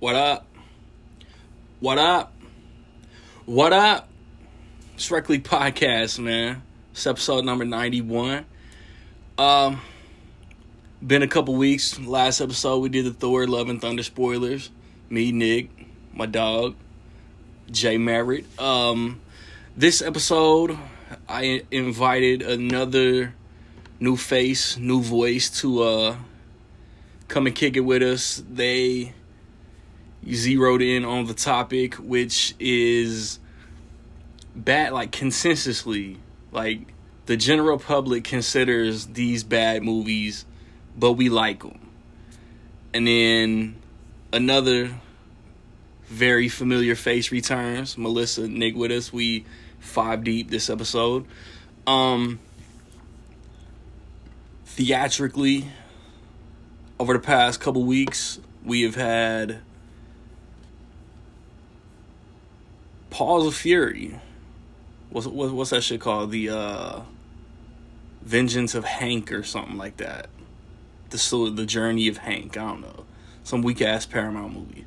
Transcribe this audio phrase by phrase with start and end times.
[0.00, 0.46] What up?
[1.78, 2.32] What up?
[3.44, 4.08] What up?
[4.96, 6.62] Strictly podcast, man.
[6.92, 8.46] It's episode number 91.
[9.36, 9.82] Um
[11.06, 12.00] been a couple weeks.
[12.00, 14.70] Last episode we did the Thor Love and Thunder spoilers.
[15.10, 15.68] Me, Nick,
[16.14, 16.76] my dog,
[17.70, 18.46] Jay Merritt.
[18.58, 19.20] Um
[19.76, 20.78] this episode
[21.28, 23.34] I invited another
[24.00, 26.16] new face, new voice to uh
[27.28, 28.42] come and kick it with us.
[28.50, 29.12] They
[30.28, 33.38] zeroed in on the topic, which is
[34.54, 36.18] bad, like consensusly,
[36.52, 36.92] like
[37.26, 40.44] the general public considers these bad movies,
[40.96, 41.78] but we like them.
[42.92, 43.76] And then
[44.32, 44.90] another
[46.06, 47.96] very familiar face returns.
[47.96, 49.12] Melissa, Nick with us.
[49.12, 49.46] We
[49.78, 51.24] five deep this episode.
[51.86, 52.40] Um,
[54.66, 55.66] theatrically,
[56.98, 59.60] over the past couple weeks, we have had
[63.10, 64.18] Paws of Fury.
[65.10, 66.30] What's what's that shit called?
[66.30, 67.00] The uh,
[68.22, 70.28] Vengeance of Hank or something like that.
[71.10, 72.56] The the Journey of Hank.
[72.56, 73.04] I don't know.
[73.42, 74.86] Some weak ass Paramount movie.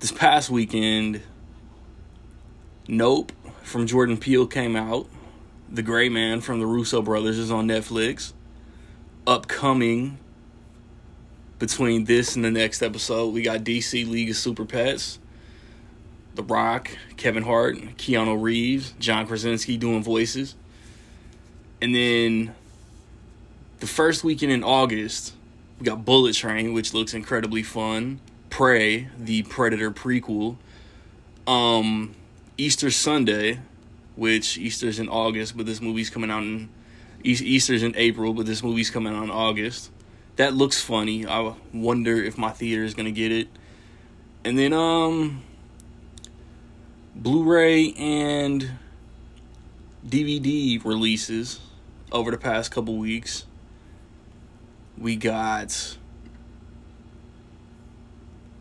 [0.00, 1.22] This past weekend,
[2.88, 3.32] Nope
[3.64, 5.08] from Jordan Peele came out.
[5.68, 8.32] The Gray Man from the Russo brothers is on Netflix.
[9.26, 10.18] Upcoming
[11.58, 15.18] between this and the next episode, we got DC League of Super Pets.
[16.34, 20.54] The Rock, Kevin Hart, Keanu Reeves, John Krasinski doing voices.
[21.80, 22.54] And then
[23.80, 25.34] the first weekend in August,
[25.78, 28.20] we got Bullet Train, which looks incredibly fun.
[28.50, 30.56] Prey, the Predator prequel.
[31.46, 32.14] Um,
[32.56, 33.60] Easter Sunday,
[34.16, 36.68] which Easter's in August, but this movie's coming out in
[37.24, 39.90] Easter's in April, but this movie's coming out in August.
[40.36, 41.26] That looks funny.
[41.26, 43.48] I wonder if my theater is gonna get it.
[44.44, 45.42] And then um
[47.16, 48.72] Blu-ray and
[50.04, 51.60] DVD releases
[52.10, 53.46] over the past couple weeks.
[54.98, 55.96] We got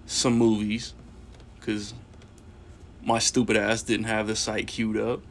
[0.06, 0.94] some movies
[1.62, 1.96] cuz
[3.04, 5.22] my stupid ass didn't have the site queued up.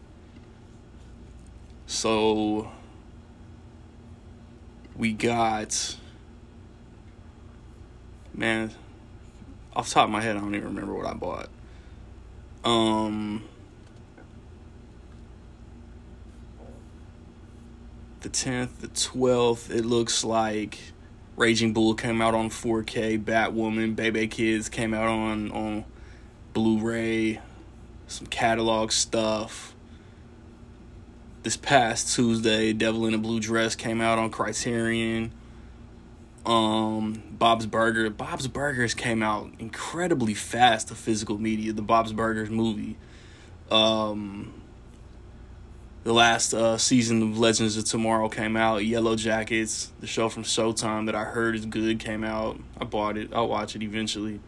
[1.87, 2.73] So
[4.97, 5.97] we got
[8.35, 8.73] man
[9.75, 11.49] off top of my head I don't even remember what I bought.
[12.65, 13.45] Um
[18.21, 20.79] the 10th, the 12th, it looks like
[21.37, 25.85] Raging Bull came out on 4K, Batwoman, Baby Kids came out on on
[26.53, 27.41] Blu-ray,
[28.07, 29.75] some catalog stuff.
[31.43, 35.33] This past Tuesday, Devil in a Blue Dress came out on Criterion.
[36.45, 38.11] Um, Bob's Burger.
[38.11, 41.73] Bob's Burgers came out incredibly fast to physical media.
[41.73, 42.97] The Bob's Burgers movie.
[43.71, 44.53] Um,
[46.05, 48.85] the last uh, season of Legends of Tomorrow came out.
[48.85, 52.59] Yellow Jackets, the show from Showtime that I heard is good, came out.
[52.81, 53.31] I bought it.
[53.33, 54.41] I'll watch it eventually.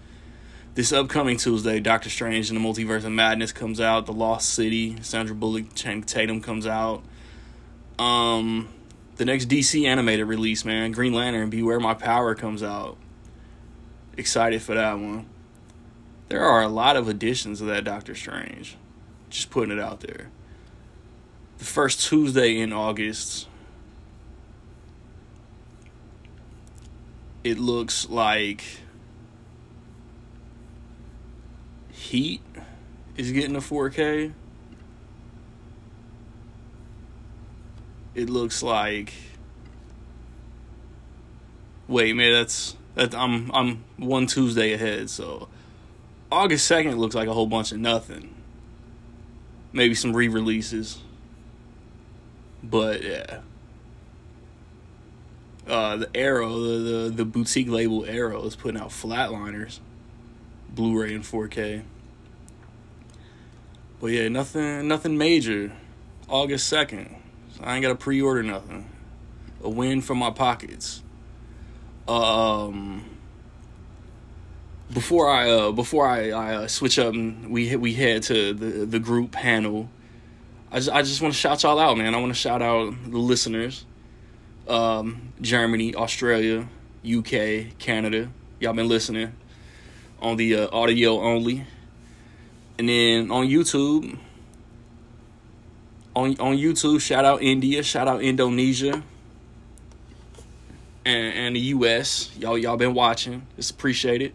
[0.75, 4.07] This upcoming Tuesday, Doctor Strange and the Multiverse of Madness comes out.
[4.07, 7.05] The Lost City, Sandra Bullock, Channing Tatum comes out.
[8.01, 8.74] Um,
[9.17, 12.97] the next DC animated release, man, Green Lantern, Beware My Power comes out.
[14.17, 15.27] Excited for that one.
[16.29, 18.77] There are a lot of additions of that Doctor Strange.
[19.31, 20.31] Just putting it out there.
[21.59, 23.47] The first Tuesday in August,
[27.45, 28.65] it looks like
[31.91, 32.43] Heat
[33.17, 34.33] is getting a 4K.
[38.15, 39.13] It looks like
[41.87, 45.49] Wait, man, that's that I'm I'm one Tuesday ahead, so
[46.33, 48.35] August 2nd looks like a whole bunch of nothing.
[49.73, 50.99] Maybe some re-releases.
[52.63, 53.41] But yeah.
[55.67, 59.81] Uh, the Arrow, the, the the boutique label Arrow is putting out flatliners,
[60.71, 61.83] Blu-ray and 4K.
[64.01, 65.73] But yeah, nothing nothing major.
[66.29, 67.15] August second.
[67.57, 68.91] So I ain't gotta pre-order nothing.
[69.63, 71.03] A win for my pockets.
[72.07, 73.05] Um
[74.93, 78.85] before I uh before I, I uh, switch up and we we head to the
[78.87, 79.89] the group panel,
[80.71, 82.15] I just I just want to shout y'all out, man.
[82.15, 83.87] I want to shout out the listeners.
[84.69, 86.69] Um, Germany, Australia,
[87.07, 88.31] UK, Canada.
[88.61, 89.33] Y'all been listening
[90.21, 91.67] on the uh, audio only.
[92.79, 94.19] And then on YouTube,
[96.15, 99.03] on on YouTube, shout out India, shout out Indonesia,
[101.05, 102.31] and and the US.
[102.39, 103.47] Y'all y'all been watching.
[103.59, 104.35] It's appreciated.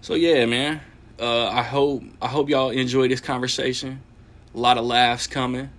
[0.00, 0.80] So yeah, man.
[1.20, 4.02] Uh, I hope I hope y'all enjoy this conversation.
[4.54, 5.70] A lot of laughs coming.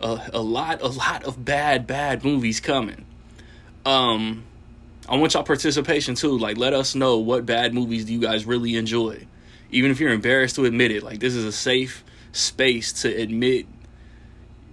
[0.00, 3.04] Uh, a lot a lot of bad bad movies coming.
[3.84, 4.44] Um,
[5.08, 6.38] I want y'all participation too.
[6.38, 9.26] Like, let us know what bad movies do you guys really enjoy,
[9.70, 11.02] even if you're embarrassed to admit it.
[11.02, 13.66] Like, this is a safe space to admit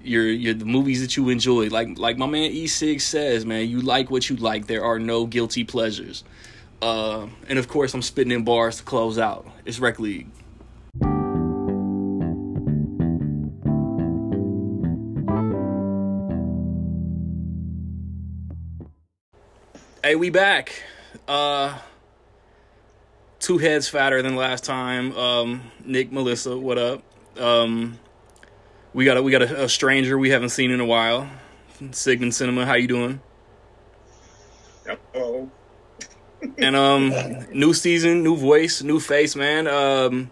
[0.04, 1.70] your your the movies that you enjoy.
[1.70, 4.68] Like like my man E6 says, man, you like what you like.
[4.68, 6.24] There are no guilty pleasures.
[6.82, 9.48] Uh, and of course, I'm spitting in bars to close out.
[9.66, 10.28] It's Rec League.
[20.04, 20.84] Hey, we back.
[21.26, 21.80] Uh,
[23.40, 25.16] two heads fatter than last time.
[25.18, 27.04] Um, Nick, Melissa, what up?
[27.40, 27.98] Um,
[28.94, 31.30] we got a, we got a, a stranger we haven't seen in a while.
[31.82, 33.22] Sigman Cinema, how you doing?
[35.16, 35.50] Oh.
[36.58, 37.10] and um,
[37.52, 39.68] new season, new voice, new face, man.
[39.68, 40.32] Um,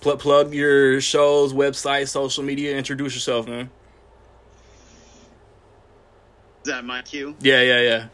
[0.00, 2.76] pl- plug your shows, website, social media.
[2.76, 3.70] Introduce yourself, man.
[6.62, 7.34] Is that my cue?
[7.40, 8.06] Yeah, yeah, yeah.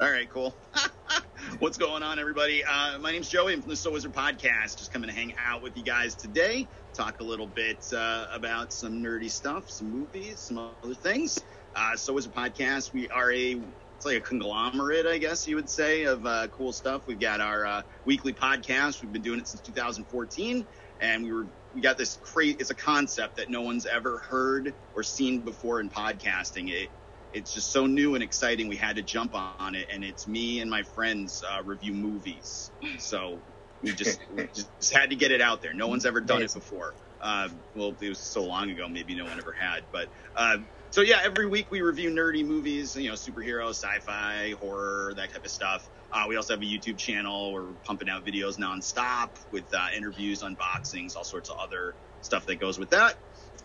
[0.00, 0.54] All right, cool.
[1.60, 2.64] What's going on, everybody?
[2.64, 3.52] Uh, my name's Joey.
[3.52, 4.78] I'm from the So Wizard Podcast.
[4.78, 6.66] Just coming to hang out with you guys today.
[6.94, 11.38] Talk a little bit uh, about some nerdy stuff, some movies, some other things.
[11.76, 12.94] Uh, so Wizard Podcast.
[12.94, 13.60] We are a
[13.94, 17.06] it's like a conglomerate, I guess you would say, of uh, cool stuff.
[17.06, 19.02] We've got our uh, weekly podcast.
[19.02, 20.66] We've been doing it since 2014,
[21.00, 22.56] and we were we got this crazy.
[22.58, 26.70] It's a concept that no one's ever heard or seen before in podcasting.
[26.70, 26.88] It
[27.32, 28.68] it's just so new and exciting.
[28.68, 32.70] We had to jump on it, and it's me and my friends uh, review movies.
[32.98, 33.38] So
[33.82, 35.72] we just, we just had to get it out there.
[35.74, 36.94] No one's ever done it before.
[37.20, 39.84] Uh, well, it was so long ago, maybe no one ever had.
[39.92, 40.58] But uh,
[40.90, 45.44] so yeah, every week we review nerdy movies, you know, superhero, sci-fi, horror, that type
[45.44, 45.88] of stuff.
[46.12, 47.52] Uh, we also have a YouTube channel.
[47.52, 52.58] We're pumping out videos nonstop with uh, interviews, unboxings, all sorts of other stuff that
[52.58, 53.16] goes with that.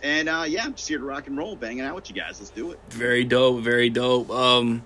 [0.04, 2.40] And uh, yeah, I'm just here to rock and roll, banging out with you guys.
[2.40, 2.80] Let's do it.
[2.90, 4.30] Very dope, very dope.
[4.30, 4.84] Um,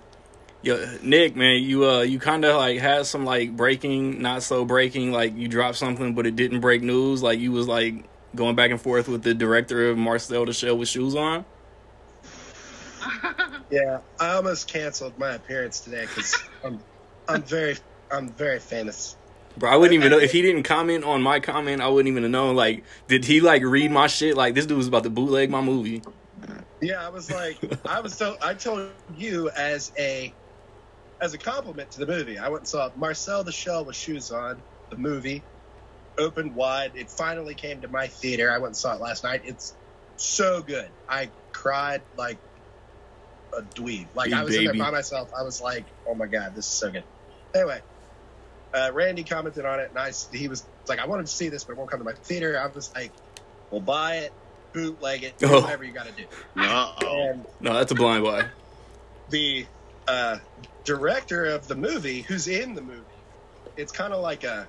[0.62, 4.66] yo, Nick, man, you uh, you kind of like had some like breaking, not so
[4.66, 5.12] breaking.
[5.12, 7.24] Like you dropped something, but it didn't break news.
[7.24, 10.78] Like you was like going back and forth with the director of Marcel the Shell
[10.78, 11.46] with shoes on.
[13.72, 16.80] yeah, I almost canceled my appearance today because I'm,
[17.28, 17.78] I'm very,
[18.12, 19.16] I'm very famous.
[19.60, 21.82] Bro, I wouldn't even know if he didn't comment on my comment.
[21.82, 22.54] I wouldn't even know.
[22.54, 24.38] Like, did he like read my shit?
[24.38, 26.02] Like, this dude was about to bootleg my movie.
[26.82, 30.34] Yeah, I was like, I was so I told you as a
[31.22, 32.38] as a compliment to the movie.
[32.38, 34.62] I went and saw Marcel the Shell with shoes on.
[34.90, 35.44] The movie
[36.18, 36.94] opened wide.
[36.96, 38.50] It finally came to my theater.
[38.50, 39.42] I went and saw it last night.
[39.44, 39.76] It's
[40.16, 40.90] so good.
[41.08, 42.38] I cried like
[43.58, 44.08] a dweeb.
[44.16, 45.32] Like Hey, I was in there by myself.
[45.38, 47.04] I was like, oh my god, this is so good.
[47.54, 47.82] Anyway,
[48.74, 51.64] uh, Randy commented on it, and I, he was like, I wanted to see this,
[51.64, 52.60] but it won't come to my theater.
[52.60, 53.12] I was like,
[53.72, 54.34] well, buy it,
[54.74, 55.62] bootleg it, Oh.
[55.62, 56.26] whatever you got to do.
[56.56, 57.30] Uh-oh.
[57.32, 58.46] And No, that's a blind buy.
[59.30, 59.68] the
[60.08, 60.38] uh,
[60.84, 63.06] director of the movie, who's in the movie,
[63.76, 64.68] it's kind of like a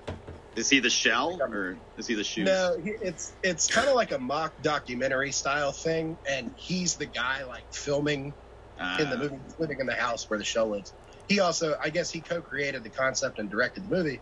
[0.55, 2.45] Is he the shell or is he the shoes?
[2.45, 7.05] no, he- it's it's kind of like a mock documentary style thing, and he's the
[7.07, 8.33] guy like filming
[8.79, 10.93] Uh, in the movie, living in the house where the show lives.
[11.31, 14.19] He also, I guess, he co-created the concept and directed the movie.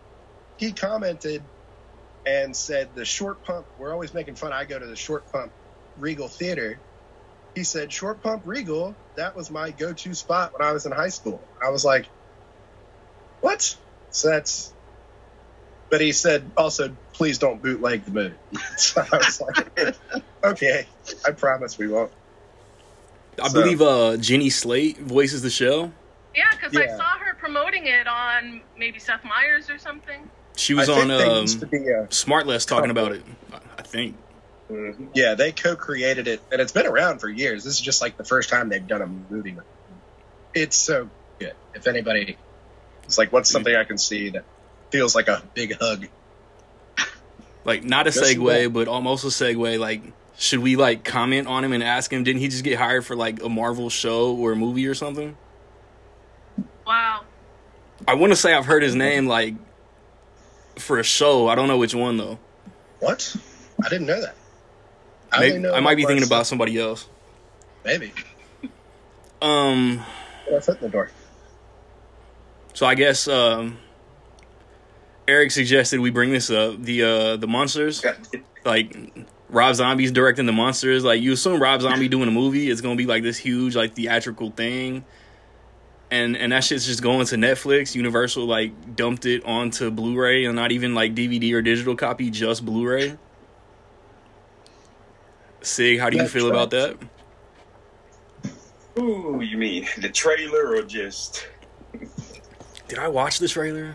[0.58, 1.42] He commented
[2.24, 3.66] and said, "The short pump.
[3.78, 4.52] We're always making fun.
[4.52, 5.50] I go to the short pump
[5.98, 6.78] Regal Theater."
[7.56, 8.94] He said, "Short pump Regal.
[9.16, 12.06] That was my go-to spot when I was in high school." I was like,
[13.40, 13.74] "What?"
[14.12, 14.72] So that's.
[15.90, 18.36] But he said also, "Please don't bootleg the movie."
[18.76, 19.96] so I was like,
[20.44, 20.86] "Okay,
[21.26, 22.12] I promise we won't."
[23.42, 25.90] I So- believe uh Jenny Slate voices the show.
[26.34, 30.30] Yeah, because I saw her promoting it on maybe Seth Meyers or something.
[30.56, 33.24] She was I on they um, used to be a Smartless talking about it.
[33.78, 34.16] I think.
[35.14, 37.64] Yeah, they co-created it, and it's been around for years.
[37.64, 39.56] This is just like the first time they've done a movie.
[40.54, 41.10] It's so
[41.40, 41.54] good.
[41.74, 42.36] If anybody,
[43.04, 44.44] it's like what's something I can see that
[44.90, 46.06] feels like a big hug.
[47.64, 48.72] Like not a segue, that.
[48.72, 49.78] but almost a segue.
[49.78, 50.02] Like,
[50.38, 52.24] should we like comment on him and ask him?
[52.24, 55.36] Didn't he just get hired for like a Marvel show or a movie or something?
[56.90, 57.22] Wow.
[58.08, 59.54] I want to say I've heard his name like
[60.76, 61.46] for a show.
[61.46, 62.40] I don't know which one though.
[62.98, 63.36] What?
[63.84, 64.34] I didn't know that.
[65.30, 67.06] I, Maybe, know I might be thinking about somebody else.
[67.84, 68.12] maybe.
[69.40, 70.04] Um.
[70.46, 71.12] Put our foot in the door.
[72.74, 73.78] So I guess um,
[75.28, 76.82] Eric suggested we bring this up.
[76.82, 78.04] The uh, the Munsters,
[78.64, 78.96] like
[79.48, 81.04] Rob Zombie's directing the Munsters.
[81.04, 83.94] Like you assume Rob Zombie doing a movie, it's gonna be like this huge like
[83.94, 85.04] theatrical thing.
[86.10, 87.94] And and that shit's just going to Netflix.
[87.94, 92.64] Universal like dumped it onto Blu-ray and not even like DVD or digital copy, just
[92.64, 93.16] Blu-ray.
[95.62, 96.96] Sig, how do you That's feel about that?
[98.98, 101.46] Ooh, you mean the trailer or just
[102.88, 103.94] Did I watch the trailer?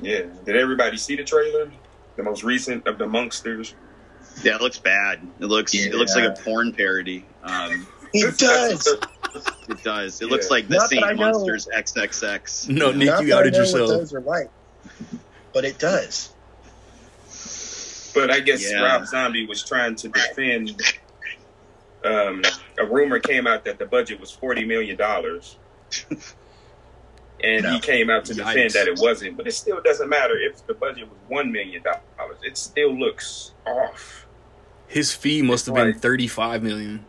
[0.00, 0.22] yeah?
[0.44, 1.70] Did everybody see the trailer?
[2.16, 3.74] The most recent of the Munsters.
[4.42, 5.20] Yeah, it looks bad.
[5.40, 7.24] It looks it looks like a porn parody.
[7.42, 7.86] Um,
[8.22, 8.86] It does.
[9.68, 10.22] it does.
[10.22, 11.16] It looks like the Not Saint.
[11.16, 12.68] Munsters XXX.
[12.68, 13.88] No, Nick, Not you that I outed know what yourself.
[13.90, 14.50] Those are like,
[15.52, 16.32] but it does.
[18.14, 18.82] But I guess Yeah.
[18.82, 20.80] Rob Zombie was trying to defend.
[22.04, 22.42] Um,
[22.78, 25.56] a rumor came out that the budget was forty million dollars,
[27.42, 27.72] and No.
[27.72, 29.36] he came out to defend that it wasn't.
[29.36, 32.38] But it still doesn't matter if the budget was one million dollars.
[32.42, 34.24] It still looks off.
[34.86, 37.04] His fee must have It's been like- thirty-five million.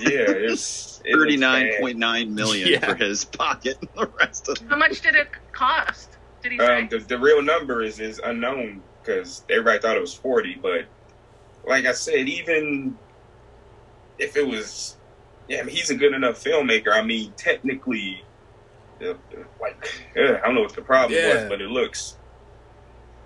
[0.00, 1.80] Yeah, it's it looks Thirty nine bad.
[1.80, 2.80] point nine million Yeah.
[2.80, 3.76] for his pocket.
[3.80, 6.18] and The rest of How much did it cost?
[6.42, 6.78] Did he say?
[6.82, 10.56] Um, the, the real number is is unknown because everybody thought it was forty.
[10.60, 10.88] But
[11.64, 12.98] like I said, even
[14.18, 14.98] if it was,
[15.48, 16.92] yeah, I mean, he's a good enough filmmaker.
[16.92, 18.28] I mean, technically,
[19.02, 19.14] uh,
[19.60, 19.86] like
[20.18, 21.34] uh, I don't know what the problem Yeah.
[21.34, 22.18] was, but it looks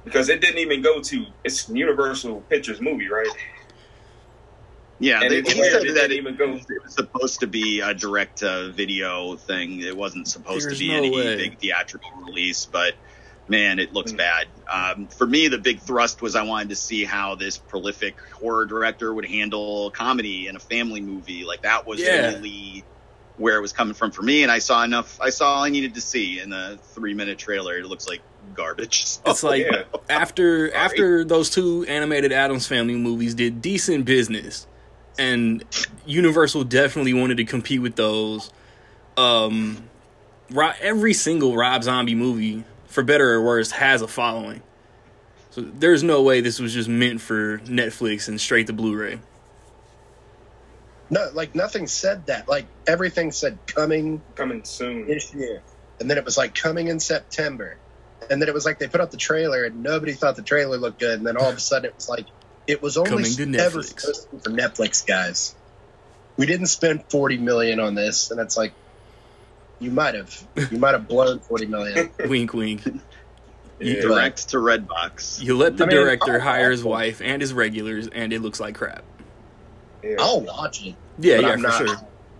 [0.04, 3.28] because it didn't even go to it's Universal Pictures movie, right?
[5.00, 6.54] Yeah, And they, he said it that it, even go.
[6.54, 9.80] it was supposed to be a direct uh, video thing.
[9.80, 11.36] It wasn't supposed There's to be no any way.
[11.36, 12.94] big theatrical release, but
[13.46, 14.16] man, it looks Hmm.
[14.16, 14.46] bad.
[14.70, 18.66] Um, for me, the big thrust was I wanted to see how this prolific horror
[18.66, 21.44] director would handle comedy in a family movie.
[21.44, 22.32] Like that was Yeah.
[22.32, 22.82] really
[23.36, 25.16] where it was coming from for me, and I saw enough.
[25.20, 27.78] I saw all I needed to see in the three minute trailer.
[27.78, 28.20] It looks like
[28.54, 29.06] garbage.
[29.06, 29.82] So, It's like yeah.
[30.10, 34.66] after after those two animated Addams Family movies did decent business,
[35.18, 35.64] and
[36.06, 38.50] Universal definitely wanted to compete with those.
[39.16, 39.84] Um,
[40.50, 44.62] Ro- every single Rob Zombie movie, for better or worse, has a following.
[45.50, 49.18] So there's no way this was just meant for Netflix and straight to Blu-ray.
[51.10, 52.48] No, like nothing said that.
[52.48, 55.06] Like everything said coming Coming soon.
[55.06, 55.62] this year,
[56.00, 57.76] and then it was like coming in September,
[58.30, 60.76] and then it was like they put out the trailer and nobody thought the trailer
[60.76, 62.26] looked good, and then all of a sudden it was like
[62.68, 65.56] it was only to ever supposed to be for Netflix guys.
[66.36, 68.72] We didn't spend forty million on this, and it's like
[69.80, 72.10] you might have you might have blown forty million.
[72.26, 72.82] wink, wink.
[73.80, 74.00] Yeah.
[74.02, 75.42] direct to Redbox.
[75.42, 78.42] You let the I mean, director I'll- hire his wife and his regulars, and it
[78.42, 79.02] looks like crap.
[80.02, 80.16] Yeah.
[80.20, 80.94] I'll watch it.
[81.18, 81.96] Yeah, yeah, I'm for not, sure.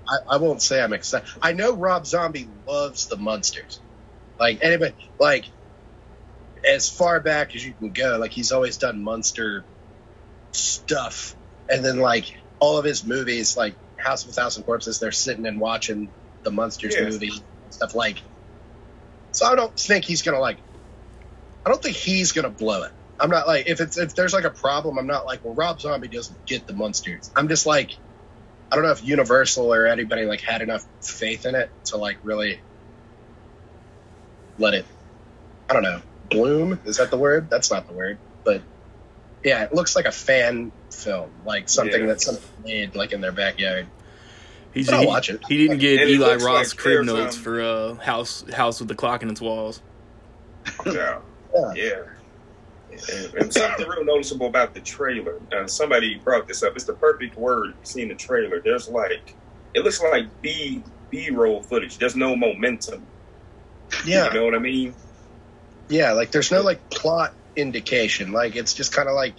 [0.09, 1.29] I, I won't say I'm excited.
[1.43, 3.81] I know Rob Zombie loves the Munsters.
[4.39, 5.47] Like anybody, like
[6.69, 9.65] as far back as you can go, like he's always done monster
[10.53, 11.37] stuff.
[11.71, 12.27] And then like
[12.61, 16.13] all of his movies, like House of a Thousand Corpses, they're sitting and watching
[16.45, 17.09] the monsters Yeah.
[17.11, 17.31] movie
[17.71, 18.19] stuff like.
[19.33, 20.63] So I don't think he's gonna like.
[21.67, 22.93] I don't think he's gonna blow it.
[23.21, 25.81] I'm not like if it's if there's like a problem, I'm not like well Rob
[25.81, 27.31] Zombie doesn't get the Munsters.
[27.37, 27.93] I'm just like
[28.73, 32.19] I don't know if Universal or anybody like had enough faith in it to like
[32.23, 32.63] really
[34.59, 34.87] let it.
[35.71, 36.03] I don't know.
[36.25, 37.49] Bloom is that the word?
[37.51, 38.65] That's not the word, but
[39.45, 42.07] yeah, it looks like a fan film, like something Yeah.
[42.09, 43.87] that somebody made like in their backyard.
[44.75, 45.41] He, But I'll he- watch it.
[45.49, 48.79] he didn't get And Eli Roth's Ross like crib notes um, for uh, house house
[48.81, 49.81] with the clock in its walls.
[50.87, 51.19] Yeah.
[51.55, 51.73] Yeah.
[51.75, 52.03] Yeah.
[53.13, 55.41] And, and something real noticeable about the trailer.
[55.53, 56.75] Uh, somebody brought this up.
[56.75, 57.75] It's the perfect word.
[57.85, 59.35] Seeing the trailer, there's like
[59.75, 61.99] it looks like B B roll footage.
[61.99, 63.07] There's no momentum.
[64.05, 64.95] Yeah, You know what I mean?
[65.89, 66.13] yeah.
[66.13, 68.33] Like there's no like plot indication.
[68.33, 69.35] Like it's just kind of like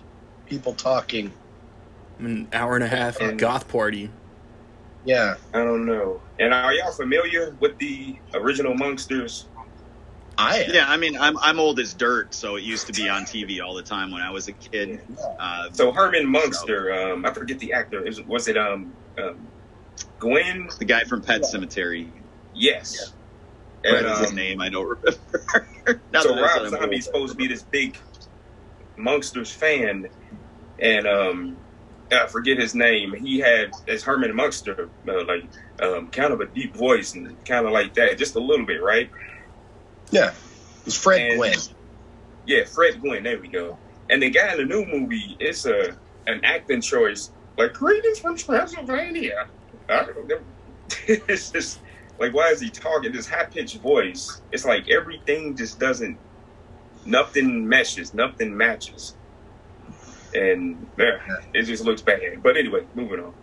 [0.46, 1.32] people talking.
[2.20, 4.10] An hour and a half And- goth party.
[5.06, 5.36] Yeah.
[5.54, 6.22] I don't know.
[6.40, 9.46] And are y'all familiar with the original Munsters?
[10.38, 10.74] I am.
[10.74, 13.62] Yeah, I mean, I'm I'm old as dirt, so it used to be on TV
[13.62, 15.02] all the time when I was a kid.
[15.38, 18.06] Uh, So Herman Munster, um, I forget the actor.
[18.06, 19.36] Is- Was it um, um
[20.20, 20.70] Gwynne?
[20.80, 22.10] the guy from Pet Sematary.
[22.54, 23.14] Yes.
[23.84, 24.62] What And, is his um, name?
[24.62, 25.18] I don't remember.
[26.14, 27.98] Now so that I said Rob Zombie's supposed to be this big
[29.00, 30.08] Munsters fan,
[30.79, 31.58] and um,
[32.12, 33.13] I forget his name.
[33.13, 35.46] He had as Herman Munster, uh, like
[35.82, 38.82] um, kind of a deep voice and kind of like that, just a little bit,
[38.84, 39.10] right?
[40.12, 40.34] Yeah.
[40.86, 41.53] It's Fred And- Gwynne.
[42.46, 43.24] Yeah, Fred Gwynne.
[43.24, 43.77] There we go.
[44.10, 45.96] And the guy in the new movie, it's a
[46.27, 49.48] an acting choice, like greetings from Transylvania.
[49.88, 50.39] I don't know.
[51.08, 51.79] It's just
[52.20, 54.41] like, why is he talking this high pitched voice?
[54.51, 56.18] It's like everything just doesn't,
[57.10, 59.16] nothing meshes, nothing matches.
[60.34, 61.18] and yeah,
[61.54, 62.20] it just looks bad.
[62.42, 63.34] But anyway, moving on.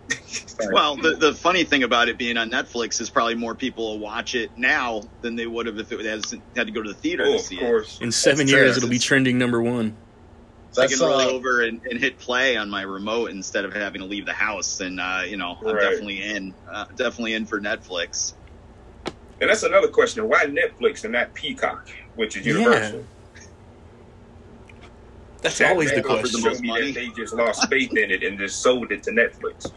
[0.72, 3.98] Well, the, the funny thing about it being on Netflix is probably more people will
[3.98, 6.94] watch it now than they would have if it has had to go to the
[6.94, 7.98] theater oh, to of see course.
[8.00, 8.60] In seven That's true.
[8.60, 9.98] years, it'll be trending number one.
[10.76, 10.80] it.
[10.80, 14.00] I I can roll over and, and hit play on my remote instead of having
[14.02, 15.82] to leave the house, and uh, you know I'm Right.
[15.82, 18.34] definitely in, uh, definitely in for Netflix.
[19.40, 22.54] And that's another question: Why Netflix and not Peacock, which is Yeah.
[22.54, 23.04] Universal?
[25.46, 26.54] That's That always the man offered the question.
[26.54, 26.92] showed me money.
[26.92, 29.70] that they just lost faith in it and just sold it to Netflix.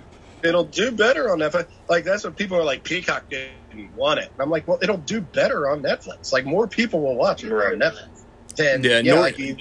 [0.43, 1.67] It'll do better on Netflix.
[1.87, 2.83] Like that's what people are like.
[2.83, 4.31] Peacock didn't want it.
[4.33, 6.31] And I'm like, well, it'll do better on Netflix.
[6.33, 7.73] Like more people will watch it Right.
[7.73, 8.07] on Netflix.
[8.55, 9.57] Than Yeah, yeah, nor- like you.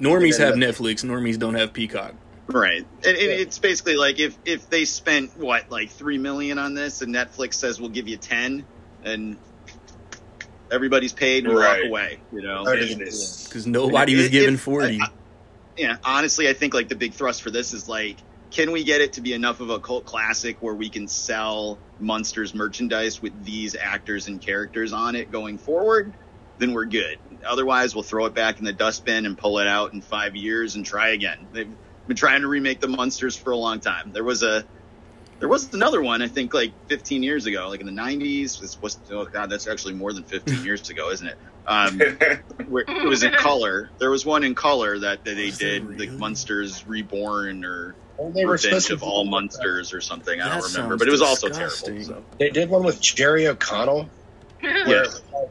[0.00, 1.04] Normies have but- Netflix.
[1.04, 2.14] Normies don't have Peacock.
[2.48, 2.84] Right.
[3.04, 7.00] And, and it's basically like if if they spent what like three million on this,
[7.00, 8.66] and Netflix says we'll give you ten,
[9.04, 9.36] and
[10.70, 11.82] everybody's paid and Right.
[11.82, 12.18] walk away.
[12.32, 12.64] You know.
[12.64, 14.98] Because nobody was It- given it- 40.
[15.00, 15.08] I-
[15.76, 19.00] yeah, honestly, I think like the big thrust for this is like, can we get
[19.00, 23.44] it to be enough of a cult classic where we can sell Munsters merchandise with
[23.44, 26.14] these actors and characters on it going forward?
[26.58, 27.18] Then we're good.
[27.44, 30.76] Otherwise, we'll throw it back in the dustbin and pull it out in five years
[30.76, 31.48] and try again.
[31.52, 31.76] They've
[32.06, 34.12] been trying to remake the Munsters for a long time.
[34.12, 34.64] There was a
[35.40, 38.60] there was another one, I think, like 15 years ago, like in the 90s.
[38.60, 41.36] This was, oh god, that's actually more than 15 years ago, isn't it?
[41.66, 41.98] Um,
[42.68, 43.90] where it was in color.
[43.98, 46.08] There was one in color that, that they Was there did, really?
[46.08, 50.40] like Munsters Reborn or Well, they Revenge of All one- Munsters or something.
[50.40, 51.74] I don't remember, but it was also terrible.
[52.04, 52.22] So.
[52.38, 54.08] They did one with Jerry O'Connell.
[54.60, 55.06] Where,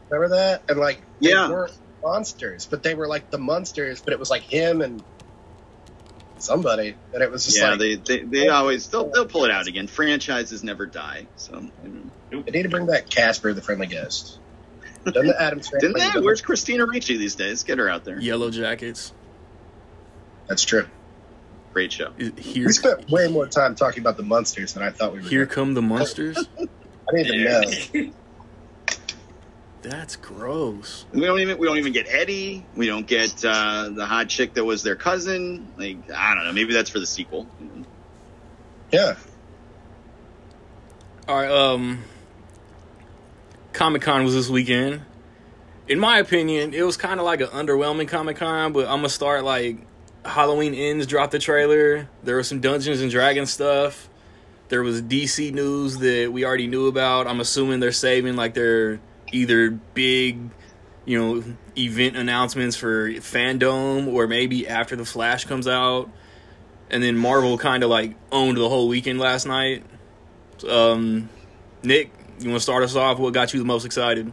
[0.10, 0.63] Remember that?
[0.70, 1.50] And like, they Yeah.
[1.50, 1.74] weren't
[2.04, 4.02] monsters, but they were like the monsters.
[4.02, 5.04] But it was like him and
[6.43, 8.53] somebody, and it was just Yeah, like they, they they oh.
[8.53, 9.88] always they'll they'll pull it out again.
[9.88, 11.27] Franchises never die.
[11.35, 12.41] So you know.
[12.41, 14.39] they need to bring back Casper the Friendly Ghost.
[15.05, 15.93] Doesn't the Addams family?
[15.93, 16.23] didn't that?
[16.23, 17.63] Where's Christina Ricci these days?
[17.63, 18.19] Get her out there.
[18.19, 19.13] Yellow Jackets.
[20.47, 20.88] That's true.
[21.73, 22.12] Great show.
[22.38, 25.27] Here, We spent way more time talking about the Munsters than I thought we were.
[25.27, 25.55] here gonna.
[25.55, 26.38] come the Munsters.
[26.59, 28.12] I need to know.
[29.84, 31.06] That's gross.
[31.12, 32.66] We don't even we don't even get Eddie.
[32.75, 35.68] We don't get uh, the hot chick that was their cousin.
[35.78, 36.54] Like I don't know.
[36.54, 37.48] Maybe that's for the sequel.
[38.91, 39.15] Yeah.
[41.28, 41.52] All right.
[41.52, 42.02] Um,
[43.74, 45.02] Comic Con was this weekend.
[45.89, 49.10] In my opinion, it was kind of like an underwhelming Comic Con, but I'm gonna
[49.10, 49.80] start like
[50.24, 52.08] Halloween Ends dropped the trailer.
[52.24, 54.10] There was some Dungeons and Dragons stuff.
[54.69, 57.28] There was DC news that we already knew about.
[57.28, 59.02] I'm assuming they're saving like their
[59.34, 60.39] either big,
[61.06, 61.43] you know,
[61.78, 66.10] event announcements for Fandom or maybe after the Flash comes out.
[66.89, 69.84] And then Marvel kind of like owned the whole weekend last night.
[70.69, 71.30] Um,
[71.82, 73.19] Nick, you want to start us off?
[73.19, 74.32] What got you the most excited?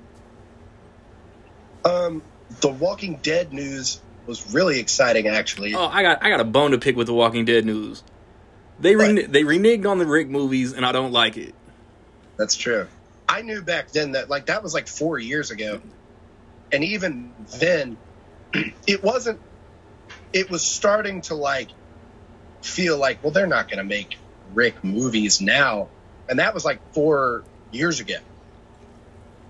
[1.85, 2.23] Um,
[2.61, 5.75] the Walking Dead news was really exciting, actually.
[5.75, 8.03] Oh, I got I got a bone to pick with the Walking Dead news.
[8.79, 11.55] They re- they reneged on the Rick movies, and I don't like it.
[12.37, 12.87] That's true.
[13.31, 15.81] I knew back then that like that was like four years ago,
[16.73, 17.97] and even then,
[18.88, 19.40] it wasn't.
[20.33, 21.71] It was starting to like
[22.64, 24.16] feel like, well, they're not going to make
[24.53, 25.93] Rick movies now,
[26.29, 28.16] and that was like four years ago.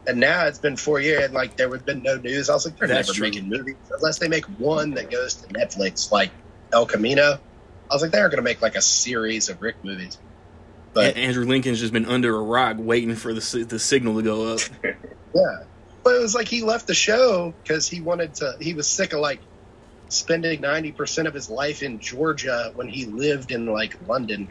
[0.07, 2.51] And now it's been four years, and like there had been no news.
[2.51, 3.29] I was like, they're That's never true.
[3.29, 6.33] making movies unless they make one that goes to Netflix, like
[6.71, 7.40] El Camino.
[7.90, 10.19] I was like, they're going to make like a series of Rick movies.
[10.92, 14.22] But A- Andrew Lincoln's just been under a rock waiting for the the signal to
[14.22, 14.61] go up.
[15.33, 15.59] Yeah,
[16.03, 18.57] but it was like he left the show because he wanted to.
[18.61, 19.40] He was sick of like
[20.09, 24.50] spending ninety percent of his life in Georgia when he lived in like London,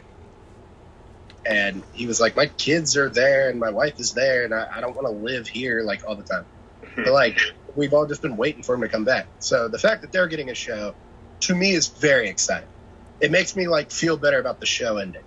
[1.44, 4.68] and he was like, my kids are there and my wife is there, and I,
[4.76, 6.46] I don't want to live here like all the time.
[6.96, 7.38] But like
[7.76, 9.26] we've all just been waiting for him to come back.
[9.38, 10.94] So the fact that they're getting a show,
[11.40, 12.70] to me, is very exciting.
[13.20, 15.24] It makes me like feel better about the show ending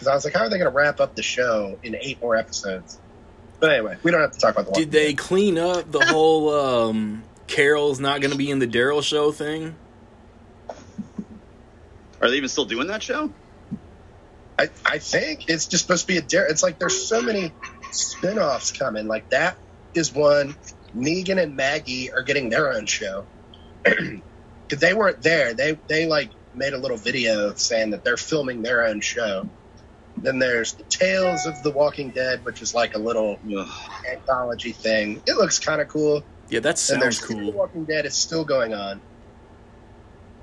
[0.00, 2.22] because I was like, how are they going to wrap up the show in eight
[2.22, 2.98] more episodes?
[3.58, 4.70] But anyway, we don't have to talk about the.
[4.70, 4.80] One.
[4.80, 9.02] Did they clean up the whole um, Carol's not going to be in the Daryl
[9.02, 9.76] show thing?
[12.22, 13.30] Are they even still doing that show?
[14.58, 16.50] I, I think it's just supposed to be a Daryl.
[16.50, 17.52] It's like there's so many
[17.92, 19.06] spin-offs coming.
[19.06, 19.58] Like that
[19.92, 20.56] is one.
[20.96, 23.26] Negan and Maggie are getting their own show
[23.82, 25.52] because they weren't there.
[25.52, 29.46] They they like made a little video saying that they're filming their own show.
[30.22, 33.68] Then there's the Tales of the Walking Dead, which is like a little Ugh.
[34.10, 35.22] anthology thing.
[35.26, 36.22] It looks kind of cool.
[36.48, 37.52] Yeah, that and sounds there's The cool.
[37.52, 39.00] Walking Dead is still going on.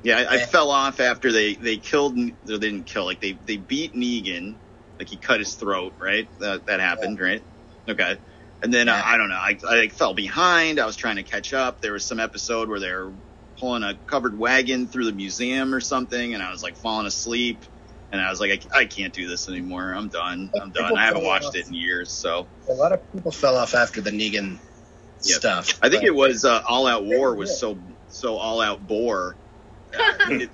[0.03, 2.15] Yeah, I, I fell off after they they killed.
[2.15, 3.05] They didn't kill.
[3.05, 4.55] Like they they beat Negan.
[4.99, 5.93] Like he cut his throat.
[5.99, 6.27] Right.
[6.39, 7.19] That that happened.
[7.19, 7.43] Right.
[7.87, 8.17] Okay.
[8.63, 9.35] And then uh, I don't know.
[9.35, 10.79] I I like, fell behind.
[10.79, 11.81] I was trying to catch up.
[11.81, 13.11] There was some episode where they're
[13.57, 17.59] pulling a covered wagon through the museum or something, and I was like falling asleep.
[18.11, 19.91] And I was like, I, I can't do this anymore.
[19.93, 20.49] I'm done.
[20.61, 20.97] I'm done.
[20.97, 22.11] I haven't watched it in years.
[22.11, 24.59] So A lot of people fell off after the Negan
[25.23, 25.35] Yep.
[25.39, 25.79] stuff.
[25.81, 29.35] I think it was uh, All Out War was so so all out bore.
[29.93, 30.51] Uh, it,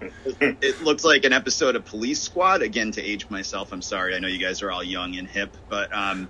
[0.61, 2.61] it looks like an episode of Police Squad.
[2.61, 4.15] Again, to age myself, I'm sorry.
[4.15, 6.29] I know you guys are all young and hip, but um,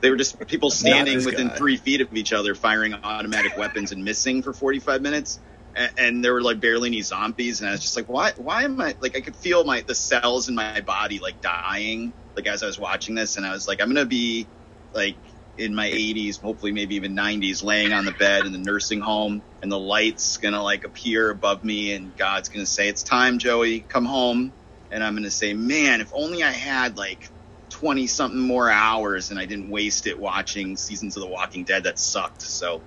[0.00, 1.56] they were just people standing within guy.
[1.56, 5.40] three feet of each other, firing automatic weapons and missing for 45 minutes.
[5.76, 8.32] And, and there were like barely any zombies, and I was just like, why?
[8.38, 9.16] Why am I like?
[9.16, 12.78] I could feel my the cells in my body like dying, like as I was
[12.78, 14.48] watching this, and I was like, I'm gonna be
[14.94, 15.18] like
[15.58, 19.42] in my 80s, hopefully maybe even 90s, laying on the bed in the nursing home,
[19.62, 23.80] and the lights gonna like appear above me, and God's gonna say, "It's time, Joey,
[23.80, 24.54] come home."
[24.90, 27.30] And I'm gonna say, "Man, if only I had like
[27.70, 31.84] 20 something more hours, and I didn't waste it watching seasons of The Walking Dead
[31.84, 32.84] that sucked." So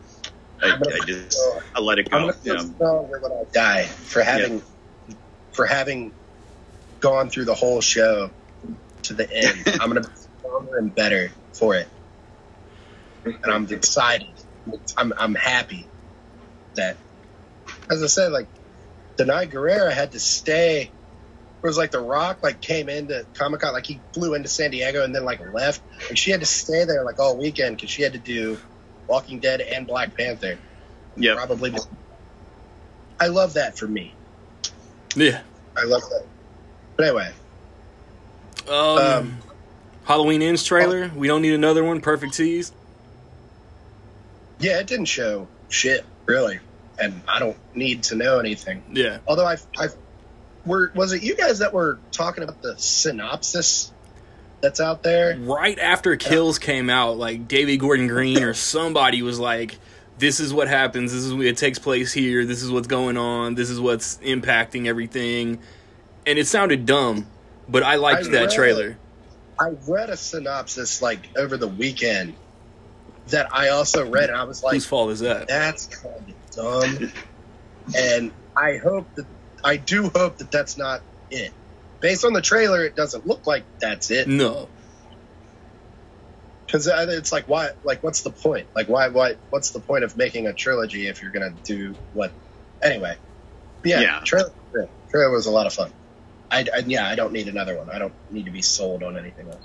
[0.61, 1.37] I, I just
[1.75, 2.17] I let it go.
[2.17, 2.59] I'm You know?
[2.59, 4.61] stronger when I die for having
[5.53, 6.13] for having
[7.01, 8.31] gone through the whole show
[9.03, 9.63] to the end.
[9.81, 10.07] I'm gonna be
[10.39, 11.87] stronger and better for it,
[13.25, 14.27] and I'm excited.
[14.97, 15.89] I'm I'm happy
[16.75, 16.97] that,
[17.89, 18.49] as I said, like
[19.19, 20.81] Danai Gurira had to stay.
[21.61, 24.71] It was like The Rock like came into Comic Con, like he flew into San
[24.71, 27.89] Diego and then like left, and she had to stay there like all weekend because
[27.89, 28.59] she had to do
[29.09, 30.57] Walking Dead and Black Panther.
[31.17, 31.33] Yeah.
[31.33, 31.73] Probably.
[33.19, 34.13] I love that for me.
[35.15, 35.41] Yeah.
[35.75, 36.23] I love that.
[36.95, 37.31] But anyway,
[38.67, 39.37] Um, Um,
[40.05, 41.09] Halloween ends trailer.
[41.15, 42.01] We don't need another one.
[42.01, 42.71] Perfect tease.
[44.59, 46.59] yeah, it didn't show shit really,
[46.99, 48.83] and I don't need to know anything.
[48.91, 49.19] Yeah.
[49.27, 49.87] Although I've, I,
[50.65, 53.91] were was it you guys that were talking about the synopsis
[54.61, 55.37] that's out there?
[55.37, 59.79] Right after Kills came out, like David Gordon Green or somebody was like,
[60.17, 61.11] "This is what happens.
[61.13, 62.45] This is what it takes place here.
[62.45, 63.55] This is what's going on.
[63.55, 65.59] This is what's impacting everything."
[66.25, 67.27] And it sounded dumb,
[67.67, 68.97] but I liked I that read- trailer.
[69.59, 72.33] I read a synopsis like over the weekend
[73.27, 75.47] that I also read, and I was like, Whose fault is that?
[75.49, 77.11] that's kind of dumb.
[77.95, 79.25] and I hope that
[79.63, 81.51] I do hope that that's not it.
[82.01, 84.27] Based on the trailer, it doesn't look like that's it.
[84.27, 84.69] No.
[86.65, 87.69] Because it's like, why?
[87.83, 88.67] Like, what's the point?
[88.75, 89.07] Like, why?
[89.07, 89.35] Why?
[89.49, 92.31] What's the point of making a trilogy if you're gonna do what?
[92.81, 93.15] Anyway,
[93.83, 94.21] yeah, Yeah.
[94.23, 95.91] Trailer, yeah, trailer was a lot of fun.
[96.51, 97.89] I, I yeah, I don't need another one.
[97.89, 99.63] I don't need to be sold on anything else.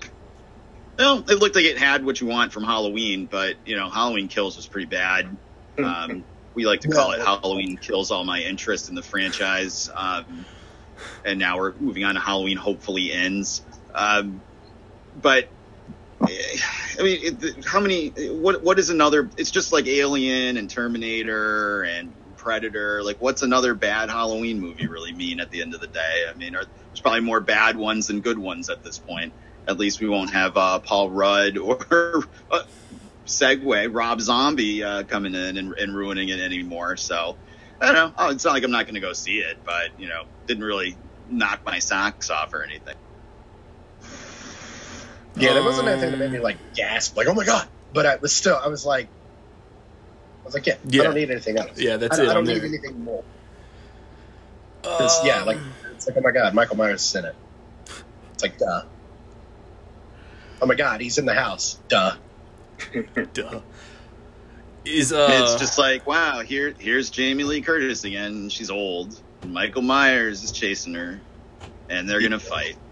[0.98, 4.28] Well, it looked like it had what you want from Halloween, but you know, Halloween
[4.28, 5.36] Kills was pretty bad.
[5.76, 9.90] Um, we like to call it Halloween Kills all my interest in the franchise.
[9.94, 10.46] Um,
[11.24, 13.62] and now we're moving on to Halloween hopefully ends.
[13.94, 14.40] Um,
[15.20, 15.48] but
[16.22, 16.58] eh,
[16.98, 18.08] I mean, it, how many?
[18.08, 19.30] What what is another?
[19.36, 23.02] It's just like Alien and Terminator and Predator.
[23.02, 26.24] Like, what's another bad Halloween movie really mean at the end of the day?
[26.28, 29.32] I mean, are, there's probably more bad ones than good ones at this point.
[29.66, 31.78] At least we won't have uh, Paul Rudd or
[32.50, 32.62] uh,
[33.26, 36.96] Segway Rob Zombie uh, coming in and, and ruining it anymore.
[36.96, 37.36] So
[37.84, 38.14] I don't know.
[38.18, 40.64] Oh, it's not like I'm not going to go see it, but you know, didn't
[40.64, 40.96] really
[41.28, 42.94] knock my socks off or anything.
[45.36, 47.66] Yeah, there wasn't anything that made Um, me like gasp, like, oh my god.
[47.92, 49.08] But I was still, I was like,
[50.42, 51.02] I was like, yeah, Yeah.
[51.02, 51.78] I don't need anything else.
[51.78, 52.28] Yeah, that's I, it.
[52.28, 52.66] I don't I'm need there.
[52.66, 53.24] anything more.
[54.82, 55.58] 'Cause, yeah, Um, like
[55.92, 57.34] it's like, oh my god, Michael Myers is in it.
[58.34, 58.82] It's like, duh.
[60.62, 61.78] Oh my god, he's in the house.
[61.88, 62.14] Duh.
[63.32, 63.60] duh.
[64.84, 68.48] Is uh it's just like, wow, here here's Jamie Lee Curtis again.
[68.50, 69.18] She's old.
[69.42, 71.20] And Michael Myers is chasing her,
[71.88, 72.76] and they're gonna fight.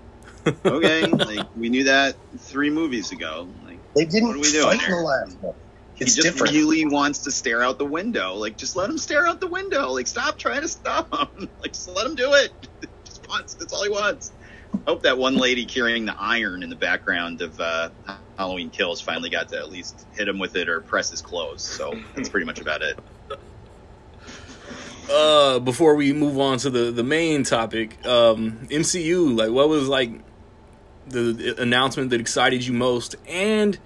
[0.64, 3.46] Okay, like we knew that three movies ago.
[3.64, 4.96] Like They didn't What are we doing fight in here?
[4.96, 5.54] the last one.
[6.00, 6.52] It's he just different.
[6.52, 8.34] really wants to stare out the window.
[8.34, 9.92] Like just let him stare out the window.
[9.92, 11.48] Like stop trying to stop him.
[11.60, 12.50] Like just let him do it.
[13.04, 13.54] just wants.
[13.54, 14.32] That's all he wants.
[14.86, 17.90] Hope that one lady carrying the iron in the background of uh,
[18.36, 21.62] Halloween Kills finally got to at least hit him with it or press his clothes.
[21.62, 22.98] So that's pretty much about it.
[25.10, 29.88] uh before we move on to the the main topic, um MCU, like what was
[29.88, 30.10] like
[31.08, 33.78] the, the announcement that excited you most and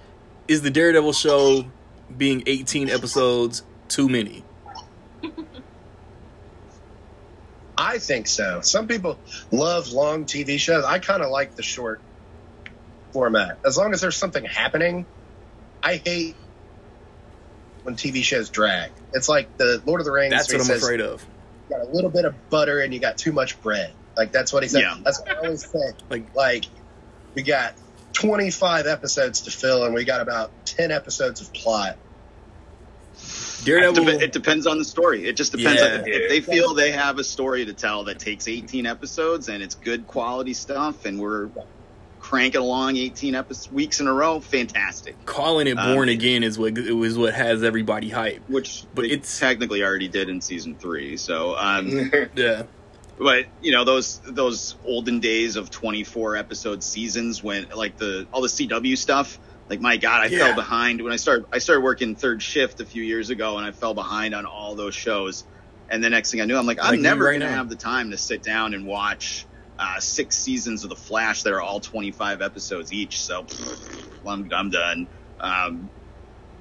[0.48, 1.66] is the Daredevil show
[2.16, 4.44] being 18 episodes too many?
[7.78, 8.60] I think so.
[8.62, 9.18] Some people
[9.50, 10.84] love long TV shows.
[10.84, 12.00] I kind of like the short
[13.12, 13.58] format.
[13.64, 15.06] As long as there's something happening,
[15.82, 16.36] I hate
[17.82, 18.90] when TV shows drag.
[19.12, 20.32] It's like the Lord of the Rings.
[20.32, 21.24] That's what I'm says, afraid of.
[21.68, 23.92] You got a little bit of butter and you got too much bread.
[24.16, 24.82] Like that's what he said.
[24.82, 24.96] Yeah.
[25.02, 25.92] That's what I always say.
[26.10, 26.64] Like Like
[27.34, 27.74] we got
[28.14, 31.98] 25 episodes to fill and we got about 10 episodes of plot.
[33.66, 34.08] Daredevil.
[34.08, 35.26] It, depends on the story.
[35.26, 35.82] It just depends.
[35.82, 35.94] Yeah.
[35.96, 39.62] On, if they feel they have a story to tell that takes 18 episodes and
[39.62, 41.50] it's good quality stuff, and we're
[42.20, 45.14] cranking along 18 episodes weeks in a row, fantastic.
[45.26, 48.40] calling it Um, Born Again is what it was what has everybody hyped.
[48.48, 51.16] Which But it's- technically already did in season three.
[51.16, 52.64] So, um, Yeah,
[53.18, 58.42] but you know those those olden days of 24 episode seasons when like the all
[58.42, 59.38] the CW stuff.
[59.70, 60.38] Like my God, I Yeah.
[60.38, 61.46] fell behind when I started.
[61.52, 64.76] I started working third shift a few years ago, and I fell behind on all
[64.76, 65.44] those shows.
[65.90, 67.48] And the next thing I knew, I'm like, Like I'm me never right gonna now.
[67.48, 69.48] have the time to sit down and watch
[69.78, 73.22] uh, six seasons of The Flash that are all 25 episodes each.
[73.22, 73.48] So
[74.22, 75.08] well, I'm, I'm done.
[75.40, 75.90] Um,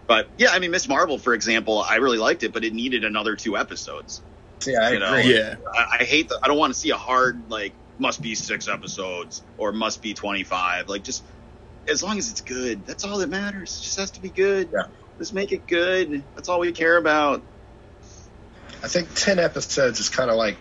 [0.08, 3.06] but yeah, I mean, Miss Marvel, for example, I really liked it, but it needed
[3.06, 4.24] another two episodes.
[4.65, 5.34] Yeah, I You know, agree.
[5.34, 5.56] yeah.
[5.74, 8.68] I, I hate the, I don't want to see a hard like must be six
[8.68, 10.89] episodes or must be 25.
[10.89, 11.26] Like just
[11.89, 13.78] as long as it's good, that's all that matters.
[13.80, 14.69] It just has to be good.
[14.74, 14.84] Yeah.
[15.17, 16.24] Just make it good.
[16.36, 17.41] That's all we care about.
[18.84, 20.58] I think ten episodes is kind of like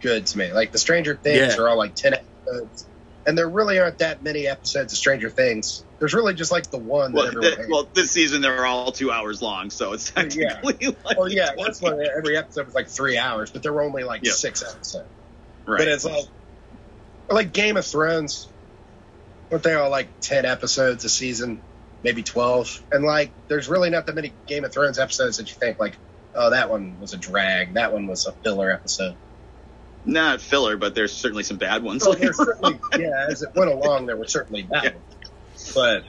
[0.00, 0.52] good to me.
[0.52, 1.62] Like the Stranger Things Yeah.
[1.62, 2.86] are all like ten episodes,
[3.26, 5.84] and there really aren't that many episodes of Stranger Things.
[5.98, 7.68] There's really just like the one that Well, everyone th- hates.
[7.70, 10.60] well, this season they're all two hours long, so it's Yeah.
[10.62, 10.82] like
[11.16, 11.62] Well, yeah, 20.
[11.64, 14.32] that's why every episode was like three hours, but there were only like Yeah.
[14.32, 15.06] six episodes.
[15.66, 15.78] right.
[15.78, 16.24] But it's like,
[17.30, 18.47] like Game of Thrones,
[19.50, 21.62] weren't they all like ten episodes a season,
[22.02, 22.82] maybe twelve?
[22.92, 25.98] And like, there's really not that many Game of Thrones episodes that you think like,
[26.34, 29.16] oh, that one was a drag, that one was a filler episode.
[30.04, 32.06] not filler, but there's certainly some bad ones.
[32.06, 34.90] Oh, there's certainly, yeah, as it went along, there were certainly bad Yeah.
[34.92, 35.72] ones.
[35.74, 36.04] But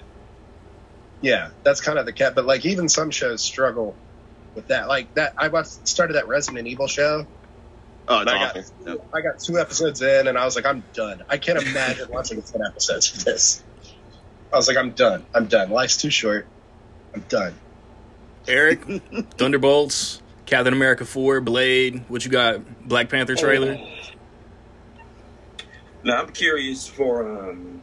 [1.22, 2.36] yeah, that's kind of the cat.
[2.36, 4.00] But like, even some shows struggle
[4.56, 4.88] with that.
[4.88, 7.28] Like that, I watched started that Resident Evil show.
[8.10, 8.62] Oh, it's I awful.
[8.62, 9.06] got, No.
[9.14, 11.24] I got two episodes in, and I was like, I'm done.
[11.30, 13.64] I can't imagine watching ten episodes of this.
[14.52, 15.26] I was like, I'm done.
[15.34, 15.70] I'm done.
[15.70, 16.48] Life's too short.
[17.14, 17.54] I'm done.
[18.48, 18.84] Eric,
[19.38, 22.04] Thunderbolts, Captain America Four, Blade.
[22.08, 22.88] What you got?
[22.88, 23.78] Black Panther trailer.
[26.04, 27.82] Now I'm curious for um,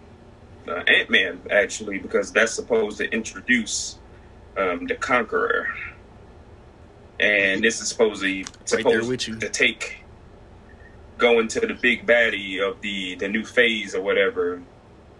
[0.66, 3.98] uh, Ant Man actually because that's supposed to introduce
[4.56, 5.68] um, the Conqueror,
[7.20, 9.38] and this is supposedly Right supposed there with you.
[9.38, 9.98] to take
[11.18, 14.62] go into the big baddie of the the new phase or whatever.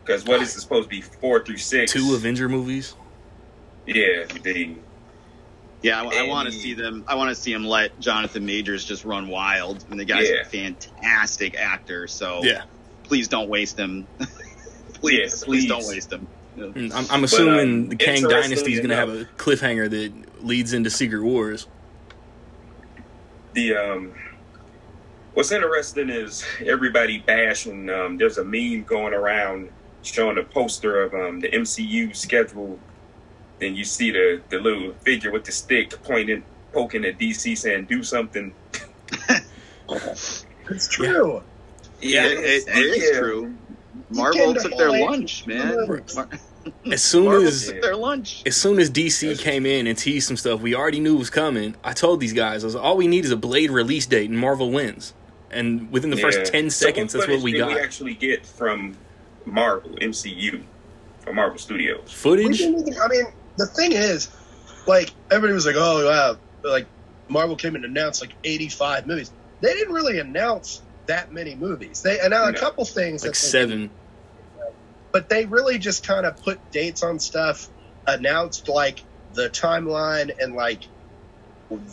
[0.05, 1.93] Because what is it supposed to be four through six?
[1.93, 2.95] Two Avenger movies.
[3.87, 4.77] Yeah, the
[5.83, 7.05] Yeah, I, I want to see them.
[7.09, 9.85] I want to see him let Jonathan Majors just run wild.
[9.85, 10.43] I mean, the guy's Yeah.
[10.43, 12.07] a fantastic actor.
[12.07, 12.63] So Yeah,
[13.05, 14.07] please don't waste him.
[14.95, 15.69] please, Yes, please please.
[15.69, 16.27] don't waste him.
[16.59, 20.73] I'm, I'm assuming um, the Kang Dynasty is going to have a cliffhanger that leads
[20.73, 21.67] into Secret Wars.
[23.53, 24.13] the um
[25.37, 29.69] what's interesting is everybody bashing um there's a meme going around
[30.03, 32.79] showing a poster of um the MCU schedule
[33.59, 37.85] then you see the the little figure with the stick pointing poking at DC saying
[37.85, 38.55] do something
[40.69, 41.43] It's true.
[42.01, 43.19] Yeah, it, it, it is yeah.
[43.21, 43.55] true.
[44.11, 46.03] Marvel took their lunch, man.
[46.91, 48.43] As soon Marvel as their lunch.
[48.45, 51.77] as soon as DC came in and teased some stuff we already knew was coming,
[51.85, 54.31] I told these guys, I was like, all we need is a Blade release date
[54.31, 55.15] and Marvel wins.
[55.57, 56.45] And within the first Yeah.
[56.45, 57.69] 10 So seconds, that's what we did got.
[57.69, 58.97] we actually get from
[59.47, 60.63] Marvel MCU
[61.21, 62.61] from Marvel Studios Footage?
[62.61, 63.25] even- I mean,
[63.57, 64.29] the thing is,
[64.87, 66.87] like, everybody was like, oh, wow, like,
[67.29, 69.33] Marvel came and announced like 85 movies.
[69.61, 72.03] They didn't really announce that many movies.
[72.03, 72.59] They announced No.
[72.59, 73.91] a couple things, Like that they- seven.
[75.13, 77.69] but they really just kind of put dates on stuff,
[78.07, 79.03] announced like
[79.35, 80.81] the timeline, and like,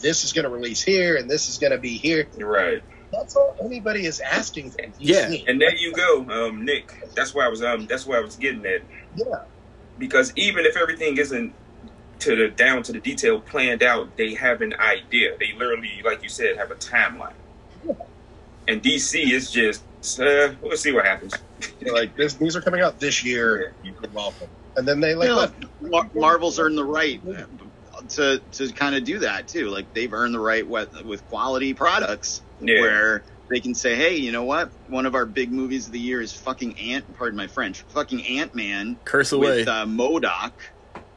[0.02, 2.28] this is going to release here and this is going to be here.
[2.38, 4.95] right That's all anybody is asking from DC.
[4.99, 5.32] Yeah.
[5.47, 8.36] and there you go um Nick that's where I was um that's where I was
[8.36, 8.82] getting at
[9.15, 9.43] yeah.
[9.97, 11.54] because even if everything isn't
[12.23, 15.36] to the down to the detail planned out, they have an idea.
[15.38, 17.34] They literally, like you said, have a timeline.
[18.65, 19.84] And DC is just,
[20.19, 21.34] uh, we'll see what happens.
[21.82, 23.73] Like this, these are coming out this year.
[23.84, 24.47] You're welcome.
[24.78, 25.65] And then they like, You know, left.
[25.82, 27.21] Mar- Marvel's earned the right
[28.09, 29.69] to to kind of do that too.
[29.69, 32.81] Like they've earned the right with, with quality products Yeah.
[32.81, 34.69] where they can say, "Hey, you know what?
[34.87, 37.17] One of our big movies of the year is fucking Ant.
[37.17, 37.81] Pardon my French.
[37.89, 39.57] Fucking Ant Man Curse away.
[39.59, 40.51] with uh, MODOK."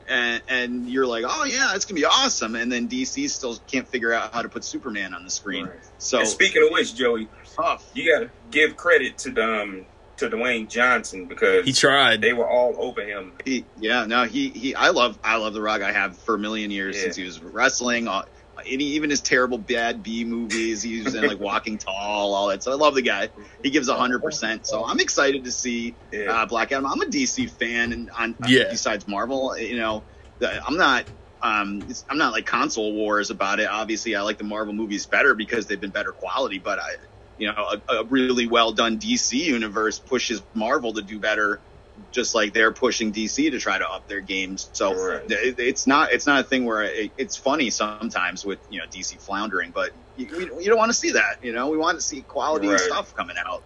[0.09, 2.55] And, and you're like, oh yeah, it's gonna be awesome.
[2.55, 5.66] And then DC still can't figure out how to put Superman on the screen.
[5.66, 5.81] Right.
[5.99, 7.85] So and speaking of which, Joey, tough.
[7.92, 9.85] you got to give credit to um,
[10.19, 12.21] to Dwayne Johnson because he tried.
[12.21, 13.33] they were all over him.
[13.45, 15.83] He, yeah, no, he, he, I love, I love The Rock.
[15.83, 17.03] I have for a million years Yeah.
[17.03, 18.09] since he was wrestling.
[18.09, 18.23] Uh,
[18.67, 22.63] any, even his terrible bad B movies, he was in like Walking Tall, all that.
[22.63, 23.29] So I love the guy.
[23.63, 24.67] He gives a hundred percent.
[24.67, 26.33] So I'm excited to see Yeah.
[26.33, 26.87] uh, Black Adam.
[26.87, 28.65] I'm a DC fan, and on Yeah.
[28.71, 30.03] besides Marvel, you know,
[30.39, 31.05] the- I'm not.
[31.43, 33.69] Um, it's, I'm not like console wars about it.
[33.69, 36.59] Obviously, I like the Marvel movies better because they've been better quality.
[36.59, 36.95] But I,
[37.38, 41.62] you know, a, a really well done DC universe pushes Marvel to do better,
[42.11, 44.70] just like they're pushing DC to try to up their games.
[44.72, 45.22] So Right.
[45.31, 48.87] it, it's not it's not a thing where it, it's funny sometimes with you know
[48.87, 51.42] DC floundering, but you, we, you don't want to see that.
[51.42, 52.81] You know, we want to see quality Right.
[52.81, 53.64] stuff coming out.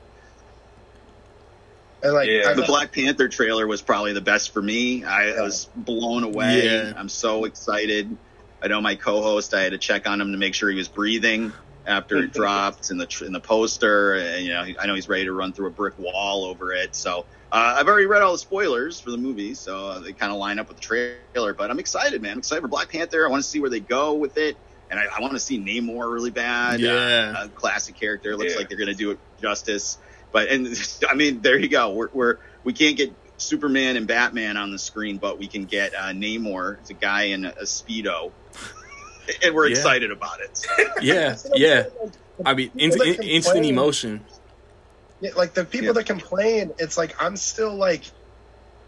[2.02, 2.54] And like Yeah.
[2.54, 5.04] The Black Panther trailer was probably the best for me.
[5.04, 6.64] I, I was blown away.
[6.64, 6.92] Yeah.
[6.96, 8.16] I'm so excited.
[8.62, 9.54] I know my co-host.
[9.54, 11.52] I had to check on him to make sure he was breathing
[11.86, 14.14] after it dropped in the in the poster.
[14.14, 16.94] And you know, I know he's ready to run through a brick wall over it.
[16.94, 20.32] So uh, I've already read all the spoilers for the movie, so uh, they kind
[20.32, 21.54] of line up with the trailer.
[21.54, 22.32] But I'm excited, man.
[22.32, 23.26] I'm excited for Black Panther.
[23.26, 24.56] I want to see where they go with it,
[24.90, 26.80] and I, I want to see Namor really bad.
[26.80, 27.34] Yeah.
[27.36, 28.36] uh, a classic character.
[28.36, 28.58] Looks Yeah.
[28.58, 29.98] like they're gonna do it justice.
[30.32, 30.68] But and
[31.10, 31.90] I mean, there you go.
[31.92, 35.94] We're, we're we can't get Superman and Batman on the screen, but we can get
[35.94, 36.78] uh, Namor.
[36.78, 38.30] It's a guy in a, a speedo,
[39.42, 39.76] and we're Yeah.
[39.76, 40.66] excited about it.
[41.02, 41.84] Yeah, yeah.
[42.44, 44.24] I mean, in, in, instant emotion.
[45.20, 45.92] Yeah, like the people Yeah.
[45.92, 48.02] that complain, it's like I'm still like,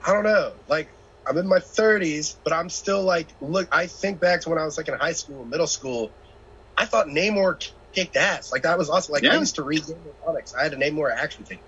[0.05, 0.89] I don't know, like
[1.27, 4.65] I'm in my 30s, but I'm still like, look, I think back to when I
[4.65, 6.11] was like in high school, middle school.
[6.77, 8.51] I thought Namor kicked ass.
[8.51, 9.13] Like that was awesome.
[9.13, 10.55] Like I used to read Namor comics.
[10.55, 11.63] I had a Namor action figure,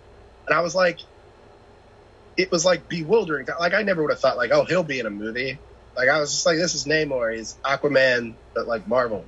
[0.46, 0.98] and I was like,
[2.36, 3.46] it was like bewildering.
[3.60, 5.58] Like I never would have thought like, oh, he'll be in a movie.
[5.96, 7.36] Like I was just like, this is Namor.
[7.36, 9.24] He's Aquaman, but like Marvel.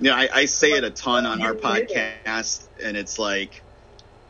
[0.00, 3.62] Yeah, I, I say it a ton on our podcast, and it's like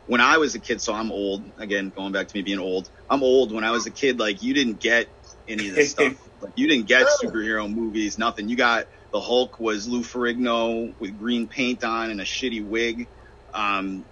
[0.05, 0.81] when I was a kid.
[0.81, 1.91] So I'm old again.
[1.95, 3.51] Going back to me being old, I'm old.
[3.51, 5.07] When I was a kid, like you didn't get
[5.47, 6.13] any of this stuff.
[6.41, 8.17] Like you didn't get superhero movies.
[8.17, 8.49] Nothing.
[8.49, 13.07] You got the Hulk was Lou Ferrigno with green paint on and a shitty wig.
[13.53, 14.03] Um,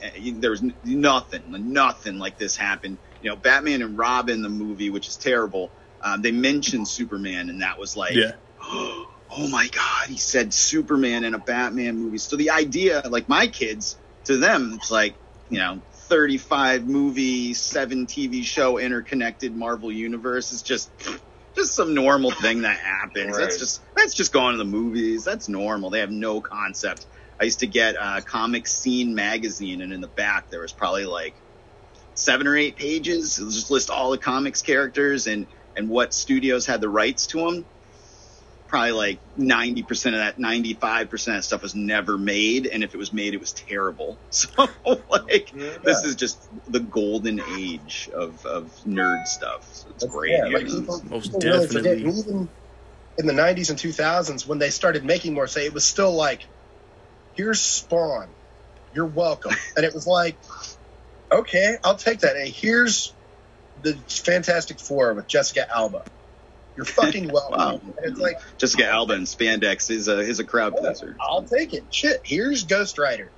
[0.00, 2.96] there was nothing, nothing like this happened.
[3.20, 5.70] You know, Batman and Robin, the movie, which is terrible.
[6.00, 8.32] Um, they mentioned Superman, and that was like, Yeah.
[8.62, 12.18] oh my god, he said Superman in a Batman movie.
[12.18, 15.14] So the idea, like my kids, to them, it's like,
[15.48, 20.90] you know, 35 movie, seven TV show interconnected Marvel universe is just
[21.54, 23.36] just some normal thing that happens.
[23.36, 25.24] That's just that's just going to the movies.
[25.24, 25.90] That's normal.
[25.90, 27.06] They have no concept.
[27.40, 31.04] I used to get uh, Comic Scene magazine, and in the back there was probably
[31.04, 31.34] like
[32.14, 33.38] seven or eight pages.
[33.38, 35.46] It was just list all the comics characters and
[35.78, 37.64] and what studios had the rights to them.
[38.66, 42.66] Probably like ninety percent of that, ninety five percent of that stuff was never made,
[42.66, 44.18] and if it was made, it was terrible.
[44.30, 44.68] So
[45.08, 45.50] like,
[45.82, 46.38] this is just
[46.70, 49.66] the golden age of of nerd stuff.
[49.72, 50.32] So it's That's- great.
[50.32, 51.82] Yeah, like people, Most people really forget.
[51.98, 52.20] definitely.
[52.20, 52.48] Even
[53.16, 56.44] in the '90s and 2000s, when they started making more, say it was still like,
[57.36, 58.28] "Here's Spawn,
[58.92, 60.36] you're welcome," and it was like,
[61.32, 63.14] "Okay, I'll take that." And here's
[63.82, 66.04] the Fantastic Four with Jessica Alba.
[66.76, 67.58] You're fucking welcome.
[67.58, 67.80] Wow.
[68.02, 71.16] It's like, Jessica Alba and spandex is a is a crowd pleaser.
[71.20, 71.84] I'll take it.
[71.90, 73.30] Shit, here's Ghost Rider.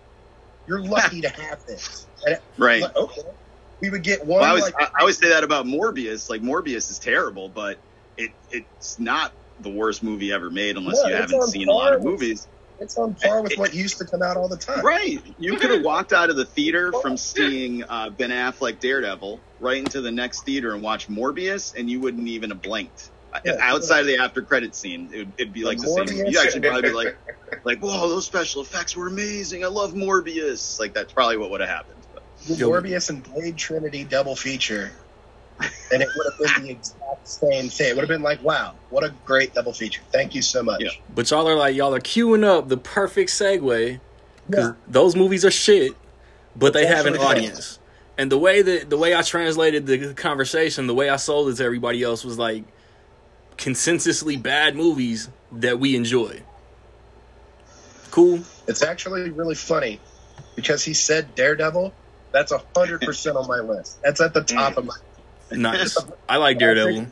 [0.66, 2.06] You're lucky to have this.
[2.26, 2.82] And Right.
[2.82, 3.22] like, okay,
[3.80, 6.28] we would get one Well, I always like I I always say that about Morbius.
[6.28, 7.78] Like Morbius is terrible, but
[8.16, 11.94] it it's not the worst movie ever made unless No, you haven't seen a lot
[11.94, 12.46] of movies.
[12.80, 14.84] It's on par with what used to come out all the time.
[14.84, 15.22] Right.
[15.38, 19.78] You could have walked out of the theater from seeing uh, Ben Affleck Daredevil right
[19.78, 23.10] into the next theater and watched Morbius, and you wouldn't even have blinked.
[23.32, 23.56] Uh, Yeah.
[23.60, 26.26] Outside of the after credit scene, it would it'd be like the same.
[26.26, 27.16] You'd actually probably be like,
[27.64, 29.62] like, whoa, those special effects were amazing.
[29.64, 30.80] I love Morbius.
[30.80, 31.96] Like that's probably what would have happened.
[32.48, 34.90] Morbius and Blade Trinity double feature,
[35.92, 37.90] and it would have been the exact same thing.
[37.90, 40.02] It would have been like, wow, what a great double feature.
[40.12, 40.82] Thank you so much.
[40.82, 40.90] Yeah.
[41.14, 44.00] But y'all are like y'all are queuing up the perfect segue
[44.48, 44.72] because Yeah.
[44.88, 45.92] those movies are shit,
[46.56, 47.26] but they have an Absolutely.
[47.26, 47.78] audience.
[48.18, 51.56] And the way that the way I translated the conversation, the way I sold it
[51.56, 52.64] to everybody else was like
[53.56, 56.42] consensusly bad movies that we enjoy.
[58.10, 58.40] Cool.
[58.66, 60.00] It's actually really funny
[60.56, 61.92] because he said Daredevil.
[62.32, 64.00] That's a hundred percent on my list.
[64.02, 64.78] That's at the top mm.
[64.78, 64.94] of my.
[65.52, 65.96] Nice.
[66.28, 67.06] I like Daredevil.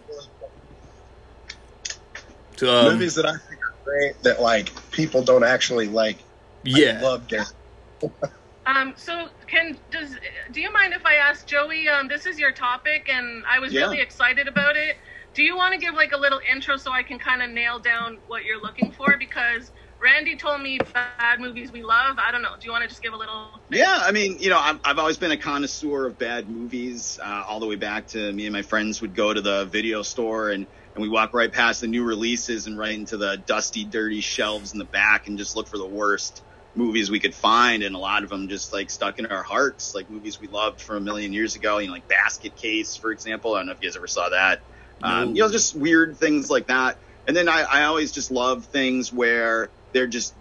[2.57, 6.19] To, um, movies that I think are great that like people don't actually like.
[6.67, 7.01] I yeah.
[7.03, 7.55] love Daredevil.
[8.69, 10.15] Um, so can does
[10.53, 11.89] do you mind if I ask Joey?
[11.89, 13.85] Um, this is your topic, and I was Yeah.
[13.85, 14.97] really excited about it.
[15.33, 17.79] Do you want to give like a little intro so I can kind of nail
[17.79, 19.17] down what you're looking for?
[19.19, 22.19] Because Randy told me bad movies we love.
[22.19, 22.55] I don't know.
[22.59, 23.49] Do you want to just give a little?
[23.69, 27.19] Yeah, I mean, you know, I've, I've always been a connoisseur of bad movies.
[27.23, 30.03] Uh, all the way back to me and my friends would go to the video
[30.03, 33.85] store and, and we walk right past the new releases and right into the dusty,
[33.85, 36.43] dirty shelves in the back and just look for the worst
[36.77, 37.83] movies we could find.
[37.83, 40.81] And a lot of them just like stuck in our hearts, like movies we loved
[40.81, 41.79] from a million years ago.
[41.79, 43.55] You know, like Basket Case, for example.
[43.55, 44.61] I don't know if you guys ever saw that.
[45.03, 46.99] Um, you know, just weird things like that.
[47.27, 50.35] And then I, I always just love things where they're just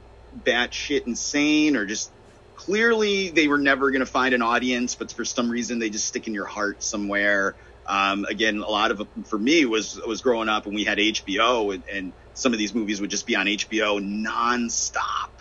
[0.45, 2.12] batshit insane or just
[2.56, 6.08] clearly they were never going to find an audience, but for some reason they just
[6.08, 7.56] stick in your heart somewhere.
[7.86, 11.74] Um, again, a lot of for me was was growing up and we had HBO
[11.74, 15.32] and, and some of these movies would just be on HBO nonstop,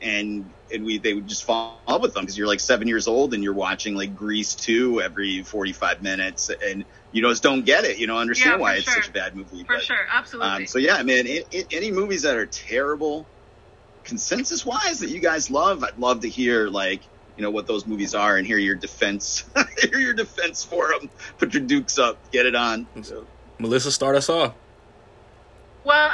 [0.00, 2.86] and and we they would just fall in love with them because you're like seven
[2.86, 7.42] years old and you're watching like Grease two every 45 minutes and you know just
[7.42, 9.64] don't get it, you know understand Yeah, why it's such a bad movie.
[9.64, 10.50] For but, sure, absolutely.
[10.50, 13.26] um, so yeah, man, it, it, any movies that are terrible,
[14.08, 17.02] consensus wise, that you guys love, I'd love to hear like
[17.36, 19.44] you know what those movies are and hear your defense,
[19.80, 21.08] hear your defense for them.
[21.38, 22.86] Put your dukes up, get it on.
[23.58, 24.54] Melissa, start us off.
[25.84, 26.10] Well,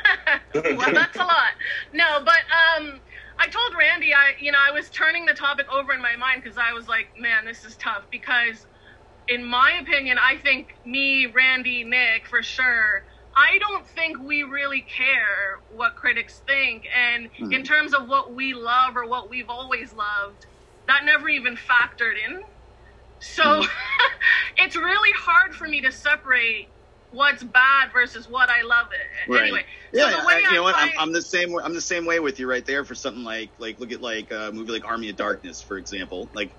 [0.54, 1.52] well, that's a lot.
[1.92, 2.40] No, but
[2.82, 3.00] um,
[3.38, 6.42] I told Randy, I you know, I was turning the topic over in my mind
[6.42, 8.66] because I was like, man, this is tough because,
[9.28, 13.04] in my opinion, I think me, Randy, Nick, for sure.
[13.38, 17.52] I don't think we really care what critics think, and hmm.
[17.52, 20.46] in terms of what we love or what we've always loved,
[20.88, 22.42] that never even factored in.
[23.20, 23.68] So hmm.
[24.56, 26.68] it's really hard for me to separate
[27.12, 29.30] what's bad versus what I love it.
[29.30, 29.42] Right.
[29.42, 29.64] Anyway,
[29.94, 30.74] so Yeah, the way I, you I know what?
[30.76, 31.52] I'm, I'm the same.
[31.52, 34.00] way- I'm the same way with you right there for something like like look at
[34.00, 36.28] like a movie like Army of Darkness, for example.
[36.34, 36.50] Like,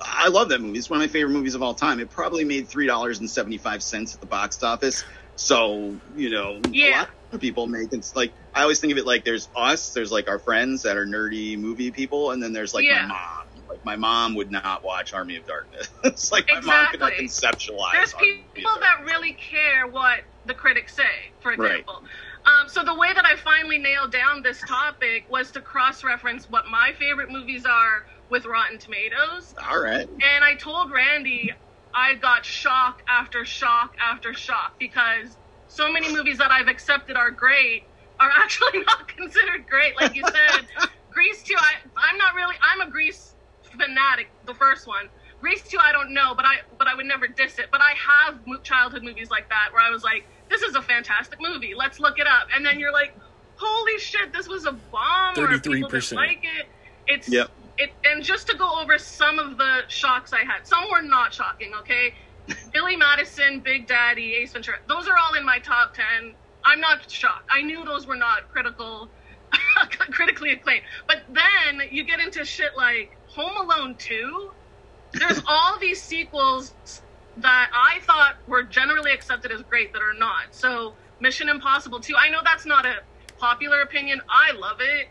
[0.00, 0.78] I love that movie.
[0.78, 2.00] It's one of my favorite movies of all time.
[2.00, 5.04] It probably made three dollars and seventy five cents at the box office.
[5.38, 7.00] So you know, a Yeah.
[7.00, 10.10] lot of people make it's like I always think of it like there's us, there's
[10.10, 13.02] like our friends that are nerdy movie people, and then there's like Yeah.
[13.02, 13.64] my mom.
[13.68, 15.88] Like my mom would not watch Army of Darkness.
[16.04, 17.92] it's like my mom could not conceptualize.
[17.92, 21.04] there's Army people that really care what the critics say,
[21.40, 21.70] for Right.
[21.72, 22.00] example.
[22.46, 26.64] Um, so the way that I finally nailed down this topic was to cross-reference what
[26.70, 29.54] my favorite movies are with Rotten Tomatoes.
[29.70, 30.08] All right.
[30.08, 31.52] And I told Randy
[31.98, 35.36] I got shock after shock after shock because
[35.66, 37.82] so many movies that I've accepted are great
[38.20, 39.96] are actually not considered great.
[39.96, 44.86] Like you said, Grease 2, I, I'm not really, I'm a Grease fanatic, the first
[44.86, 45.08] one.
[45.40, 47.66] Grease 2, I don't know, but I but I would never diss it.
[47.72, 51.40] But I have childhood movies like that where I was like, this is a fantastic
[51.40, 51.74] movie.
[51.76, 52.46] Let's look it up.
[52.54, 53.12] And then you're like,
[53.56, 55.36] holy shit, this was a bomb.
[55.36, 55.90] Or people 33%.
[55.90, 56.66] didn't like it.
[57.08, 57.50] It's Yep.
[57.78, 60.66] It and just to go over some of the shocks I had.
[60.66, 62.14] Some were not shocking, okay?
[62.72, 64.78] Billy Madison, Big Daddy, Ace Ventura.
[64.88, 66.34] Those are all in my top 10.
[66.64, 67.48] I'm not shocked.
[67.50, 69.08] I knew those were not critical
[70.10, 70.82] critically acclaimed.
[71.06, 74.50] But then you get into shit like Home Alone 2.
[75.12, 76.74] There's all these sequels
[77.38, 80.46] that I thought were generally accepted as great that are not.
[80.50, 82.14] So Mission Impossible 2.
[82.16, 82.96] I know that's not a
[83.38, 84.20] popular opinion.
[84.28, 85.08] I love it.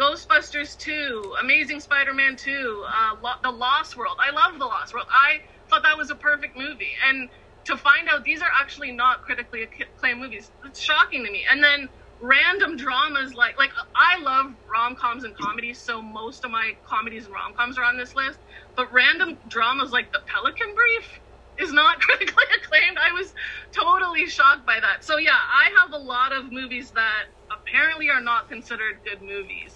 [0.00, 4.16] Ghostbusters 2, Amazing Spider-Man 2, uh, Lo- The Lost World.
[4.20, 5.06] I love The Lost World.
[5.10, 5.38] I
[5.70, 6.92] thought that was a perfect movie.
[7.06, 7.30] And
[7.66, 11.44] to find out these are actually not critically acclaimed movies, it's shocking to me.
[11.50, 11.90] And then
[12.20, 17.34] random dramas like like I love rom-coms and comedies, so most of my comedies and
[17.34, 18.40] rom-coms are on this list.
[18.76, 21.20] But random dramas like The Pelican Brief
[21.60, 22.98] is not critically acclaimed.
[23.02, 23.34] I was
[23.74, 25.04] totally shocked by that.
[25.04, 29.75] So yeah, I have a lot of movies that apparently are not considered good movies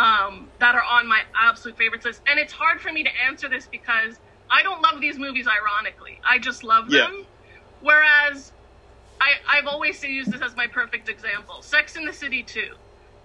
[0.00, 2.22] um, that are on my absolute favorites list.
[2.28, 4.18] And it's hard for me to answer this because
[4.50, 6.20] I don't love these movies ironically.
[6.30, 7.08] I just love Yeah.
[7.08, 7.26] them.
[7.80, 8.52] Whereas
[9.20, 11.62] I, I've always used this as my perfect example.
[11.62, 12.62] Sex in the City 2.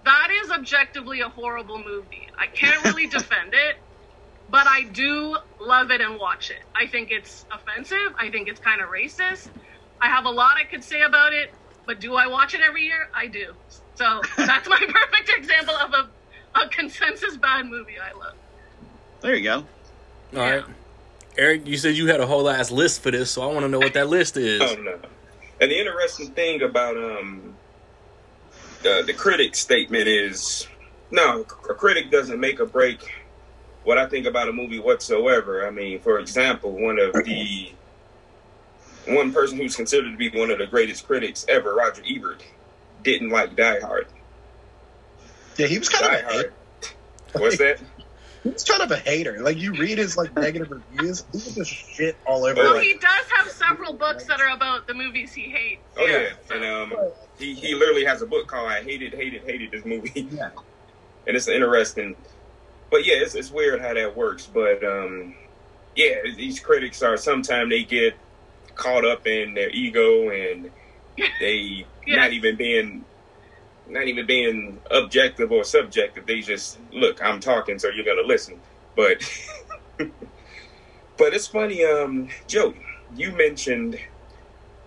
[0.04, 2.26] That is objectively a horrible movie.
[2.38, 3.76] I can't really defend it,
[4.48, 6.62] but I do love it and watch it.
[6.76, 7.98] I think it's offensive.
[8.20, 9.48] I think it's kind of racist.
[10.02, 11.50] I have a lot I could say about it,
[11.86, 13.08] but do I watch it every year?
[13.14, 13.54] I do.
[13.96, 16.04] So that's my perfect example of a,
[16.62, 18.34] a consensus bad movie I love.
[19.20, 19.64] There you go.
[20.34, 20.64] All right.
[21.38, 23.68] Eric, you said you had a whole ass list for this, so I want to
[23.68, 24.62] know what that list is.
[24.62, 24.98] Oh no.
[25.60, 27.54] And the interesting thing about um
[28.80, 30.66] uh, the critic statement is
[31.10, 33.00] no, a critic doesn't make or break
[33.84, 35.66] what I think about a movie whatsoever.
[35.66, 37.72] I mean, for example, one of the
[39.06, 42.42] one person who's considered to be one of the greatest critics ever, Roger Ebert,
[43.02, 44.08] didn't like Die Hard.
[45.58, 46.52] Yeah, he was kind Die of a hater.
[47.32, 47.42] Hard.
[47.42, 47.80] What's that?
[48.42, 49.40] He was kind of a hater.
[49.42, 52.54] Like you read his like negative reviews, he was just shit all over.
[52.62, 55.82] Well, like, he does have several books that are about the movies he hates.
[55.98, 56.98] Oh yeah, so- and um,
[57.38, 60.50] he he literally has a book called "I Hated, Hated, Hated This Movie." Yeah.
[61.26, 62.14] and it's interesting.
[62.90, 64.46] But yeah, it's it's weird how that works.
[64.46, 65.34] But um,
[65.96, 68.14] yeah, these critics are sometimes they get
[68.76, 70.70] caught up in their ego and
[71.40, 72.16] they Yeah.
[72.16, 73.04] not even being
[73.88, 76.26] not even being objective or subjective.
[76.26, 78.60] They just look, I'm talking, so you're gonna listen.
[78.96, 79.18] But
[81.18, 82.74] but it's funny, um, Joe,
[83.14, 83.98] you mentioned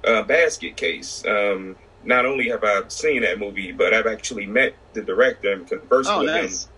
[0.05, 1.23] uh, basket case.
[1.25, 5.67] Um, not only have I seen that movie, but I've actually met the director and
[5.67, 6.65] conversed Oh, with nice.
[6.65, 6.71] him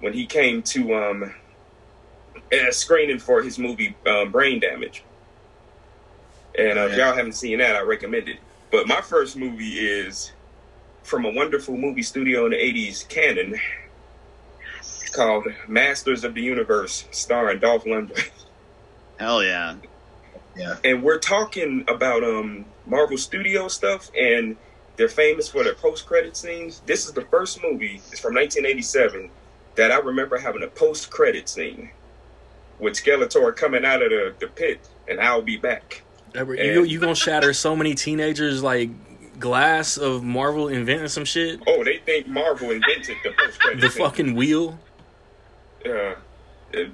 [0.00, 1.34] when he came to um,
[2.52, 5.04] a screening for his movie um, Brain Damage.
[6.58, 7.06] And uh, if Yeah.
[7.08, 8.38] y'all haven't seen that, I recommend it.
[8.70, 10.32] But my first movie is
[11.02, 13.56] from a wonderful movie studio in the 80s, Canon,
[15.12, 18.30] called Masters of the Universe, starring Dolph Lundgren.
[19.18, 19.76] Hell yeah.
[20.56, 20.76] Yeah.
[20.84, 24.56] and we're talking about um Marvel Studio stuff, and
[24.96, 26.80] they're famous for their post credit scenes.
[26.86, 27.96] This is the first movie.
[28.10, 29.30] It's from 1987
[29.76, 31.90] that I remember having a post credit scene
[32.78, 36.02] with Skeletor coming out of the, the pit, and I'll be back.
[36.34, 38.90] You And- you gonna shatter so many teenagers like
[39.40, 41.60] glass of Marvel inventing some shit?
[41.66, 43.80] Oh, they think Marvel invented the post credit.
[43.80, 44.78] The fucking wheel.
[45.84, 46.14] uh,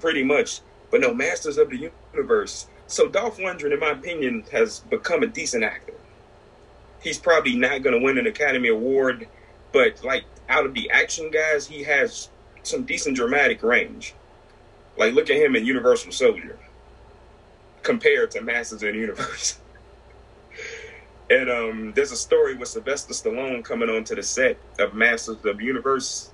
[0.01, 0.61] pretty much.
[0.91, 2.69] But no, Masters of the Universe.
[2.87, 5.95] So Dolph Lundgren, in my opinion, has become a decent actor.
[7.03, 9.29] He's probably not going to win an Academy Award,
[9.73, 12.31] but like out of the action guys, he has
[12.63, 14.15] some decent dramatic range.
[14.97, 16.59] Like look at him in Universal Soldier
[17.83, 19.59] compared to Masters of the Universe.
[21.31, 25.59] and um, there's a story with Sylvester Stallone coming onto the set of Masters of
[25.59, 26.31] the Universe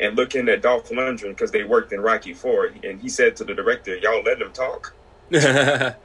[0.00, 3.44] and looking at Dolph Lundgren because they worked in Rocky Four, and he said to
[3.44, 4.94] the director, "Y'all let him talk."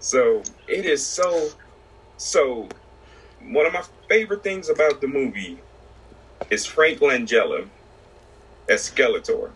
[0.00, 1.50] So it is so
[2.16, 2.68] so.
[3.42, 5.58] One of my favorite things about the movie
[6.50, 7.68] is Frank Langella
[8.68, 9.50] as Skeletor.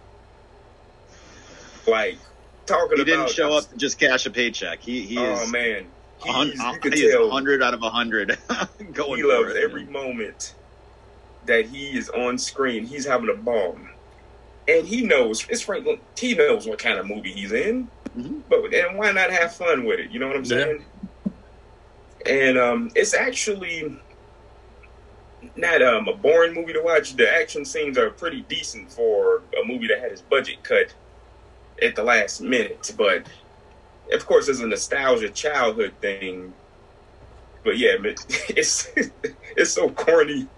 [1.86, 2.18] Like
[2.66, 4.80] talking He about didn't show up to just cash a paycheck.
[4.80, 5.86] He he Oh is man,
[6.26, 8.38] a hun- He's- you could he is 100 out of 100
[8.92, 9.62] going he loves it.
[9.64, 10.54] every moment
[11.46, 12.86] that he is on screen.
[12.86, 13.76] He's having a ball,
[14.68, 15.86] and he knows it's Frank.
[16.16, 18.42] He knows what kind of movie he's in, Mhm.
[18.48, 20.10] but then why not have fun with it?
[20.10, 20.64] You know what I'm Yeah.
[20.64, 20.84] saying?
[22.26, 23.98] And um, it's actually
[25.56, 27.16] not um, a boring movie to watch.
[27.16, 30.94] The action scenes are pretty decent for a movie that had its budget cut
[31.82, 33.26] at the last minute, but
[34.12, 36.53] of course, it's a nostalgia childhood thing.
[37.64, 37.94] But yeah,
[38.48, 38.90] it's
[39.57, 40.48] it's so corny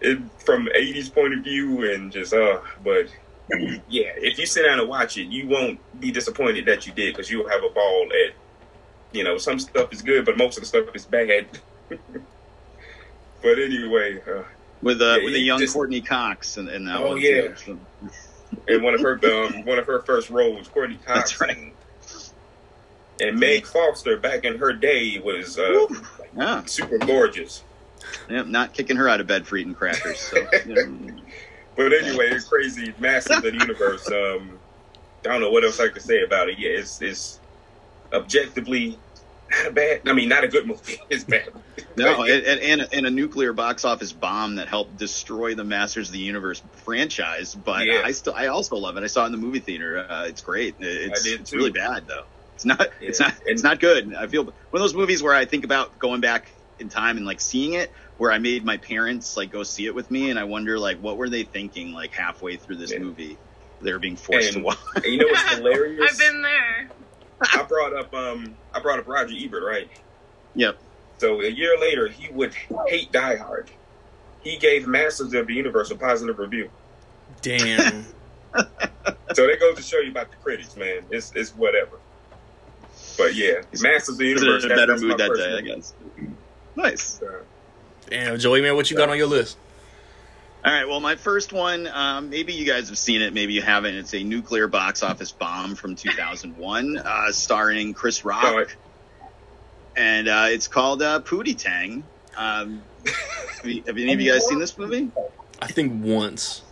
[0.00, 2.60] it, from '80s point of view, and just uh.
[2.82, 3.08] But
[3.88, 7.14] yeah, if you sit down and watch it, you won't be disappointed that you did
[7.14, 8.34] because you'll have a ball at.
[9.10, 11.46] You know, some stuff is good, but most of the stuff is bad.
[11.88, 14.42] but anyway, uh,
[14.82, 17.48] with uh, Yeah, with a young just- Courteney Cox and, and that Oh, one yeah.
[17.48, 17.54] too.
[17.56, 17.78] So,
[18.66, 21.38] and one of her um, one of her first roles, Courteney Cox.
[21.38, 21.72] That's right.
[23.20, 25.86] And Meg Foster, back in her day, was uh,
[26.36, 27.62] yeah, super gorgeous.
[28.30, 30.20] yeah, not kicking her out of bed for eating crackers.
[30.20, 31.14] So, you know.
[31.76, 34.06] But anyway, it's crazy, Masters of the Universe.
[34.08, 34.58] Um,
[35.24, 36.58] I don't know what else I could say about it.
[36.58, 37.40] Yeah, it's it's
[38.12, 38.98] objectively
[39.50, 40.00] not a bad.
[40.06, 41.00] I mean, not a good movie.
[41.10, 41.48] It's bad.
[41.96, 46.08] No, and, and, a, and a nuclear box office bomb that helped destroy the Masters
[46.08, 47.56] of the Universe franchise.
[47.56, 48.02] But Yeah.
[48.04, 49.02] I still, I also love it.
[49.02, 50.06] I saw it in the movie theater.
[50.08, 50.76] Uh, it's great.
[50.78, 52.24] It's, it's really bad though.
[52.58, 52.88] It's not.
[53.00, 53.34] It's not.
[53.44, 54.12] It's not good.
[54.16, 57.24] I feel one of those movies where I think about going back in time and
[57.24, 60.40] like seeing it, where I made my parents like go see it with me, and
[60.40, 62.98] I wonder like what were they thinking like halfway through this Yeah.
[62.98, 63.38] movie.
[63.80, 64.78] They were being forced to watch.
[64.96, 66.10] and you know what's hilarious?
[66.12, 66.90] I've been there.
[67.42, 69.88] I brought up um I brought up Roger Ebert, right?
[70.56, 70.80] Yep.
[71.20, 72.56] So a year later, he would
[72.88, 73.70] hate Die Hard.
[74.40, 76.70] He gave Masters of the Universe a positive review.
[77.40, 78.06] Damn.
[79.34, 81.06] So that goes to show you about the critics, man.
[81.10, 82.02] It's it's whatever.
[83.18, 84.64] But yeah, Masters of the He was Universe.
[84.64, 85.94] in a better mood that first day, I guess.
[86.76, 87.20] Nice.
[88.08, 89.58] Damn, Joey man, what you got on your list?
[90.64, 90.88] All right.
[90.88, 93.94] Well, my first one, um, maybe you guys have seen it, maybe you haven't.
[93.94, 98.76] It's a nuclear box office bomb from 2001, uh, starring Chris Rock, no, it-
[99.96, 102.04] and uh, it's called uh, Pootie Tang.
[102.36, 105.10] Um, have, you- have any of you guys seen this movie?
[105.60, 106.62] I think once.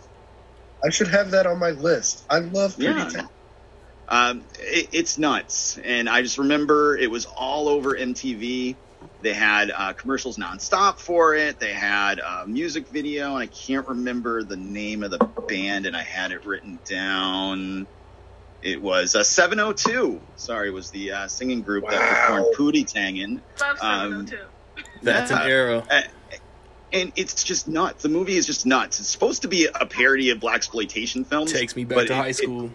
[0.85, 2.23] I should have that on my list.
[2.29, 3.09] I love Pootie Yeah.
[3.09, 3.29] Tang.
[4.09, 8.75] Um, it, it's nuts, and I just remember it was all over MTV.
[9.21, 11.59] They had uh, commercials nonstop for it.
[11.59, 15.95] They had a music video, and I can't remember the name of the band, and
[15.95, 17.87] I had it written down.
[18.61, 20.19] It was uh, 702.
[20.35, 23.41] Sorry, was the uh, singing group that performed Pootie Tangin'.
[23.61, 24.37] Love Um, 702.
[25.03, 25.41] That's Yeah.
[25.43, 25.83] an arrow.
[26.93, 28.03] And it's just nuts.
[28.03, 28.99] The movie is just nuts.
[28.99, 31.51] It's supposed to be a parody of black exploitation films.
[31.51, 32.71] Takes me back to it- high it- school.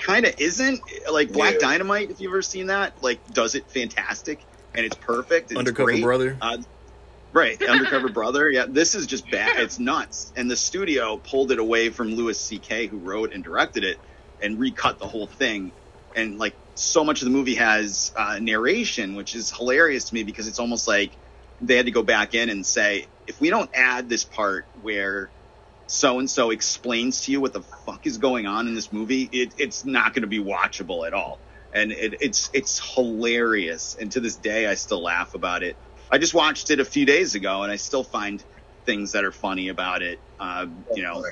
[0.00, 0.80] Kind of isn't
[1.10, 1.60] like Black Yeah.
[1.60, 2.10] Dynamite.
[2.10, 4.40] If you've ever seen that, like does it fantastic
[4.74, 5.50] and it's perfect.
[5.50, 6.36] It's Undercover brother.
[7.32, 7.62] right?
[7.62, 8.50] Undercover Brother.
[8.50, 9.58] Yeah, this is just bad.
[9.60, 10.32] It's nuts.
[10.36, 13.98] And the studio pulled it away from Louis C.K., who wrote and directed it,
[14.42, 15.72] and recut the whole thing.
[16.16, 20.22] And like so much of the movie has uh, narration, which is hilarious to me
[20.24, 21.12] because it's almost like
[21.60, 25.30] they had to go back in and say, if we don't add this part where
[25.90, 29.24] so and so explains to you what the fuck is going on in this movie,
[29.24, 31.40] it, it's not going to be watchable at all.
[31.72, 35.76] And it, it's it's hilarious, and to this day, I still laugh about it.
[36.10, 38.42] I just watched it a few days ago, and I still find
[38.86, 40.20] things that are funny about it.
[40.38, 41.24] Uh, you know,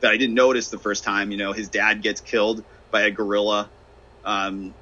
[0.00, 1.30] that I didn't notice the first time.
[1.30, 3.70] You know, his dad gets killed by a gorilla
[4.26, 4.74] um,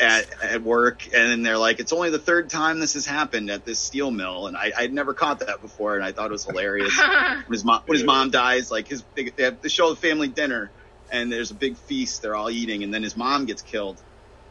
[0.00, 3.48] at at work, and then they're like, "It's only the third time this has happened
[3.48, 6.32] at this steel mill," and I I'd never caught that before, and I thought it
[6.32, 6.92] was hilarious.
[7.46, 9.96] when his mom when his mom dies, like his they, they have the show the
[9.96, 10.72] family dinner,
[11.10, 14.02] and there's a big feast, they're all eating, and then his mom gets killed.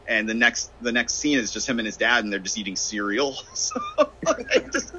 [0.06, 2.56] And the next the next scene is just him and his dad, and they're just
[2.58, 3.36] eating cereal.
[3.54, 3.80] So,
[4.72, 4.94] just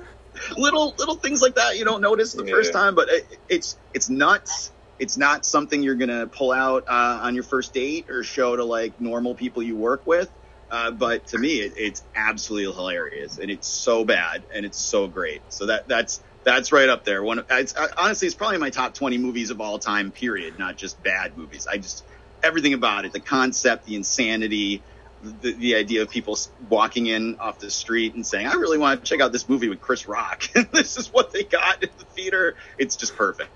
[0.57, 2.51] little little things like that you don't notice the Yeah.
[2.51, 4.71] first time, but it, it's it's nuts.
[4.99, 8.63] It's not something you're gonna pull out uh, on your first date or show to
[8.63, 10.29] like normal people you work with.
[10.69, 15.07] Uh, but to me, it, it's absolutely hilarious, and it's so bad, and it's so
[15.07, 15.41] great.
[15.49, 17.23] So that that's that's right up there.
[17.23, 20.11] One, it's, uh, honestly, it's probably my top twenty movies of all time.
[20.11, 20.59] Period.
[20.59, 21.65] Not just bad movies.
[21.65, 22.03] I just
[22.43, 24.83] everything about it, the concept, the insanity,
[25.21, 26.37] the, the idea of people
[26.69, 29.69] walking in off the street and saying, "I really want to check out this movie
[29.69, 32.55] with Chris Rock," and this is what they got in the theater.
[32.77, 33.49] It's just perfect.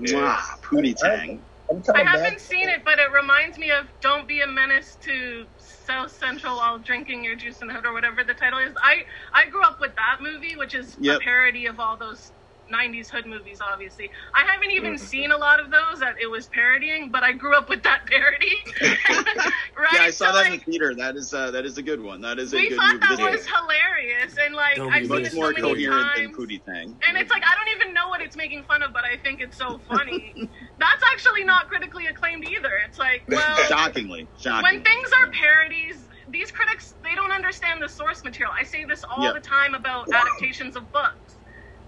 [0.00, 0.18] Yeah.
[0.20, 1.46] Mwah, Pootie Tang.
[1.70, 4.46] I'm kind I of haven't seen it, but it reminds me of "Don't Be a
[4.48, 8.60] Menace to South Central while drinking your juice in the hood" or whatever the title
[8.60, 8.74] is.
[8.82, 11.20] I I grew up with that movie, which is Yep.
[11.20, 12.32] a parody of all those
[12.72, 13.58] '90s hood movies.
[13.60, 15.04] Obviously, I haven't even Mm-hmm.
[15.04, 18.00] seen a lot of those that it was parodying, but I grew up with that
[18.06, 18.52] parody.
[18.80, 19.26] right?
[19.92, 20.94] Yeah, I saw So, that in like, the theater.
[20.94, 22.20] That is uh, that is a good one.
[22.20, 23.16] That is a we good thought movie.
[23.16, 26.36] that was hilarious, and like Don't I've seen much it so more many coherent times.
[26.36, 26.96] than Pootie Tang.
[27.06, 29.40] And it's like I don't even know what it's making fun of, but I think
[29.40, 30.34] it's so funny.
[30.78, 32.70] That's actually not critically acclaimed either.
[32.86, 34.62] It's like, well, shockingly, shocking.
[34.62, 38.52] when things are parodies, these critics they don't understand the source material.
[38.58, 39.32] I say this all Yeah.
[39.32, 41.27] the time about adaptations of books.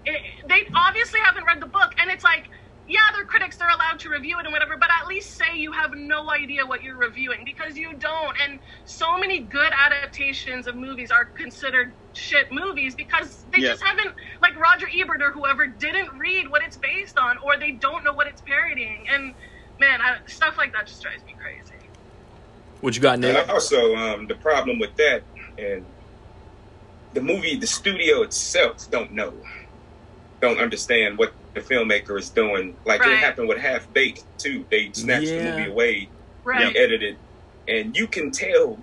[0.05, 2.45] It, they obviously haven't read the book, and it's like,
[2.87, 4.75] yeah, they're critics; they're allowed to review it and whatever.
[4.79, 8.35] But at least say you have no idea what you're reviewing because you don't.
[8.43, 13.69] And so many good adaptations of movies are considered shit movies because they Yeah.
[13.69, 17.73] just haven't, like Roger Ebert or whoever, didn't read what it's based on, or they
[17.73, 19.05] don't know what it's parodying.
[19.13, 19.35] And
[19.79, 21.91] man, I, stuff like that just drives me crazy.
[22.81, 23.49] What you got, And Nick?
[23.49, 25.25] also, um, the problem with that
[25.57, 25.87] and
[27.13, 29.41] the movie, the studio itself don't know,
[30.41, 32.75] don't understand what the filmmaker is doing.
[32.85, 33.11] Like Right.
[33.13, 34.65] it happened with Half Baked too.
[34.69, 36.09] They snatched the movie away,
[36.43, 36.73] Right.
[36.73, 37.17] re-edited,
[37.67, 38.79] and you can tell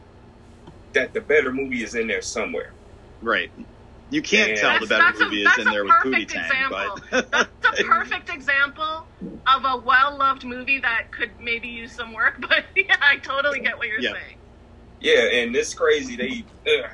[0.93, 2.73] that the better movie is in there somewhere.
[3.21, 3.51] right.
[4.11, 4.57] You can't Yeah.
[4.57, 6.99] tell the better that's a- movie is in there with Pootie perfect Tang, example.
[7.11, 7.31] but
[7.61, 9.07] That's a perfect example
[9.47, 12.37] of a well-loved movie that could maybe use some work.
[12.49, 14.13] But yeah, I totally get what you're Yeah.
[14.15, 14.37] saying.
[15.01, 16.17] Yeah, and it's crazy.
[16.17, 16.89] They uh,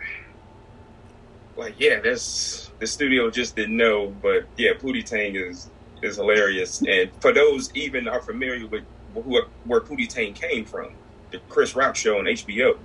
[1.57, 5.71] like yeah, that's the studio just didn't know, but yeah, Pootie Tang is
[6.03, 6.83] is hilarious.
[6.83, 10.93] And for those even are familiar with who where Pootie Tang came from,
[11.31, 12.77] the Chris Rock show on HBO.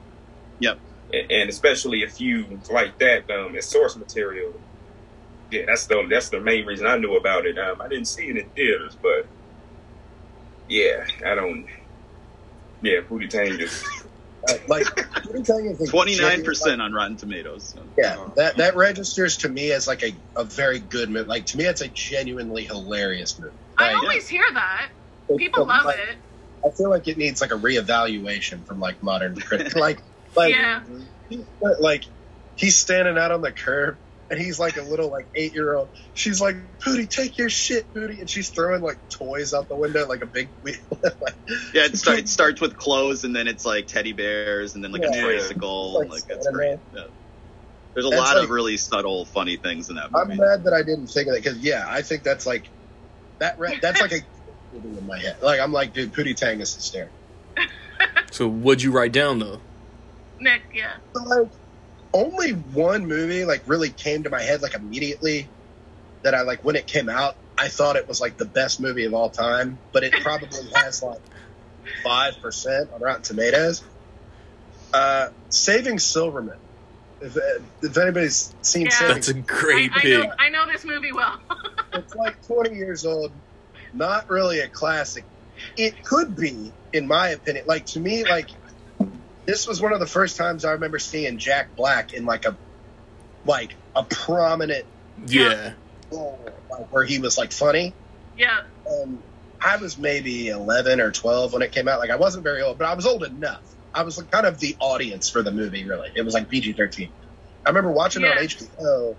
[0.59, 0.79] Yep.
[1.13, 4.53] And, and especially if you like that um, as source material,
[5.51, 7.57] yeah, that's the that's the main reason I knew about it.
[7.57, 9.25] Um, I didn't see it in theaters, but
[10.67, 11.65] yeah, I don't.
[12.81, 13.83] Yeah, Pootie Tang is
[14.67, 17.75] like Pootie Tang is a twenty nine genuine- percent on Rotten Tomatoes.
[17.97, 21.27] Yeah, that that registers to me as like a, a very good movie.
[21.27, 23.53] Like to me, it's a genuinely hilarious movie.
[23.77, 24.89] I always hear that.
[25.37, 26.17] People love like, it.
[26.65, 29.75] I feel like it needs like a reevaluation from like modern critics.
[29.75, 30.01] like,
[30.35, 30.81] like, Yeah.
[31.79, 32.03] like
[32.55, 33.97] he's standing out on the curb
[34.29, 35.89] and he's like a little like eight year old.
[36.13, 40.07] She's like, Pootie, take your shit, Pootie, and she's throwing like toys out the window
[40.07, 40.75] like a big wheel.
[41.03, 41.35] like,
[41.73, 44.91] Yeah, it, start, it starts with clothes, and then it's like teddy bears, and then
[44.91, 45.23] like a Yeah.
[45.23, 45.99] tricycle.
[45.99, 46.79] Like Like, it's great.
[46.95, 47.03] Yeah.
[47.95, 50.21] There's a That's lot of really subtle, funny things in that movie.
[50.21, 50.39] I'm movie.
[50.41, 52.69] mad that I didn't think of that because yeah, I think that's like
[53.39, 53.57] that.
[53.59, 54.19] Re- that's like a
[54.73, 55.37] movie in my head.
[55.41, 57.15] Like I'm like, dude, Pootie Tang is hysterical.
[58.31, 59.59] So what'd you write down though?
[60.39, 60.93] Nick, yeah.
[61.13, 61.49] But, like
[62.13, 65.47] only one movie like really came to my head like immediately
[66.23, 67.35] that I like when it came out.
[67.57, 71.03] I thought it was like the best movie of all time, but it probably has
[71.03, 71.19] like
[72.03, 73.83] five percent on Rotten Tomatoes.
[74.93, 76.57] Uh, Saving Silverman.
[77.21, 77.37] If,
[77.81, 78.89] if anybody's seen Yeah.
[78.91, 80.23] Saving, That's a great I, I pick.
[80.23, 81.37] know I know this movie well.
[81.93, 83.31] it's like 20 years old,
[83.93, 85.25] not really a classic.
[85.77, 87.65] It could be, in my opinion.
[87.67, 88.49] Like to me, like
[89.49, 92.55] this was one of the first times I remember seeing Jack Black in like a
[93.45, 94.85] like a prominent
[95.25, 95.73] Yeah.
[96.11, 96.39] role,
[96.69, 97.95] like where he was like funny.
[98.37, 98.59] yeah.
[98.87, 99.23] Um,
[99.61, 101.99] I was maybe 11 or 12 when it came out.
[101.99, 103.63] Like I wasn't very old, but I was old enough.
[103.93, 105.83] I was like, kind of the audience for the movie.
[105.87, 107.09] Really, it was like PG 13.
[107.65, 109.15] I remember watching it on HBO,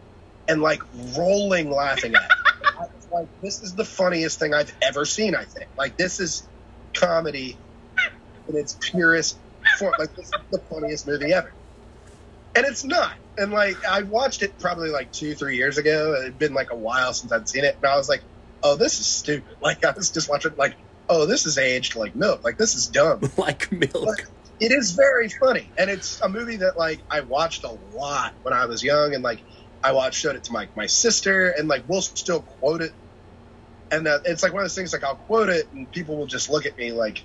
[0.49, 0.81] and like
[1.19, 2.31] rolling laughing at it.
[2.79, 5.67] I was like, this is the funniest thing I've ever seen, I think.
[5.77, 6.49] Like, this is
[6.95, 7.59] comedy
[8.49, 9.39] in its purest
[9.79, 9.95] form.
[9.99, 11.53] Like, this is the funniest movie ever.
[12.55, 13.15] And it's not.
[13.39, 16.15] And like, I watched it probably like two, three years ago.
[16.15, 17.77] It had been like a while since I'd seen it.
[17.77, 18.23] And I was like,
[18.63, 19.57] oh, this is stupid.
[19.61, 20.75] Like, I was just watching, like,
[21.09, 22.43] oh, this is aged like milk.
[22.45, 23.21] Like, this is dumb.
[23.37, 24.27] like milk.
[24.59, 25.71] It is very funny.
[25.79, 29.15] And it's a movie that, like, I watched a lot when I was young.
[29.15, 29.41] And, like,
[29.83, 31.51] I watched, showed it to my, my sister.
[31.51, 32.93] And, like, we'll still quote it.
[33.91, 36.27] And uh, it's like one of those things, like, I'll quote it and people will
[36.27, 37.23] just look at me like,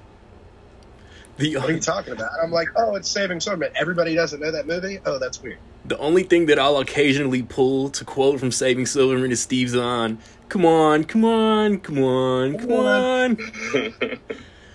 [1.37, 2.31] The what are you talking about?
[2.33, 3.71] And I'm like, oh, it's Saving Silverman.
[3.75, 4.99] Everybody doesn't know that movie?
[5.05, 5.57] Oh, that's weird.
[5.83, 10.17] the only thing that I'll occasionally pull to quote from Saving Silverman is Steve Zahn.
[10.49, 13.37] Come on, come on, come on, come Come on.
[13.75, 14.19] on.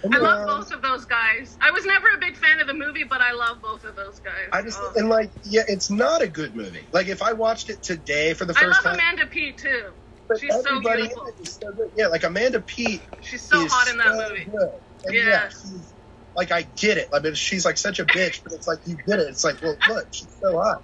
[0.12, 1.58] I love both of those guys.
[1.60, 4.18] I was never a big fan of the movie, but I love both of those
[4.20, 4.48] guys.
[4.52, 4.92] I just, Oh.
[4.96, 6.80] and like, yeah, it's not a good movie.
[6.92, 9.26] Like, if I watched it today for the first time, I first love time, Amanda
[9.26, 9.90] Peet too.
[10.38, 11.30] she's so beautiful.
[11.44, 11.90] so good.
[11.96, 14.44] Yeah, like Amanda Peet She's so is hot in that so movie.
[14.46, 14.70] good.
[15.10, 15.22] Yeah.
[15.28, 15.92] yeah, she's,
[16.36, 17.08] like I get it.
[17.12, 19.28] I mean, she's like such a bitch, but it's like you get it.
[19.28, 20.82] It's like, well, look, she's so hot.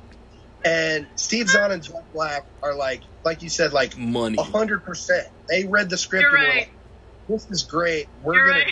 [0.64, 4.36] And Steve Zahn and Jack Black are like, like you said, like Money.
[4.38, 5.26] a hundred percent.
[5.48, 6.58] They read the script You're and were right.
[6.58, 6.70] like,
[7.28, 8.08] "This is great.
[8.20, 8.64] We're You're gonna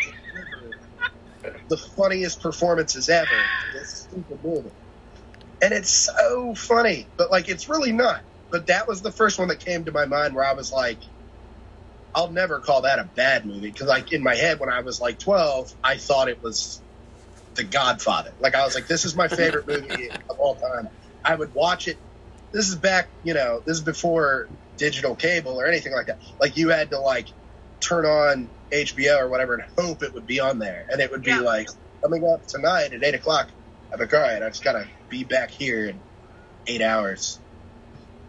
[1.44, 1.54] right.
[1.68, 4.70] the funniest performances ever in this stupid movie."
[5.62, 8.22] And it's so funny, but like it's really not.
[8.50, 11.00] But that was the first one that came to my mind where I was like,
[12.14, 15.00] I'll never call that a bad movie because like in my head when I was
[15.00, 16.82] like 12, I thought it was
[17.56, 18.34] The Godfather.
[18.40, 20.90] Like I was like, this is my favorite movie of all time.
[21.24, 21.98] I would watch it.
[22.52, 26.18] This is back, you know, this is before digital cable or anything like that.
[26.40, 27.28] Like you had to like
[27.80, 31.22] turn on HBO or whatever and hope it would be on there, and it would
[31.22, 31.40] be Yeah.
[31.40, 31.68] like
[32.04, 33.50] coming up tonight at eight o'clock.
[33.92, 36.04] I'm like, all right, I just gotta be back here in
[36.68, 37.40] eight hours,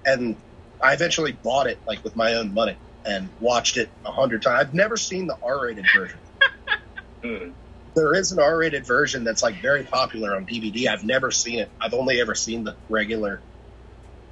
[0.05, 0.43] and
[0.81, 4.59] I eventually bought it like with my own money and watched it a hundred times.
[4.59, 6.19] I've never seen the R-rated version.
[7.23, 7.53] Mm.
[7.95, 10.87] There is an R-rated version that's like very popular on DVD.
[10.87, 11.71] I've never seen it.
[11.79, 13.41] I've only ever seen the regular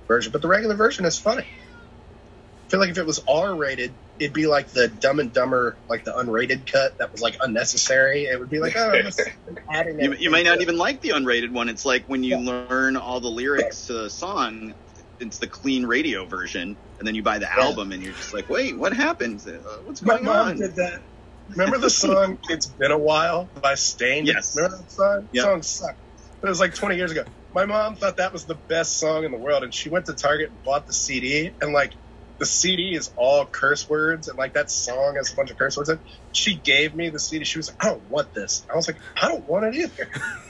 [0.09, 1.43] version, but the regular version is funny.
[1.43, 6.03] I feel like if it was R-rated, it'd be like the Dumb and Dumber, like
[6.03, 8.25] the unrated cut that was like unnecessary.
[8.25, 9.17] It would be like, oh, this
[9.47, 9.97] is adding.
[9.97, 11.69] You, you might not everything even like the unrated one.
[11.69, 12.65] It's like when you Yeah.
[12.69, 14.75] learn all the lyrics to the song,
[15.19, 17.63] it's the clean radio version, and then you buy the Yeah.
[17.63, 19.41] album, and you're just like, wait, what happened?
[19.47, 19.51] Uh,
[19.83, 20.57] what's My going mom on?
[20.57, 21.01] did that.
[21.49, 24.27] Remember the song "It's Been a While" by Staind?
[24.27, 24.55] Yes.
[24.55, 25.29] Remember that song?
[25.33, 25.43] Yep.
[25.43, 25.99] Song sucked.
[26.41, 27.23] But It was like 20 years ago.
[27.53, 30.13] My mom thought that was the best song in the world, and she went to
[30.13, 31.93] Target and bought the CD, and like
[32.39, 35.77] the CD is all curse words, and like that song has a bunch of curse
[35.77, 35.97] words in.
[35.97, 36.01] it.
[36.31, 37.45] She gave me the CD.
[37.45, 39.91] She was like, "I don't want this." I was like, "I don't want it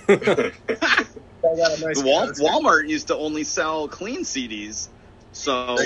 [0.07, 0.53] either."
[1.45, 4.87] I got a nice Wal- Walmart used to only sell clean CDs,
[5.31, 5.77] so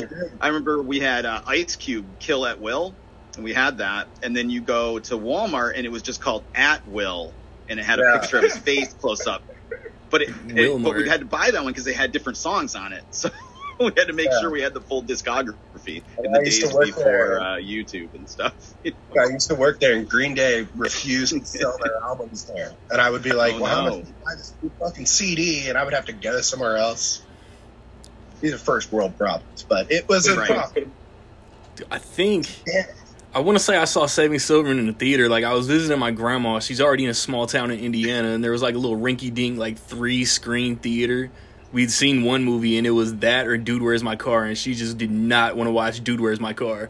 [0.41, 2.95] I remember we had uh, Ice Cube Kill at Will,
[3.36, 4.08] and we had that.
[4.22, 7.34] And then you go to Walmart, and it was just called At Will,
[7.70, 8.20] and it had a Yeah.
[8.20, 9.43] picture of his face close up.
[10.10, 12.76] But it, it but we had to buy that one because they had different songs
[12.76, 13.03] on it.
[13.12, 13.30] So
[13.80, 14.40] we had to make Yeah.
[14.42, 18.54] sure we had the full discography in the days before uh, YouTube and stuff.
[18.84, 19.24] you know?
[19.24, 22.74] I used to work there, and Green Day refused to sell their albums there.
[22.90, 23.98] And I would be like, Oh, "Well, how no.
[23.98, 27.22] much do you buy this fucking CD?" And I would have to go somewhere else.
[28.42, 30.48] These are first world problems, but it was a Right.
[30.48, 30.92] problem.
[31.92, 32.86] I think Yeah.
[33.36, 35.30] I want to say I saw Saving Silverman in the theater.
[35.30, 36.60] Like I was visiting my grandma.
[36.60, 39.58] She's already in a small town in Indiana, and there was like a little rinky-dink,
[39.60, 41.30] like three screen theater.
[41.74, 44.74] We'd seen one movie, and it was that or Dude, Where's My Car, and she
[44.74, 46.89] just did not want to watch Dude, Where's My Car.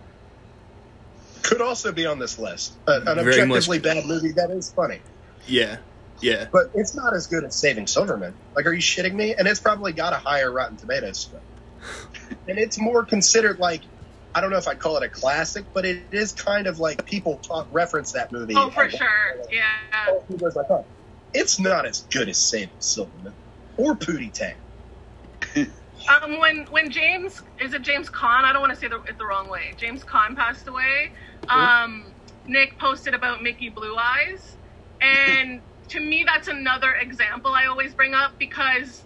[1.43, 2.73] Could also be on this list.
[2.87, 4.99] Uh, an Very much- objectively bad movie that is funny,
[5.47, 5.77] Yeah,
[6.21, 6.47] yeah.
[6.51, 8.33] but it's not as good as Saving Silverman.
[8.55, 9.33] Like, are you shitting me?
[9.33, 11.39] And it's probably got a higher Rotten Tomatoes score.
[12.47, 13.81] and it's more considered like
[14.35, 17.05] I don't know if I'd call it a classic, but it is kind of like
[17.05, 18.53] people talk reference that movie.
[18.55, 18.91] Oh, for a lot.
[18.91, 19.37] sure.
[19.51, 19.63] Yeah.
[20.09, 20.83] Oh, Who Goes My Car.
[21.33, 23.33] It's not as good as Saving Silverman
[23.77, 24.53] or Pootie Tang.
[26.07, 28.45] Um, when when James is it James Caan?
[28.45, 29.73] I don't want to say the, it the wrong way.
[29.77, 31.11] James Caan passed away.
[31.49, 32.15] Um,
[32.47, 34.57] Nick posted about Mickey Blue Eyes,
[35.01, 39.03] and to me that's another example I always bring up because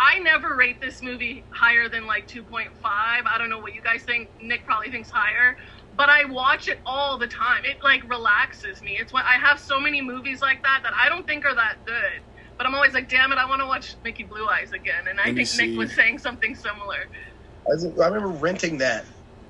[0.00, 2.68] I never rate this movie higher than like 2.5.
[2.84, 4.30] I don't know what you guys think.
[4.42, 5.56] Nick probably thinks higher.
[5.94, 7.64] But I watch it all the time.
[7.64, 8.98] It like relaxes me.
[9.00, 11.76] It's when I have so many movies like that that I don't think are that
[11.86, 12.24] good.
[12.58, 15.08] But I'm always like, damn it, I want to watch Mickey Blue Eyes again.
[15.08, 16.96] And I Let me think Nick was saying something similar.
[17.06, 19.04] I was- I remember renting that.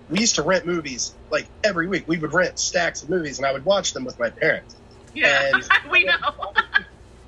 [0.08, 2.04] We used to rent movies like every week.
[2.06, 4.76] We would rent stacks of movies, and I would watch them with my parents.
[5.14, 6.14] Yeah, And- we know.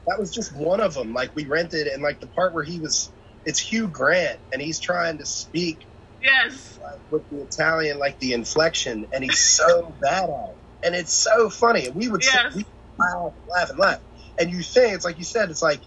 [0.07, 1.12] That was just one of them.
[1.12, 3.12] Like we rented, and like the part where he was,
[3.45, 5.87] it's Hugh Grant, and he's trying to speak
[6.22, 6.79] Yes.
[6.83, 11.12] like, with the Italian, like the inflection, and he's so bad at it, and it's
[11.12, 11.89] so funny.
[11.89, 12.64] And we would sit- we
[12.99, 14.01] laugh, laugh, and laugh.
[14.39, 15.80] And you say it's like you said, it's like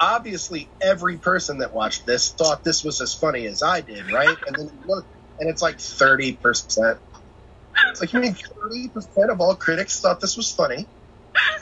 [0.00, 4.36] obviously every person that watched this thought this was as funny as I did, right?
[4.46, 5.06] and then you look,
[5.38, 6.98] and it's like thirty percent.
[7.90, 10.86] It's like you mean thirty percent of all critics thought this was funny.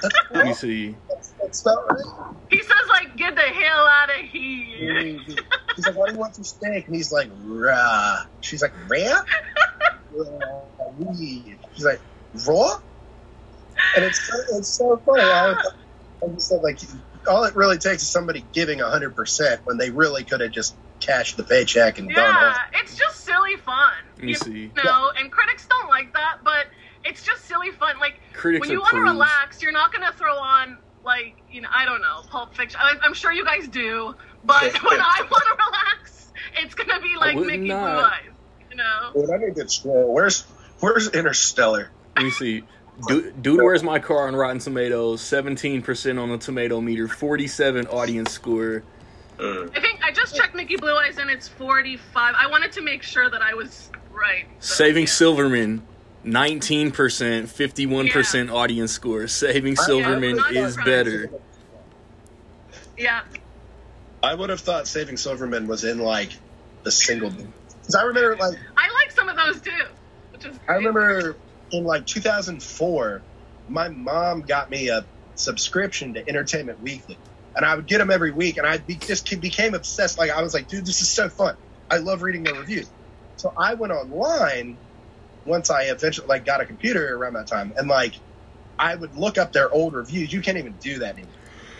[0.02, 0.96] That's, Let me see.
[1.08, 2.36] that's, that's not right.
[2.50, 5.18] He says like, "Get the hell out of here."
[5.76, 8.98] He's like, "Why do you want some steak?" And he's like, "Raw." She's like, "Raw."
[10.10, 10.94] Raw.
[11.74, 12.00] She's like,
[12.46, 12.78] "Raw."
[13.96, 15.58] And it's so, it's so funny.
[16.22, 16.80] I, was, said like,
[17.28, 20.74] all it really takes is somebody giving hundred percent when they really could have just
[21.00, 23.92] cashed the paycheck and done Yeah, it's just silly fun.
[24.16, 24.72] Let you see.
[24.84, 26.66] know, and critics don't like that, but
[27.04, 27.98] it's just silly fun.
[28.00, 31.68] Like Critics when you want to relax, you're not gonna throw on like you know
[31.72, 32.80] I don't know Pulp Fiction.
[32.82, 34.14] I, I'm sure you guys do,
[34.44, 37.94] but when I want to relax, it's gonna be like would Mickey not.
[37.94, 38.34] Blue Eyes.
[38.70, 39.12] You know?
[39.14, 40.12] Dude, I need to scroll.
[40.12, 40.42] Where's
[40.80, 41.90] Where's Interstellar?
[42.16, 42.64] Let me see.
[43.06, 45.20] Dude, Dude, where's my car on Rotten Tomatoes?
[45.20, 47.06] Seventeen percent on the tomato meter.
[47.06, 48.82] Forty-seven audience score.
[49.38, 49.76] Mm.
[49.76, 52.34] I think I just checked Mickey Blue Eyes and it's 45.
[52.36, 54.46] I wanted to make sure that I was right.
[54.58, 55.10] so, Saving yeah.
[55.10, 55.82] Silverman.
[56.24, 59.28] Nineteen percent, fifty-one percent audience score.
[59.28, 61.30] Saving Silverman not is better.
[62.98, 63.22] Yeah.
[64.22, 66.30] I would have thought Saving Silverman was in like
[66.82, 67.30] the single.
[67.30, 69.70] Because I remember like I like some of those too,
[70.32, 71.36] which is I remember
[71.70, 73.22] in like 2004,
[73.68, 75.04] my mom got me a
[75.34, 77.18] subscription to Entertainment Weekly,
[77.54, 80.18] and I would get them every week, and I be, just became obsessed.
[80.18, 81.56] Like I was like, dude, this is so fun.
[81.90, 82.88] I love reading their reviews.
[83.36, 84.76] So I went online
[85.44, 88.14] once I eventually like got a computer around that time, and like
[88.78, 90.32] I would look up their old reviews.
[90.32, 91.32] You can't even do that anymore.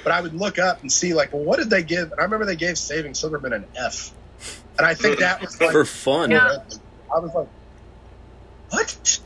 [0.05, 2.12] But I would look up and see like, well, what did they give?
[2.12, 4.12] And I remember they gave Saving Silverman an F,
[4.78, 6.30] and I think that was like For fun.
[6.30, 6.59] Yeah.
[7.14, 7.49] I was like,
[8.70, 9.20] what?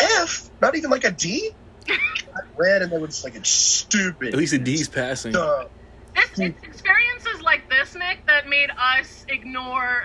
[0.00, 0.50] F?
[0.60, 1.50] Not even like a D?
[1.88, 4.28] I read and they were just like, it's stupid.
[4.28, 5.32] At least a D's passing.
[5.32, 5.66] Dumb.
[6.16, 10.04] It's, it's experiences like this, Nick, that made us ignore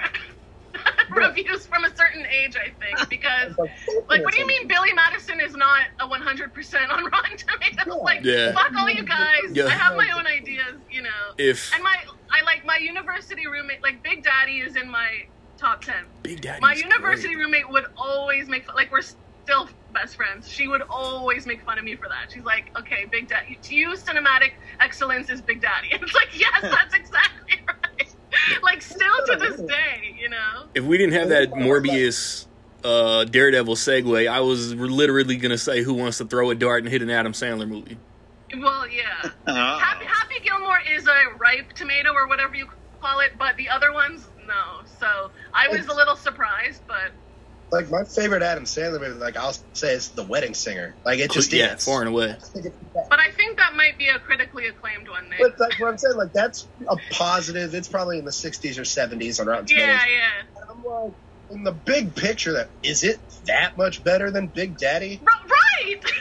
[1.10, 2.98] reviews from a certain age, I think.
[3.10, 3.72] Because, like,
[4.10, 8.02] like, what do you mean Billy Madison is not a 100% on Rotten Tomatoes?
[8.04, 8.52] Like, Yeah.
[8.54, 9.40] fuck all you guys.
[9.52, 9.66] Yeah.
[9.66, 11.10] I have my own ideas, you know.
[11.38, 11.98] If And my,
[12.30, 15.26] I like my university roommate, like, Big Daddy is in my
[15.58, 15.96] top 10.
[16.24, 20.50] Big Daddy, My university roommate would always make like, we're still best friends.
[20.50, 22.32] She would always make fun of me for that.
[22.32, 25.90] She's like, okay, Big Daddy, to you, cinematic excellence is Big Daddy.
[25.92, 28.16] And it's like, yes, that's exactly right.
[28.64, 30.68] like, still to this day, you know?
[30.74, 32.48] if we didn't have that Morbius
[32.84, 36.92] uh, Daredevil segue, I was literally gonna say who wants to throw a dart and
[36.92, 37.98] hit an Adam Sandler movie.
[38.58, 39.30] Well, yeah.
[39.48, 39.80] Oh.
[39.80, 42.68] Happy, Happy Gilmore is a ripe tomato or whatever you
[43.02, 44.82] call it, but the other ones, no.
[45.00, 47.12] So I was a little surprised, but
[47.72, 50.94] Like, my favorite Adam Sandler movie, like, I'll say is The Wedding Singer.
[51.06, 51.86] Like, it just yeah, is.
[51.86, 52.32] far and away.
[52.32, 53.10] I think it's that.
[53.10, 55.40] but I think that might be a critically acclaimed one, Nick.
[55.40, 57.74] But like what I'm saying, like that's a positive.
[57.74, 60.08] It's probably in the 60s or 70s on Rotten yeah, Tomatoes.
[60.10, 60.62] yeah.
[60.62, 61.14] And I'm like,
[61.52, 65.22] in the big picture, that is it that much better than Big Daddy?
[65.26, 66.02] R- right!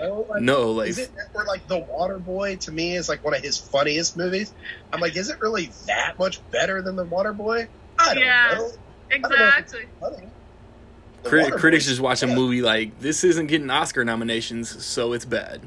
[0.00, 3.24] Oh, like, No, like Is it or like The Water Boy to me is like
[3.24, 4.52] one of his funniest movies?
[4.92, 7.66] I'm like, is it really that much better than The Water Boy?
[7.98, 8.54] I don't Yeah.
[8.58, 8.70] know.
[9.10, 9.86] exactly.
[9.98, 10.16] Funny.
[10.18, 10.22] The
[11.24, 15.60] crit- critics just watch a movie like this isn't getting Oscar nominations, so it's bad.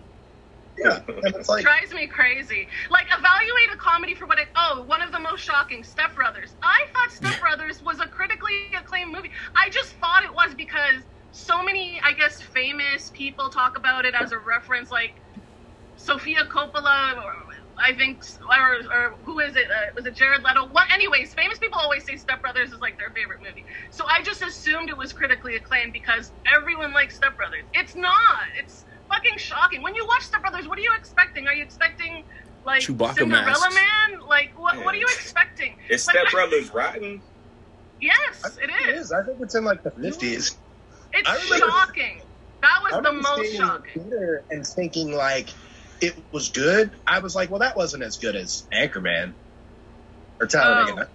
[0.77, 2.67] Yeah, and it's like drives me crazy.
[2.89, 4.47] Like, evaluate a comedy for what it.
[4.55, 6.55] Oh, one of the most shocking, Step Brothers.
[6.63, 9.31] I thought Step Brothers was a critically acclaimed movie.
[9.55, 14.15] I just thought it was because so many, I guess, famous people talk about it
[14.15, 15.13] as a reference, like
[15.97, 17.35] Sofia Coppola, or
[17.83, 19.65] I think, or, or who is it?
[19.65, 20.67] Uh, was it Jared Leto?
[20.69, 20.85] What?
[20.93, 23.65] Anyways, famous people always say Step Brothers is like their favorite movie.
[23.91, 27.65] So I just assumed it was critically acclaimed because everyone likes Step Brothers.
[27.73, 28.13] It's not.
[28.59, 29.81] It's fucking shocking.
[29.81, 31.47] When you watch Step Brothers, what are you expecting?
[31.47, 32.23] Are you expecting
[32.63, 33.75] like Chewbacca Cinderella masks.
[33.75, 34.19] Man?
[34.27, 34.77] Like what?
[34.85, 35.75] What are you expecting?
[35.89, 37.21] Is Like, Step Brothers rotten?
[37.99, 39.05] Yes, it it is.
[39.05, 39.11] is.
[39.11, 40.55] I think it's in like the 50s.
[41.13, 42.21] I It's remember- shocking.
[42.61, 44.03] That was I the remember most seeing it in shocking.
[44.03, 45.49] theater and thinking like
[46.01, 46.91] it was good.
[47.07, 49.33] I was like, well, that wasn't as good as Anchorman
[50.39, 51.07] or Talladega.
[51.07, 51.13] Oh.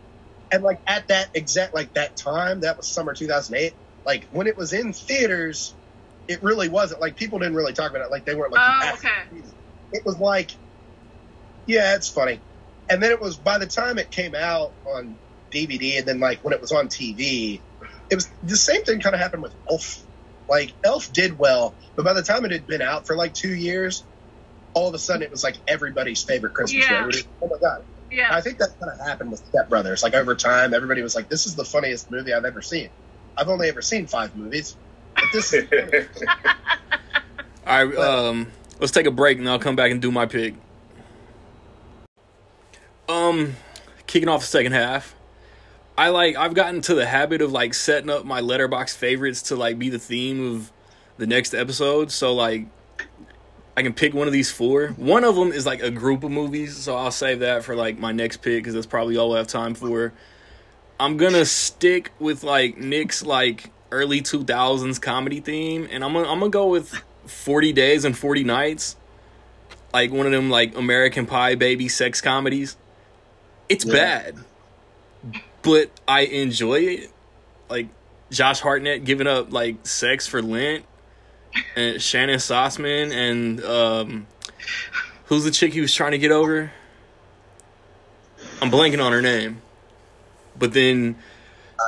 [0.53, 3.75] And like at that exact like that time, that was summer 2008.
[4.05, 5.75] Like when it was in theaters,
[6.29, 8.11] it really wasn't like people didn't really talk about it.
[8.11, 9.43] Like they weren't like, Oh, okay.
[9.93, 10.53] it was like,
[11.67, 12.41] yeah, it's funny.
[12.89, 15.17] And then it was by the time it came out on
[15.51, 17.61] DVD, and then like when it was on TV,
[18.09, 19.01] it was the same thing.
[19.01, 20.05] Kind of happened with Elf.
[20.49, 23.53] Like Elf did well, but by the time it had been out for like two
[23.53, 24.05] years,
[24.77, 27.05] all of a sudden it was like everybody's favorite Christmas Yeah.
[27.05, 27.23] movie.
[27.43, 27.83] Oh my god!
[28.11, 28.29] Yeah.
[28.31, 30.03] I think that kind of happened with Step Brothers.
[30.03, 32.91] Like over time, everybody was like, "This is the funniest movie I've ever seen."
[33.39, 34.77] I've only ever seen five movies,
[35.15, 36.07] but this is funny.
[37.67, 40.55] All right, um, let's take a break and I'll come back and do my pick.
[43.09, 43.55] Um,
[44.07, 45.15] kicking off the second half.
[45.99, 49.57] I like I've gotten to the habit of like setting up my Letterboxd favorites to
[49.57, 50.71] like be the theme of
[51.17, 52.11] the next episode.
[52.13, 52.67] So like
[53.77, 54.89] I can pick one of these four.
[54.97, 57.99] One of them is like a group of movies, so I'll save that for like
[57.99, 60.13] my next pick because that's probably all I have time for.
[60.99, 66.39] I'm gonna stick with like Nick's like early 2000s comedy theme, and I'm gonna I'm
[66.39, 66.95] gonna go with
[67.27, 68.97] 40 Days and 40 Nights,
[69.93, 72.79] like one of them like American Pie baby sex comedies.
[73.69, 73.93] It's Yeah.
[73.93, 74.37] bad,
[75.63, 77.11] but I enjoy it.
[77.69, 77.89] Like
[78.31, 80.85] Josh Hartnett giving up like sex for Lent,
[81.77, 84.27] and Shannon Sossamon, and um,
[85.27, 86.73] who's the chick he was trying to get over?
[88.61, 89.61] I'm blanking on her name,
[90.59, 91.17] but then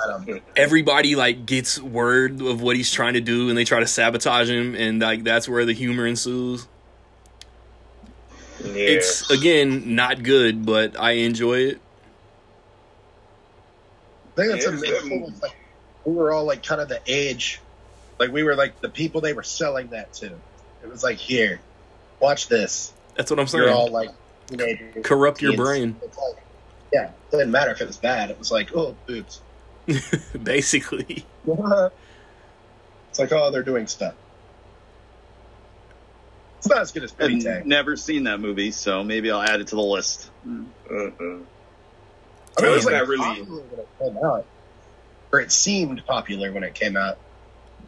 [0.07, 3.87] Um, everybody like gets word of what he's trying to do and they try to
[3.87, 6.69] sabotage him and like that's where the humor ensues
[8.63, 8.73] yeah.
[8.75, 11.81] it's again not good but i enjoy it
[14.37, 15.35] I think that's Yeah, it's a good movie.
[15.43, 15.57] Like,
[16.05, 17.61] we were all like kind of the age,
[18.19, 20.27] like we were like the people they were selling that to.
[20.83, 21.61] It was like, here,
[22.21, 22.93] watch this.
[23.17, 24.11] that's what i'm You're saying all like
[24.47, 26.37] teenagers, corrupt your brain like,
[26.93, 28.31] yeah, it didn't matter if it was bad.
[28.31, 29.41] It was like, oh, boobs.
[30.43, 34.15] basically it's like, oh, they're doing stuff.
[36.59, 37.69] It's not as good as Pretty I've Tang.
[37.69, 40.31] never seen that movie, so maybe I'll add it to the list.
[40.45, 40.51] Uh-uh.
[40.91, 41.47] I mean,
[42.59, 44.47] it was like not really- popular when it came out,
[45.33, 47.19] or it seemed popular when it came out.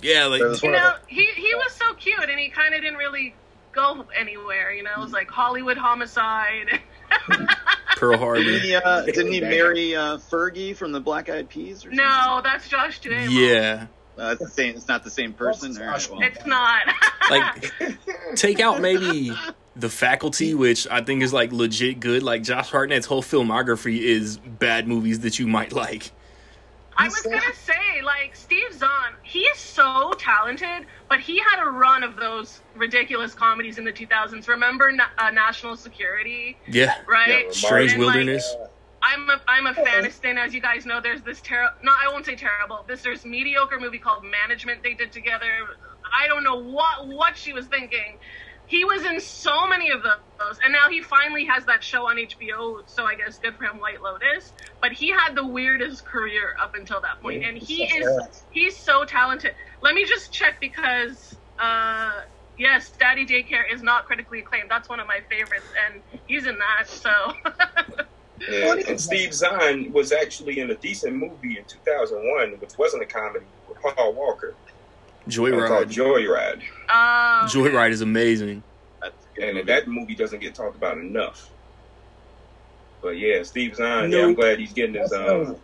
[0.02, 3.34] Yeah like you know, he he was so cute, and he kind of didn't really
[3.72, 4.72] go anywhere.
[4.72, 6.80] You know, it was like Hollywood homicide.
[7.96, 11.84] pearl Didn't he, uh, didn't he marry uh, Fergie from the Black Eyed Peas?
[11.84, 11.96] Or something?
[11.98, 13.32] no, that's Josh Duhamel.
[13.32, 13.86] yeah?
[14.18, 14.74] Uh, it's the same.
[14.74, 15.76] It's not the same person.
[15.76, 16.20] All right, well.
[16.22, 16.82] it's not.
[17.30, 17.72] like
[18.36, 19.32] take out maybe
[19.76, 24.36] the faculty which i think is like legit good like josh hartnett's whole filmography is
[24.36, 26.10] bad movies that you might like
[27.00, 31.70] I was gonna say, like Steve Zahn, he is so talented, but he had a
[31.70, 34.48] run of those ridiculous comedies in the 2000s.
[34.48, 37.46] Remember Na- uh, National Security, yeah right?
[37.46, 38.54] Yeah, strange And, like, wilderness
[39.02, 41.00] I'm a I'm a fanistan, as you guys know.
[41.00, 41.74] There's this terrible.
[41.82, 42.84] No, I won't say terrible.
[42.86, 45.46] This there's mediocre movie called Management they did together.
[46.12, 48.18] I don't know what what she was thinking.
[48.70, 52.18] He was in so many of those, and now he finally has that show on
[52.18, 52.82] HBO.
[52.86, 54.52] So I guess good for him, White Lotus.
[54.80, 59.04] But he had the weirdest career up until that point, and he is he's so
[59.04, 59.56] talented.
[59.80, 62.20] Let me just check because uh,
[62.58, 64.70] yes, Daddy Daycare is not critically acclaimed.
[64.70, 66.88] That's one of my favorites, and he's in that.
[66.88, 67.10] So.
[68.48, 68.74] Yeah.
[68.88, 73.44] And Steve Zahn was actually in a decent movie in 2001, which wasn't a comedy,
[73.68, 74.54] with Paul Walker
[75.28, 76.60] uh, called joyride Joyride.
[76.88, 78.62] Um, joyride is amazing
[79.00, 81.50] That's a good And that movie doesn't get talked about enough.
[83.02, 85.56] But yeah, Steve Zahn, yeah, I'm glad he's getting his um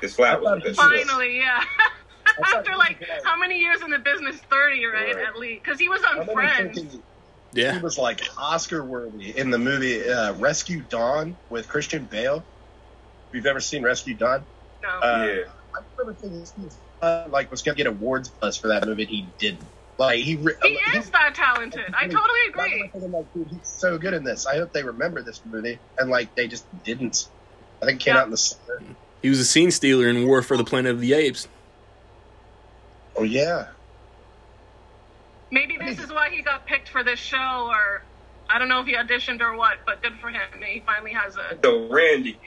[0.00, 0.44] his flowers.
[0.46, 0.76] I with shit.
[0.76, 1.62] Finally, yeah.
[2.54, 4.36] After like how many years in the business?
[4.50, 5.14] Thirty, right?
[5.14, 5.26] Right.
[5.26, 6.98] At least, because he was on remember Friends.
[7.52, 12.42] yeah he was like Oscar worthy in the movie uh, Rescue Dawn with Christian Bale.
[13.28, 14.44] If you've ever seen Rescue Dawn,
[14.82, 14.88] No.
[14.88, 15.42] uh, yeah.
[15.74, 19.04] I remember thinking Steve Zahn, like was gonna get awards buzz for that movie.
[19.06, 19.62] He didn't.
[19.98, 21.92] Like he, re- he is that talented.
[21.94, 22.62] I totally agree.
[22.72, 24.46] remember thinking, like, dude, he's so good in this.
[24.46, 27.28] I hope they remember this movie, and like they just didn't.
[27.82, 28.20] I think it came Yeah.
[28.20, 28.82] out in the summer.
[29.22, 31.48] he was a scene stealer in war for the planet of the apes
[33.16, 33.66] Oh yeah,
[35.50, 38.02] Maybe this is why he got picked for this show, or
[38.48, 39.78] I don't know if he auditioned or what.
[39.84, 40.40] But good for him.
[40.64, 41.58] He finally has a.
[41.62, 42.38] So Randy,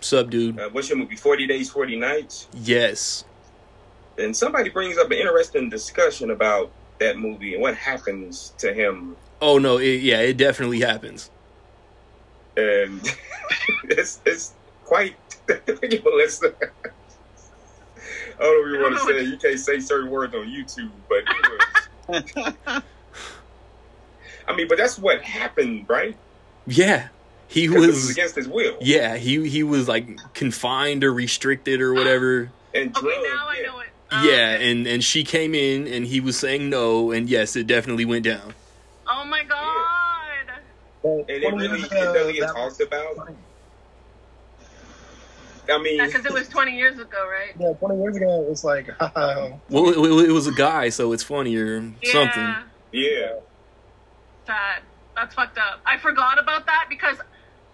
[0.00, 1.16] sub dude uh, what's your movie?
[1.16, 2.46] Forty Days, Forty Nights.
[2.54, 3.24] yes
[4.18, 9.16] And somebody brings up an interesting discussion about that movie and what happens to him.
[9.40, 11.30] oh no it, yeah it definitely happens
[12.56, 13.00] And
[13.84, 14.54] it's it's
[14.84, 15.16] quite.
[15.48, 16.50] it's, I
[18.40, 21.24] don't know if you want to say you can't say certain words on YouTube, but.
[24.48, 26.16] I mean, but that's what happened, right?
[26.66, 27.08] yeah
[27.46, 28.76] he was was against his will.
[28.82, 33.56] yeah he he was like confined or restricted or whatever And Okay, drugged, now I
[33.62, 33.66] yeah.
[33.68, 33.87] know it.
[34.10, 37.66] Uh, yeah and and she came in and he was saying no and yes it
[37.66, 38.54] definitely went down
[39.10, 40.60] Oh my god.
[41.02, 43.28] Well, And it really it ago, doesn't get talked about.
[45.70, 47.54] I mean, Because it was 20 years ago, right?
[47.58, 50.88] Yeah, twenty years ago, it was like, um, well it, it- it was a guy
[50.88, 52.62] so it's funny or something Yeah.
[52.92, 53.32] yeah.
[54.46, 54.82] Sad.
[55.14, 55.80] That's fucked up.
[55.84, 57.18] I forgot about that because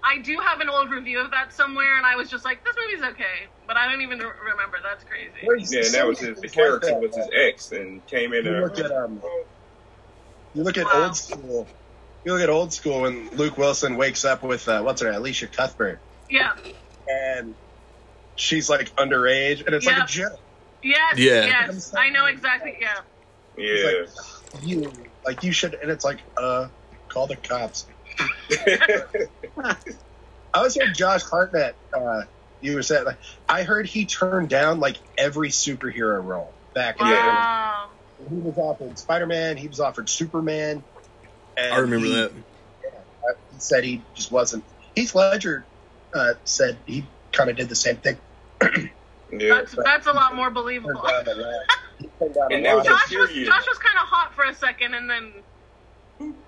[0.06, 2.74] I do have an old review of that somewhere, and I was just like, this
[2.78, 4.78] movie's okay, but I don't even re- remember.
[4.82, 5.32] That's crazy.
[5.72, 6.28] Yeah, and that was his.
[6.36, 8.62] The things like character was his ex, and came in You there.
[8.64, 9.20] look at, um,
[10.52, 11.04] You look at Wow.
[11.06, 11.68] old school.
[12.24, 15.16] You look at old school when Luke Wilson wakes up with uh, what's her name,
[15.16, 16.00] Elisha Cuthbert,
[16.30, 16.52] Yeah.
[17.08, 17.54] and
[18.36, 20.32] she's like underage, and it's like a joke.
[20.82, 21.18] Yes.
[21.18, 21.44] Yeah.
[21.46, 21.94] Yes.
[21.96, 22.76] I know exactly.
[22.80, 23.00] Yeah.
[23.56, 24.04] Yeah.
[24.62, 24.92] You
[25.26, 26.68] like you should, and it's like uh,
[27.08, 27.86] call the cops.
[30.54, 31.76] I was hearing Josh Hartnett.
[31.96, 32.22] Uh,
[32.60, 37.06] you were saying like I heard he turned down like every superhero role back in
[37.06, 37.90] Wow.
[38.18, 38.30] the day.
[38.30, 39.56] He was offered Spider Man.
[39.56, 40.84] He was offered Superman.
[41.56, 42.30] And I remember he, that.
[42.30, 44.64] uh, He said he just wasn't.
[44.94, 45.66] Heath Ledger
[46.14, 48.18] uh, said he kind of did the same thing.
[48.62, 49.54] yeah.
[49.56, 51.02] That's that's a lot more believable.
[51.02, 51.54] down a lot.
[51.98, 54.44] He turned down a And that was Josh was Josh was kind of hot for
[54.44, 55.32] a second, and then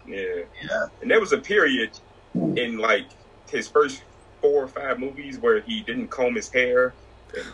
[0.06, 0.42] Yeah.
[0.62, 0.86] Yeah.
[1.02, 1.90] And there was a period
[2.34, 3.06] in like
[3.50, 4.02] his first
[4.40, 6.92] four or five movies where he didn't comb his hair.
[7.34, 7.44] And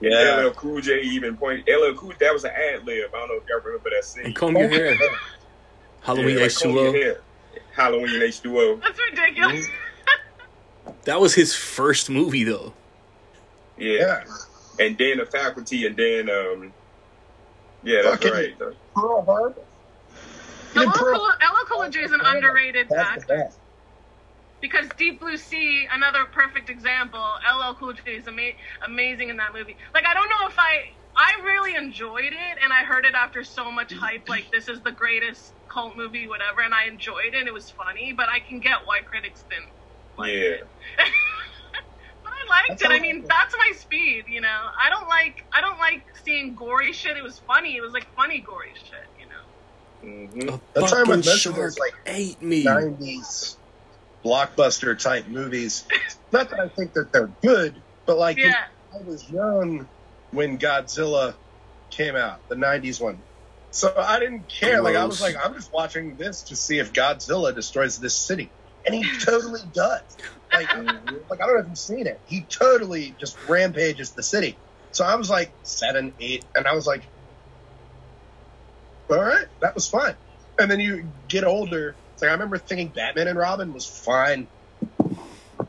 [0.00, 0.44] Yeah.
[0.46, 1.68] LL Cool J even pointed.
[1.68, 3.10] LL Cool that was an ad lib.
[3.14, 4.26] I don't know if y'all remember that scene.
[4.26, 4.96] And comb your hair.
[6.02, 7.02] Halloween yeah, like, comb your H2O.
[7.02, 7.20] hair.
[7.74, 8.80] Halloween H2O.
[8.82, 9.66] that's ridiculous.
[11.04, 12.72] That was his first movie, though.
[13.76, 13.98] Yeah.
[13.98, 14.24] Yeah.
[14.86, 16.72] And then the faculty, and then um,
[17.82, 18.58] yeah, that's Fucking- right.
[18.94, 19.54] Pearl Harbor.
[20.74, 23.60] He LL did Pearl- Cool, LL Cool J is an underrated That's the actor best.
[24.60, 27.24] because Deep Blue Sea, another perfect example.
[27.48, 28.56] LL Cool J is ama-
[28.86, 29.76] amazing in that movie.
[29.94, 30.82] Like I don't know if I
[31.16, 34.28] I really enjoyed it, and I heard it after so much hype.
[34.28, 37.38] Like this is the greatest cult movie, whatever, and I enjoyed it.
[37.40, 39.72] and It was funny, but I can get why critics didn't
[40.18, 40.40] like Yeah.
[40.40, 40.62] it.
[42.24, 42.90] but I liked That's it.
[42.90, 44.24] I how- mean, that's my speed.
[44.28, 47.16] You know, I don't like I don't like seeing gory shit.
[47.16, 47.76] It was funny.
[47.76, 49.11] It was like funny gory shit.
[50.02, 50.52] You know.
[50.52, 52.64] hmm A The time fucking with most of shark those, like, ate me.
[52.64, 53.56] 90s
[54.24, 55.84] blockbuster type movies.
[56.32, 58.54] Not that I think that they're good, but like Yeah.
[58.92, 59.88] I was young
[60.30, 61.36] when Godzilla
[61.90, 63.22] came out, the 90s one.
[63.70, 64.82] So I didn't care.
[64.82, 68.54] Like I was like, I'm just watching this to see if Godzilla destroys this city.
[68.86, 70.18] And he totally does.
[70.52, 72.20] Like, like I don't know if you've seen it.
[72.26, 74.60] He totally just rampages the city.
[74.92, 77.02] So I was like seven, eight, and I was like,
[79.12, 80.16] all right, that was fine.
[80.58, 81.98] And then you get older.
[82.14, 84.48] It's like I remember thinking Batman and Robin was fine.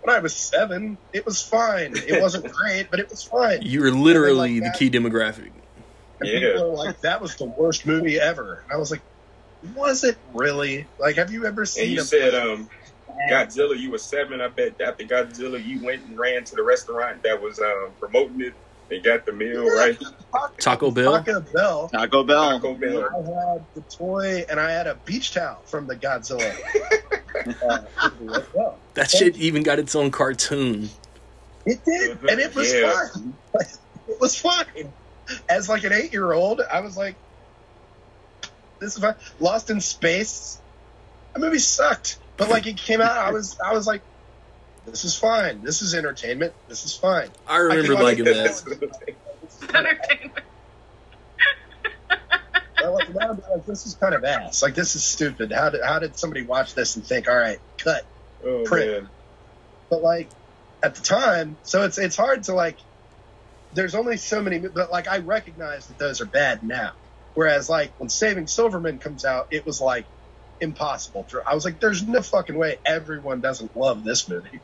[0.01, 1.93] When I was seven, it was fine.
[1.95, 3.61] It wasn't great, but it was fine.
[3.61, 5.53] You were literally like the key demographic.
[6.21, 6.39] And Yeah.
[6.39, 8.65] people are like, that was the worst movie ever.
[8.71, 9.03] I was like,
[9.75, 10.89] was it really?
[10.99, 12.69] Like, have you ever seen And you a said um,
[13.31, 13.77] Godzilla.
[13.79, 14.41] You were seven.
[14.41, 18.41] I bet after Godzilla, you went and ran to the restaurant that was um, promoting
[18.41, 18.53] it.
[18.89, 19.97] They got the meal right.
[20.59, 21.13] Taco Bell?
[21.23, 21.89] Taco Bell.
[21.89, 22.59] Taco Bell.
[22.59, 23.09] Taco Bell.
[23.11, 26.41] I had the toy and I had a beach towel from the Godzilla.
[27.69, 27.79] uh,
[28.19, 28.77] movie as well.
[28.93, 30.89] That shit even got its own cartoon.
[31.65, 32.93] It did, and it was Yeah.
[33.13, 33.33] fine.
[34.05, 34.91] It was fine.
[35.47, 37.15] As like an eight-year-old, I was like,
[38.79, 40.59] "This is fine." Lost in Space.
[41.33, 44.01] That movie sucked, but like it came out, I was, I was like,
[44.85, 45.61] "This is fine.
[45.63, 46.53] This is entertainment.
[46.67, 48.33] This is fine." I remember can watch liking it.
[48.33, 49.75] that.
[49.75, 50.43] Entertainment.
[52.83, 54.61] Like, "No, no, this is kind of ass.
[54.61, 55.51] Like this is stupid.
[55.51, 58.05] How did how did somebody watch this and think, all right, cut?
[58.45, 58.91] Oh Print.
[58.91, 59.09] man.
[59.89, 60.29] But like
[60.83, 62.77] at the time, so it's it's hard to like.
[63.73, 66.91] There's only so many, but like I recognize that those are bad now.
[67.33, 70.05] Whereas like when Saving Silverman comes out, it was like
[70.59, 71.23] impossible.
[71.29, 74.59] To, I was like, there's no fucking way everyone doesn't love this movie.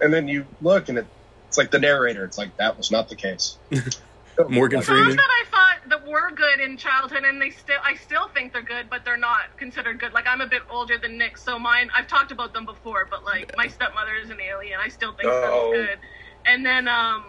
[0.00, 1.06] And then you look and it,
[1.48, 2.24] it's like the narrator.
[2.24, 3.58] It's like that was not the case.
[4.48, 5.04] Morgan Like, Freeman.
[5.04, 8.52] Songs that I thought that were good in childhood, and they still, I still think
[8.54, 10.14] they're good, but they're not considered good.
[10.14, 13.24] Like I'm a bit older than Nick, so mine, I've talked about them before, but
[13.24, 15.70] like my stepmother is an alien, I still think Oh.
[15.72, 15.98] that's good.
[16.46, 17.24] And then um,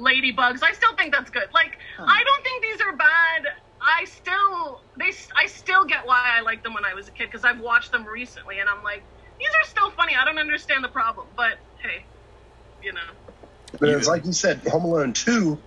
[0.00, 1.48] Ladybugs, I still think that's good.
[1.54, 3.46] Like I don't think these are bad.
[3.80, 7.26] I still, they, I still get why I liked them when I was a kid
[7.26, 9.04] because I've watched them recently, and I'm like,
[9.38, 10.16] these are still funny.
[10.16, 12.04] I don't understand the problem, but hey,
[12.82, 13.00] you know,
[13.78, 15.58] But it's like you said, Home Alone Two.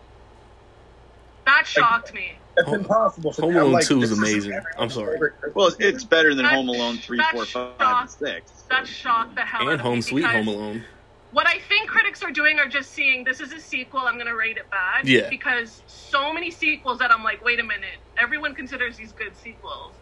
[1.45, 2.33] that shocked me.
[2.57, 3.31] It's Home- impossible.
[3.31, 4.51] For Home Alone like, 2 is amazing.
[4.53, 5.19] everyone's I'm sorry.
[5.53, 8.51] Well, it's better than That- Home Alone three, that four, five, shocked- and six.
[8.69, 10.83] That shocked the hell out And of me Home Sweet Home Alone.
[11.31, 14.01] What I think critics are doing are just seeing this is a sequel.
[14.01, 15.07] I'm going to rate it bad.
[15.07, 15.29] Yeah.
[15.29, 17.99] Because so many sequels that I'm like, wait a minute.
[18.17, 19.93] Everyone considers these good sequels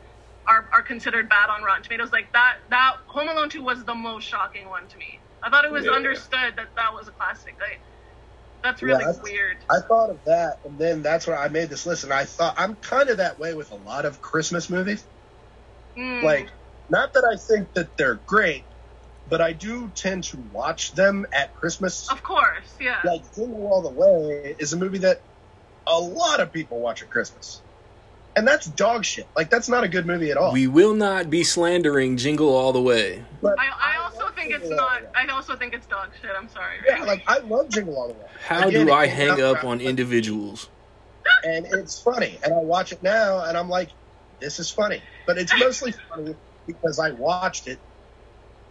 [0.47, 2.11] are, are considered bad on Rotten Tomatoes.
[2.11, 5.19] Like that that Home Alone 2 was the most shocking one to me.
[5.43, 5.91] I thought it was Yeah.
[5.91, 7.55] understood that that was a classic.
[7.61, 7.77] I,
[8.63, 9.57] that's really Yeah, I- weird.
[9.69, 12.03] I thought of that, and then that's where I made this list.
[12.03, 15.05] And I thought I'm kind of that way with a lot of Christmas movies.
[15.97, 16.23] Mm.
[16.23, 16.49] Like,
[16.89, 18.65] not that I think that they're great,
[19.27, 22.09] but I do tend to watch them at Christmas.
[22.11, 22.99] Of course, yeah.
[23.05, 25.19] Like Jingle All the Way is a movie that
[25.87, 27.61] a lot of people watch at Christmas.
[28.35, 29.27] And that's dog shit.
[29.35, 30.53] Like that's not a good movie at all.
[30.53, 33.23] We will not be slandering Jingle All the Way.
[33.41, 35.03] But I, I also love think it's Jingle All not.
[35.15, 36.31] I also think it's dog shit.
[36.37, 36.77] I'm sorry.
[36.87, 38.25] Yeah, like I love Jingle All the Way.
[38.41, 40.69] How Again, do I hang up on individuals?
[41.43, 42.37] and it's funny.
[42.43, 43.89] And I watch it now, and I'm like,
[44.39, 45.01] this is funny.
[45.27, 46.35] But it's mostly funny
[46.65, 47.79] because I watched it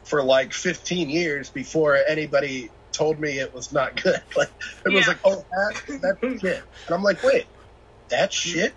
[0.05, 4.21] for like 15 years before anybody told me it was not good.
[4.37, 4.51] Like
[4.87, 5.13] it was Yeah.
[5.13, 6.63] like, oh, that, that's shit.
[6.87, 7.47] And I'm like, wait,
[8.09, 8.75] that's shit.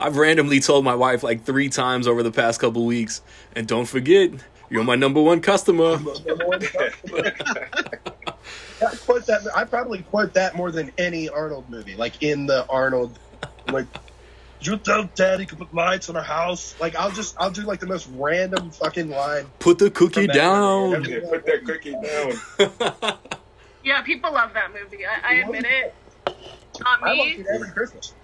[0.00, 3.22] I've randomly told my wife like three times over the past couple weeks,
[3.54, 4.30] and don't forget,
[4.70, 5.92] you're my number one customer.
[8.82, 9.46] I quote that.
[9.54, 11.96] I probably quote that more than any Arnold movie.
[11.96, 13.18] Like in the Arnold,
[13.70, 13.86] like
[14.62, 16.74] you tell Daddy to put lights on our house.
[16.80, 19.46] Like I'll just I'll do like the most random fucking line.
[19.58, 21.04] Put the cookie down.
[21.04, 23.18] Yeah, put that cookie down.
[23.82, 25.06] Yeah, people love that movie.
[25.06, 25.94] I, I admit it.
[26.80, 27.32] Not I watch me.
[27.32, 28.14] it every Christmas.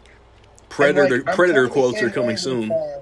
[0.68, 2.68] Predator like, Predator quotes are coming soon.
[2.68, 3.00] with, uh,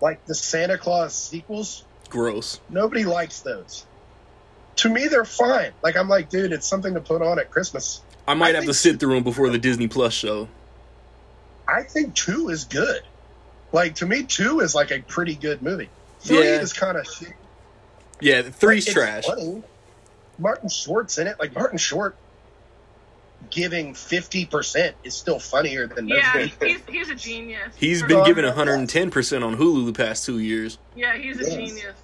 [0.00, 2.60] like the Santa Claus sequels, Gross.
[2.68, 3.84] nobody likes those.
[4.76, 5.72] To me, they're fine.
[5.82, 8.00] Like I'm like, dude, it's something to put on at Christmas.
[8.26, 10.48] I might I have to sit through them before the Disney Plus show.
[11.68, 13.02] I think two is good.
[13.72, 15.90] Like to me, two is like a pretty good movie.
[16.20, 16.60] Three Yeah.
[16.60, 17.32] is kind of shit.
[18.20, 19.24] Yeah, three's It's trash.
[20.38, 21.38] Martin Short's in it.
[21.38, 22.16] Like Martin Short
[23.48, 27.74] giving fifty percent is still funnier than most Yeah, he's he's a genius.
[27.76, 28.24] he's been sure.
[28.26, 28.52] given yeah.
[28.52, 30.78] 110% on Hulu the past two years.
[30.94, 31.54] Yeah, he's a Yes.
[31.54, 31.96] genius.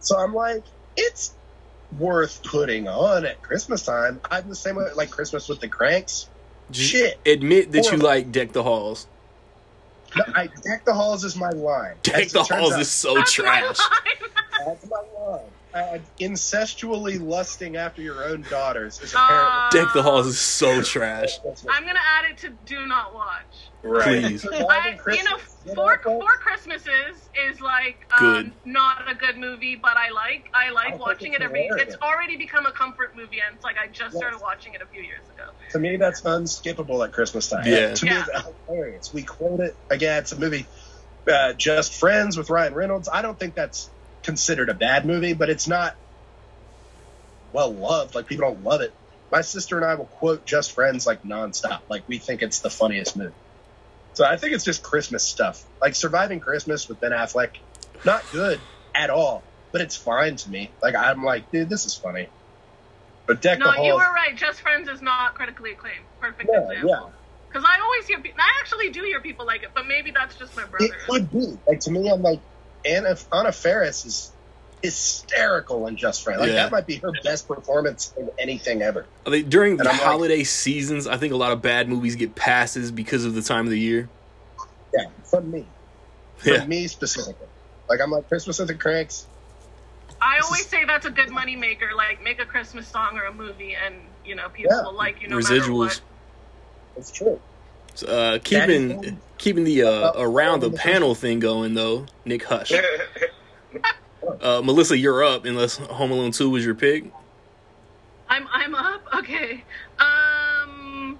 [0.00, 0.62] So I'm like,
[0.96, 1.32] it's
[1.98, 4.20] worth putting on at Christmas time.
[4.30, 6.28] I'm the same way, like Christmas with the Cranks.
[6.70, 7.18] Just Shit.
[7.26, 9.06] Admit that you like Deck the Halls.
[10.16, 11.94] No, I, Deck the Halls is my line.
[12.02, 13.78] Deck the Halls out, is so That's my trash.
[13.78, 14.30] line.
[14.66, 15.40] That's my line.
[15.74, 19.48] Uh, incestually lusting after your own daughters is apparently.
[19.50, 21.40] Uh, Deck the Halls is so trash.
[21.68, 23.72] I'm gonna add it to do not watch.
[23.82, 24.22] Right.
[24.22, 24.46] Please.
[24.52, 25.16] I, you know, Christmas,
[25.66, 30.48] you know four four Christmases is like um, not a good movie, but I like
[30.54, 31.64] I I like think watching it every.
[31.64, 31.94] hilarious.
[31.94, 34.86] It's already become a comfort movie, and it's like I just started watching it a
[34.86, 35.50] few years ago.
[35.72, 37.64] To me, that's unskippable at Christmas time.
[37.66, 37.94] Yeah.
[37.94, 38.12] To Yeah.
[38.14, 39.12] me, it's hilarious.
[39.12, 40.20] We quote it again.
[40.20, 40.66] It's a movie,
[41.26, 43.08] uh, Just Friends with Ryan Reynolds.
[43.12, 43.90] I don't think that's
[44.24, 45.94] considered a bad movie, but it's not
[47.52, 48.14] well loved.
[48.14, 48.92] Like people don't love it.
[49.30, 51.80] My sister and I will quote Just Friends like nonstop.
[51.88, 53.34] Like we think it's the funniest movie.
[54.14, 55.64] So I think it's just Christmas stuff.
[55.80, 57.50] Like Surviving Christmas with Ben Affleck,
[58.04, 58.60] not good
[58.94, 60.70] at all, but it's fine to me.
[60.82, 62.28] Like I'm like, dude, this is funny.
[63.26, 64.36] But Deck No, the Halls, you were right.
[64.36, 66.04] Just Friends is not critically acclaimed.
[66.20, 66.88] Perfect Yeah, example.
[66.88, 67.10] yeah.
[67.50, 70.36] Because I always hear, pe- I actually do hear people like it, but maybe that's
[70.36, 70.86] just my brother.
[70.86, 71.56] It could be.
[71.66, 72.40] Like to me, I'm like
[72.84, 74.30] Anna Anna Faris is
[74.82, 76.40] hysterical in Just Friends.
[76.40, 76.56] Like Yeah.
[76.64, 79.06] that might be her best performance in anything ever.
[79.26, 81.88] I think during the And I'm like- holiday seasons, I think a lot of bad
[81.88, 84.08] movies get passes because of the time of the year.
[84.92, 85.66] Yeah, from me.
[86.36, 86.66] From Yeah.
[86.66, 87.46] me specifically.
[87.88, 89.26] Like I'm like Christmas with the Cranks.
[90.20, 91.90] I always is- say that's a good money maker.
[91.96, 93.94] Like make a Christmas song or a movie, and
[94.24, 94.82] you know people Yeah.
[94.84, 95.76] will like you no matter Residuals.
[95.78, 96.00] what.
[96.96, 97.40] It's true.
[98.02, 99.20] Uh, keeping Home.
[99.38, 102.06] keeping the uh, Uh, around the panel thing going though.
[102.24, 102.72] Nick Hush.
[104.40, 105.44] Uh, Melissa, you're up.
[105.44, 107.04] Unless Home Alone Two was your pick.
[108.28, 109.02] I'm I'm up.
[109.16, 109.62] Okay.
[109.98, 111.18] Um.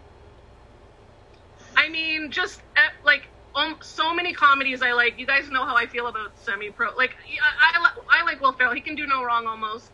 [1.77, 3.25] I mean, just uh, like
[3.55, 5.19] um, so many comedies I like.
[5.19, 6.97] You guys know how I feel about semi-pro.
[6.97, 8.73] Like I, I, I like Will Ferrell.
[8.75, 9.91] He can do no wrong almost.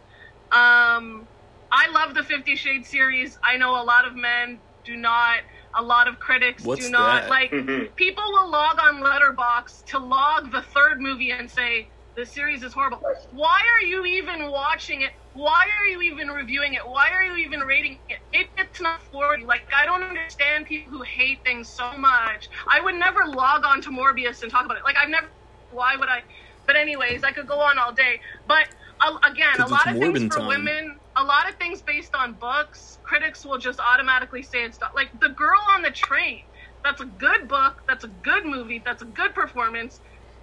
[0.52, 1.26] Um,
[1.72, 3.38] I love the Fifty Shades series.
[3.42, 5.38] I know a lot of men do not.
[5.76, 7.30] A lot of critics What's do not that?
[7.30, 7.50] like.
[7.52, 7.94] Mhm.
[7.96, 12.72] People will log on Letterboxd to log the third movie and say the series is
[12.74, 13.00] horrible.
[13.30, 15.12] Why are you even watching it?
[15.32, 16.82] Why are you even reviewing it?
[16.84, 18.18] Why are you even rating it?
[18.32, 19.46] Maybe it's not for you.
[19.46, 22.48] Like I don't understand people who hate things so much.
[22.70, 24.84] I would never log on to Morbius and talk about it.
[24.84, 25.28] Like I've never.
[25.70, 26.24] Why would I?
[26.66, 28.20] But anyways, I could go on all day.
[28.46, 28.66] But
[29.24, 30.48] again, a lot of things for time.
[30.48, 34.90] women, a lot of things based on books, critics will just automatically say it's not.
[34.94, 36.40] Like The Girl on the Train.
[36.84, 37.82] That's a good book.
[37.88, 38.82] That's a good movie.
[38.84, 40.00] That's a good performance.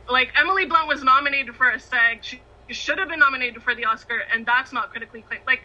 [0.10, 2.24] Like Emily Blunt was nominated for a SAG.
[2.24, 5.44] She should have been nominated for the Oscar, and that's not critically acclaimed.
[5.48, 5.62] Like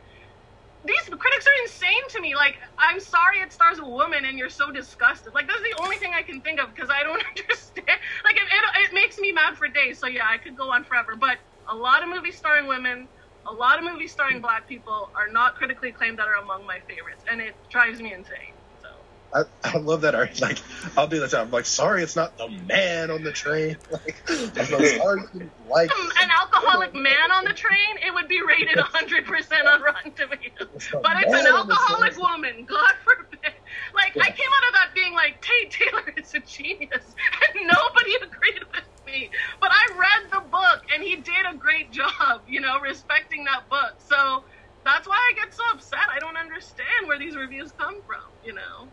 [0.85, 2.35] these critics are insane to me.
[2.35, 5.33] Like I'm sorry it stars a woman, and you're so disgusted.
[5.35, 8.01] Like that's the only thing I can think of because I don't understand.
[8.25, 10.01] Like it, it, it makes me mad for days.
[10.01, 11.17] So yeah, I could go on forever.
[11.19, 11.39] But
[11.71, 13.09] a lot of movies starring women,
[13.47, 16.79] a lot of movies starring black people are not critically acclaimed that are among my
[16.89, 18.55] favorites, and it drives me insane.
[18.81, 18.89] So
[19.35, 20.41] I, I love that art.
[20.41, 20.59] Like,
[20.97, 21.35] I'll do that.
[21.35, 23.77] I'm like, sorry, it's not the man on the train.
[23.91, 25.23] Like, I'm sorry,
[25.67, 30.13] like um, An alcoholic man on the train, it would be rated 100% on Rotten
[30.15, 30.89] Tomatoes.
[31.03, 32.65] But it's an alcoholic woman.
[32.69, 33.55] God forbid.
[33.95, 37.15] Like, I came out of that being like, Tate Taylor is a genius.
[37.55, 39.31] And nobody agreed with me.
[39.61, 43.69] But I read the book, and he did a great job, you know, respecting that
[43.69, 43.95] book.
[43.99, 44.45] So
[44.85, 46.01] that's why I get so upset.
[46.15, 48.89] I don't understand where these reviews come from, you know?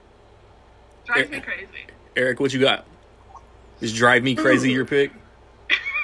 [1.06, 1.88] Drives me crazy.
[2.16, 2.86] Eric, what you got?
[3.82, 5.12] Is Drive Me Crazy your pick?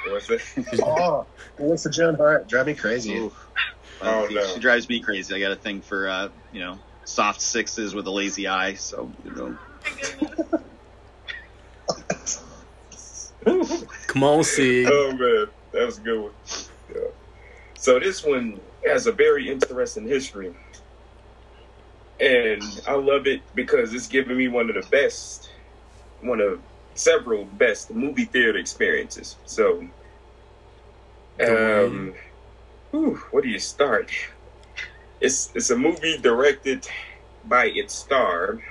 [0.08, 0.40] What's that?
[0.82, 1.26] Oh,
[1.58, 3.16] Melissa Joan Hart, drive me crazy.
[3.16, 3.32] Ooh.
[4.00, 4.46] Oh, she, no.
[4.46, 5.34] she drives me crazy.
[5.34, 8.74] I got a thing for uh, you know soft sixes with a lazy eye.
[8.74, 9.90] So you know, My
[13.46, 13.95] goodness.
[14.16, 14.86] Come on, Sig.
[14.90, 16.32] oh man, that was a good one.
[16.88, 17.00] Yeah.
[17.74, 20.54] So this one has a very interesting history,
[22.18, 25.50] and I love it because it's giving me one of the best,
[26.22, 26.62] one of
[26.94, 29.36] several best movie theater experiences.
[29.44, 29.86] So,
[31.46, 32.14] um,
[32.92, 34.10] whew, where do you start?
[35.20, 36.88] It's it's a movie directed
[37.44, 38.62] by its star.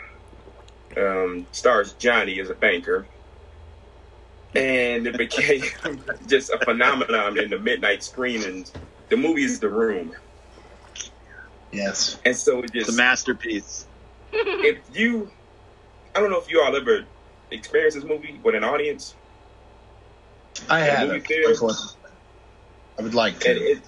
[0.97, 3.05] Um, stars Johnny as a banker
[4.55, 5.63] and it became
[6.27, 8.75] just a phenomenon in the midnight screenings.
[9.09, 10.13] The movie is The Room,
[11.71, 12.19] Yes.
[12.25, 13.87] and so it it's a masterpiece.
[14.61, 15.31] if you,
[16.15, 17.07] I don't know if you all ever
[17.51, 19.17] experienced this movie with an audience,
[20.69, 21.25] I have movie it.
[21.27, 21.45] theater.
[21.45, 21.93] unfortunately.
[22.99, 23.59] I would like and to.
[23.59, 23.87] it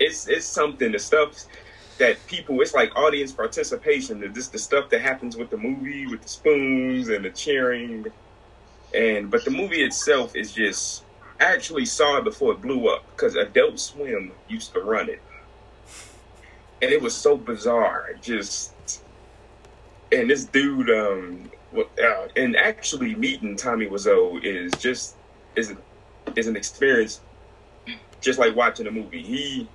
[0.00, 1.34] it's it's something the stuff
[1.98, 4.20] that people it's like audience participation.
[4.20, 8.06] The just the stuff that happens with the movie with the spoons and the cheering,
[8.94, 11.04] and but the movie itself is just.
[11.40, 15.22] I actually saw it before it blew up because Adult Swim used to run it,
[16.82, 18.10] and it was so bizarre.
[18.20, 19.02] Just
[20.12, 25.16] and this dude, um, uh, and actually meeting Tommy Wiseau is just
[25.56, 25.74] is
[26.36, 27.20] is an experience,
[28.20, 29.22] just like watching a movie.
[29.22, 29.68] He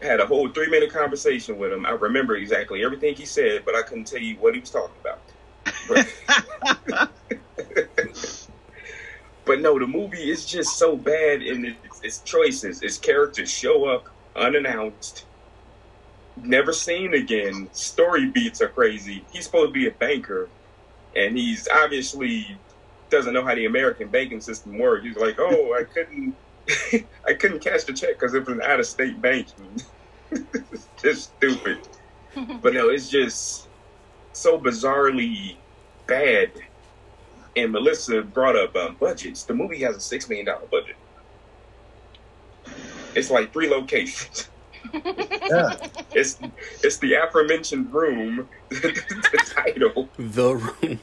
[0.00, 1.84] had a whole three minute conversation with him.
[1.84, 4.96] I remember exactly everything he said, but I couldn't tell you what he was talking
[5.00, 5.20] about.
[9.44, 12.82] But, no, the movie is just so bad in its, its choices.
[12.82, 15.26] Its characters show up unannounced,
[16.36, 17.68] never seen again.
[17.72, 19.24] Story beats are crazy.
[19.32, 20.48] He's supposed to be a banker,
[21.14, 22.58] and he's obviously
[23.10, 25.04] doesn't know how the American banking system works.
[25.04, 26.36] He's like, "Oh, I couldn't,
[27.26, 29.48] I couldn't cash the check because it was an out-of-state bank."
[30.30, 31.78] It's just stupid.
[32.62, 33.68] But no, it's just
[34.32, 35.56] so bizarrely
[36.06, 36.52] bad.
[37.56, 39.44] And Melissa brought up um, budgets.
[39.44, 40.96] The movie has a six million dollar budget.
[43.14, 44.48] It's like three locations.
[44.94, 45.76] Yeah.
[46.14, 46.38] It's
[46.82, 50.98] it's the aforementioned room, the title, The Room.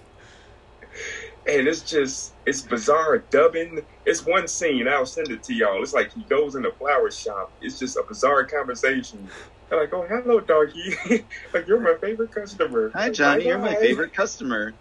[1.45, 3.85] and it's just it's bizarre dubbing.
[4.05, 4.87] It's one scene.
[4.87, 5.83] I'll send it to y'all.
[5.83, 7.51] It's like he goes in a flower shop.
[7.61, 9.29] It's just a bizarre conversation.
[9.69, 10.95] They're like, "Oh, hello, doggy.
[11.53, 13.45] like you're my favorite customer." Hi, Johnny.
[13.45, 14.73] You're my favorite customer.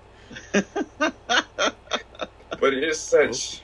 [2.58, 3.62] But it is such.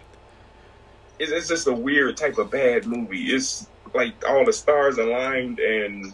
[1.19, 3.27] It's, it's just a weird type of bad movie.
[3.33, 6.05] It's like all the stars aligned and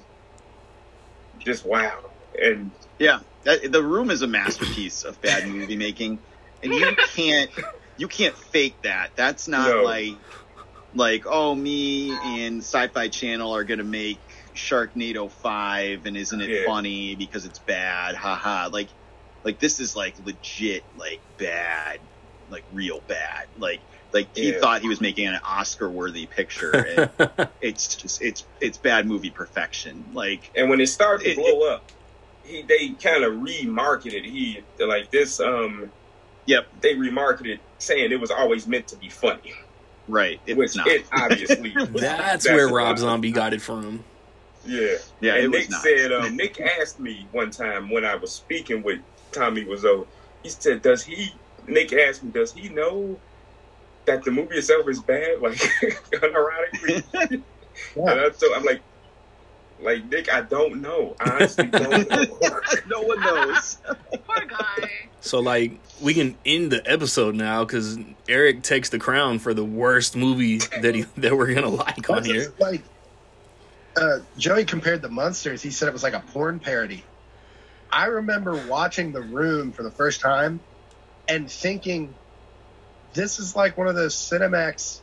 [1.39, 1.99] just wow.
[2.41, 6.25] And Yeah, that, the room is a masterpiece of bad movie making,
[6.63, 7.51] and you can't
[7.97, 9.13] you can't fake that.
[9.17, 9.83] That's not No.
[9.83, 10.21] like
[10.95, 14.23] like oh me and Sci-Fi Channel are gonna make
[14.57, 16.65] Sharknado five, and isn't it Yeah.
[16.65, 18.17] funny because it's bad?
[18.17, 18.71] Haha.
[18.73, 18.91] Like
[19.45, 22.01] like this is like legit like bad,
[22.51, 23.47] like real bad.
[23.59, 23.81] Like
[24.13, 24.61] like he Yeah.
[24.61, 26.71] thought he was making an Oscar worthy picture.
[27.19, 30.05] And it's just it's it's bad movie perfection.
[30.13, 31.91] Like and when it started to It- blow up,
[32.45, 34.25] he they kind of remarketed.
[34.25, 35.41] He like this.
[35.41, 35.91] Um,
[36.47, 36.67] Yep.
[36.81, 39.53] They remarketed saying it was always meant to be funny,
[40.09, 40.87] right, it's which not.
[40.87, 41.75] it obviously.
[41.95, 42.97] That's where Rob.
[42.99, 44.03] Zombie got it from.
[44.65, 44.95] Yeah.
[45.21, 45.83] yeah, and it was Nick not.
[45.83, 49.01] said, um, Nick asked me one time when I was speaking with
[49.33, 50.07] Tommy Wiseau,
[50.43, 51.35] he said, does he,
[51.67, 53.19] Nick asked me, does he know
[54.07, 55.39] that the movie itself is bad?
[55.43, 55.59] Like,
[56.13, 57.43] unironically.
[57.95, 58.81] And I told, I'm like,
[59.81, 61.15] like, Nick, I don't know.
[61.21, 62.61] I honestly don't know.
[62.89, 63.79] no one knows.
[64.27, 64.91] Poor guy.
[65.21, 67.99] So like we can end the episode now because
[68.29, 72.25] Eric takes the crown for the worst movie that he that we're gonna like on
[72.25, 72.53] here.
[72.59, 72.83] Like,
[73.97, 75.63] uh, Joey compared the Munsters.
[75.63, 77.05] He said it was like a porn parody.
[77.93, 80.65] I remember watching The Room for the first time
[81.29, 82.19] and thinking,
[83.15, 85.01] this is like one of those Cinemax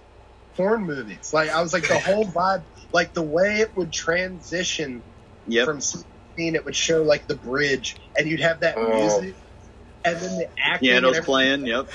[0.55, 1.31] porn movies.
[1.33, 5.03] Like, I was like, the whole vibe, like the way it would transition
[5.47, 5.65] Yep.
[5.65, 6.05] from scene,
[6.55, 9.21] it would show like the bridge, and you'd have that Oh.
[9.21, 9.35] music,
[10.05, 11.65] and then the acting, Piano's everything, playing.
[11.67, 11.87] Yep.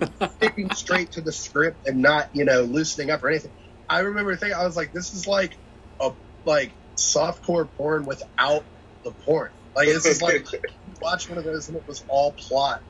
[0.36, 3.52] sticking straight to the script and not you know loosening up or anything.
[3.88, 5.58] I remember thinking I was like, this is like
[6.00, 6.12] a
[6.44, 8.66] like softcore porn without
[9.04, 9.50] the porn.
[9.76, 12.80] Like this is like you watch one of those and it was all plot.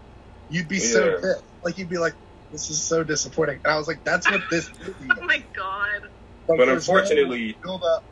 [0.48, 1.12] You'd be so Yeah.
[1.20, 1.44] pissed.
[1.64, 2.14] Like you'd be like,
[2.50, 3.60] this is so disappointing.
[3.64, 4.94] And I was like, that's what this Oh
[5.26, 6.02] my god.
[6.48, 8.04] Like, But there's no unfortunately- build up.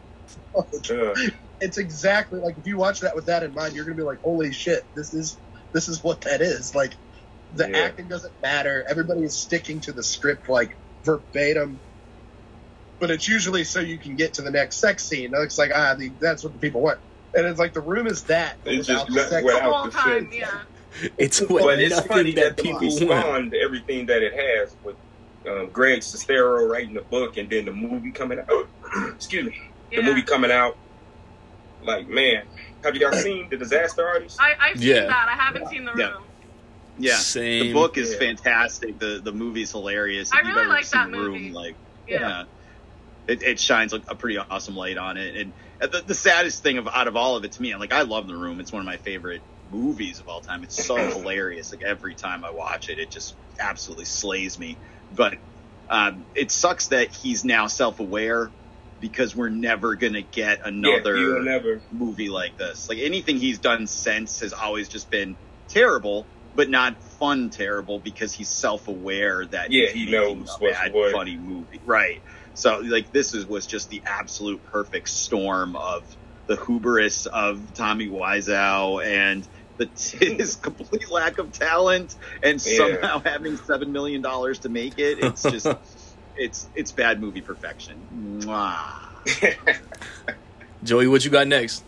[0.91, 1.15] Uh,
[1.61, 4.19] It's exactly like if you watch that with that in mind, you're gonna be like,
[4.23, 5.39] holy shit, this is
[5.73, 6.75] this is what that is.
[6.75, 6.95] Like
[7.53, 7.79] the Yeah.
[7.79, 8.85] acting doesn't matter.
[8.89, 11.81] Everybody is sticking to the script like verbatim.
[12.99, 15.31] But it's usually so you can get to the next sex scene.
[15.35, 16.99] It's like ah, the, that's what the people want.
[17.37, 19.45] And it's like the room is that It's just the not- sex.
[19.45, 20.37] Without the time, sex.
[20.37, 21.11] yeah.
[21.19, 23.21] It's what but it's nothing funny that that, people movie want.
[23.25, 24.97] spawned everything that it has with
[25.47, 28.69] um, Greg Sestero writing the book and then the movie coming out.
[29.15, 29.61] excuse me,
[29.93, 30.01] yeah.
[30.01, 30.77] the movie coming out.
[31.85, 32.45] Like man,
[32.83, 34.39] have y'all seen the Disaster Artist?
[34.41, 35.07] I, I've seen Yeah.
[35.07, 35.29] that.
[35.29, 36.01] I haven't seen the room.
[36.01, 36.17] Yeah.
[36.99, 37.17] Yeah.
[37.17, 37.67] Same.
[37.67, 38.19] The book is Yeah.
[38.19, 38.99] fantastic.
[38.99, 40.33] The the movie's hilarious.
[40.33, 41.45] I If you've really ever like seen that The movie.
[41.45, 41.75] Room, like
[42.09, 42.21] Yeah.
[42.21, 42.45] yeah,
[43.29, 45.37] it, it shines a, a pretty awesome light on it.
[45.37, 48.03] And the, the saddest thing of out of all of it to me, like I
[48.03, 48.61] love The Room.
[48.61, 50.63] It's one of my favorite movies of all time.
[50.65, 51.73] It's so hilarious.
[51.73, 54.79] Like every time I watch it, it just absolutely slays me.
[55.11, 55.35] But
[55.89, 58.53] um, it sucks that he's now self aware
[58.99, 61.83] because we're never gonna get another never.
[61.91, 62.89] movie like this.
[62.89, 65.37] Like anything he's done since has always just been
[65.69, 70.79] terrible, but not fun terrible because he's self aware that Yeah, he knows a what's
[70.79, 71.13] bad what.
[71.13, 71.81] funny movie.
[71.85, 72.23] Right.
[72.57, 76.07] So like this is was just the absolute perfect storm of
[76.49, 82.97] the hubris of Tommy Wiseau and the his complete lack of talent and Yeah.
[83.03, 85.21] somehow having seven million dollars to make it.
[85.21, 85.75] It's just
[86.37, 88.11] it's it's bad movie perfection.
[90.85, 91.85] Joey, what you got next?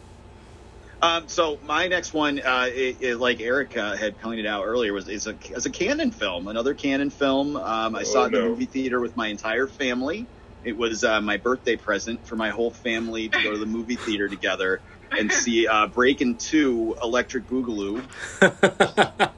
[1.01, 5.09] Um, so my next one, uh, it, it, like Erica had pointed out earlier, was
[5.09, 7.57] is a is a Cannon film, another Cannon film.
[7.57, 10.31] Um, I Oh, saw it in the movie theater with my entire family.
[10.65, 13.97] It was uh, my birthday present for my whole family to go to the movie
[13.97, 18.03] theater together and see uh, Breakin' Two: Electric Boogaloo.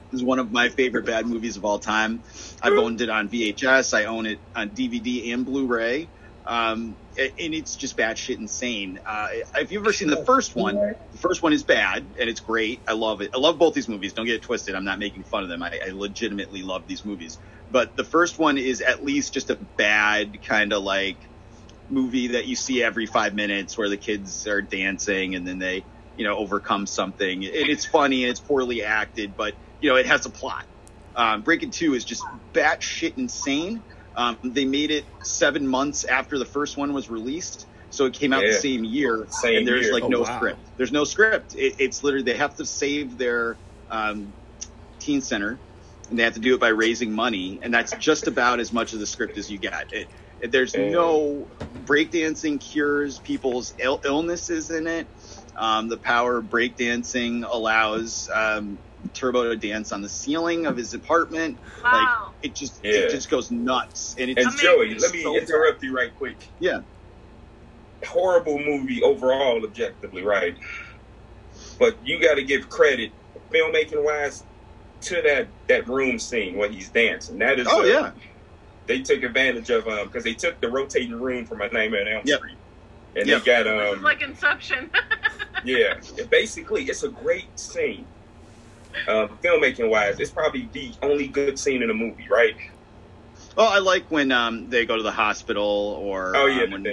[0.11, 2.23] Is one of my favorite bad movies of all time.
[2.61, 3.93] I've owned it on VHS.
[3.93, 6.09] I own it on DVD and Blu-ray.
[6.45, 8.99] Um, and it's just batshit insane.
[9.05, 12.39] Uh, if you've ever seen the first one, the first one is bad and it's
[12.39, 12.81] great.
[12.87, 13.31] I love it.
[13.33, 14.13] I love both these movies.
[14.13, 14.75] Don't get it twisted.
[14.75, 15.61] I'm not making fun of them.
[15.61, 17.37] I, I legitimately love these movies.
[17.71, 21.19] But the first one is at least just a bad kind of like
[21.89, 25.85] movie that you see every five minutes where the kids are dancing and then they,
[26.15, 27.43] you know, overcome something.
[27.43, 30.65] And it's funny and it's poorly acted, but you know, it has a plot.
[31.15, 32.23] Um, Breakin' Two is just
[32.53, 33.83] batshit insane.
[34.15, 38.33] Um, they made it seven months after the first one was released, so it came
[38.33, 39.27] out the same year.
[39.29, 39.93] Same and there's year.
[39.93, 40.35] like Oh, no wow.
[40.37, 40.59] script.
[40.77, 41.55] There's no script.
[41.55, 43.57] It, it's literally they have to save their
[43.89, 44.33] um,
[44.99, 45.61] teen center,
[46.11, 48.93] and they have to do it by raising money, and that's just about as much
[48.93, 49.87] of the script as you get.
[49.93, 50.09] It,
[50.39, 50.91] it- there's Yeah.
[50.91, 51.49] no
[51.83, 55.09] breakdancing cures people's Ill- illnesses in it.
[55.55, 58.79] Um, the power of breakdancing allows um,
[59.13, 61.59] Turbo to dance on the ceiling of his apartment.
[61.83, 62.33] Wow.
[62.43, 62.91] It just Yeah.
[62.93, 66.51] it just goes nuts, and it's And Joey, let me so interrupt you right quick.
[66.59, 66.81] Yeah.
[68.05, 70.57] Horrible movie overall, objectively, right?
[71.79, 73.13] But you got to give credit,
[73.53, 74.43] filmmaking wise,
[75.01, 77.39] to that that room scene when he's dancing.
[77.39, 78.11] That is, Oh uh, yeah,
[78.87, 82.07] they took advantage of um because they took the rotating room from a Nightmare on
[82.07, 82.39] Elm Yep.
[82.39, 82.59] Street,
[83.15, 83.43] and Yep.
[83.43, 84.91] they got This is um like Inception.
[85.63, 85.93] yeah.
[86.17, 88.09] It basically, it's a great scene.
[89.07, 92.53] Um, filmmaking wise, it's probably the only good scene in the movie, right?
[93.57, 96.85] Well, I like when um, they go to the hospital or Oh, yeah, um, when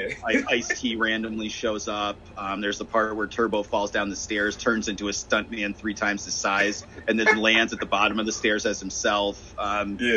[0.51, 2.21] Ice T randomly shows up.
[2.37, 5.95] Um, there's the part where Turbo falls down the stairs, turns into a stuntman three
[5.95, 9.55] times his size, and then lands at the bottom of the stairs as himself.
[9.57, 10.11] Um, Yeah.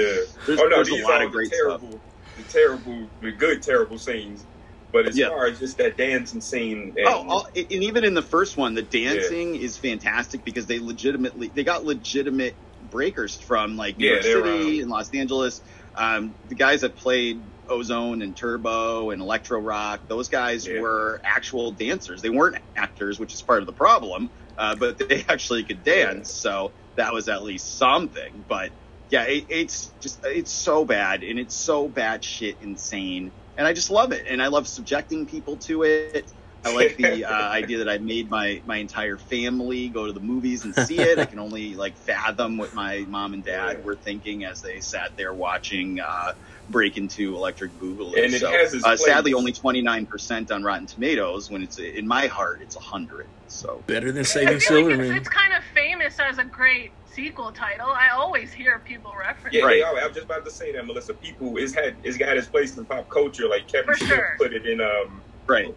[0.46, 2.02] there's oh no, there's a lot of great terrible, stuff.
[2.38, 4.48] the terrible, the good terrible scenes.
[4.92, 5.30] But as Yeah.
[5.30, 8.74] far as just that dancing scene, and, Oh, oh, and even in the first one,
[8.74, 14.14] the dancing is fantastic because they legitimately they got legitimate breakers from like New Yeah,
[14.14, 15.62] York City um, and Los Angeles.
[15.96, 20.80] Um, the guys that played Ozone and Turbo and Electro Rock, those guys Yeah.
[20.80, 22.22] were actual dancers.
[22.22, 26.32] They weren't actors, which is part of the problem, uh, but they actually could dance.
[26.32, 28.46] So that was at least something.
[28.48, 28.72] But
[29.10, 33.74] yeah, it, it's just it's so bad and it's so bad shit insane, and I
[33.74, 36.32] just love it, and I love subjecting people to it.
[36.64, 40.20] I like the uh, idea that I made my my entire family go to the
[40.20, 41.18] movies and see it.
[41.18, 45.16] I can only like fathom what my mom and dad were thinking as they sat
[45.18, 46.34] there watching uh,
[46.70, 48.24] Breakin' Two Electric Boogaloo.
[48.24, 51.50] And it so, has its uh, sadly, only twenty nine percent on Rotten Tomatoes.
[51.50, 53.28] When it's in my heart, it's hundred.
[53.48, 55.16] So Better than Saving feel like it's, Silverman.
[55.16, 57.90] it's kind of famous as a great sequel title.
[57.90, 59.56] I always hear people reference.
[59.56, 59.70] Yeah, it.
[59.70, 59.84] they.
[59.84, 61.16] I was just about to say that, Melissa.
[61.16, 63.48] People, it's had it's got its place in pop culture.
[63.48, 64.36] Like Kevin Smith sure.
[64.38, 65.76] put it in um Right.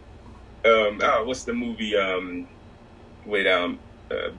[0.65, 2.49] Um oh, what's the movie um
[3.27, 3.79] with um
[4.11, 4.31] uh,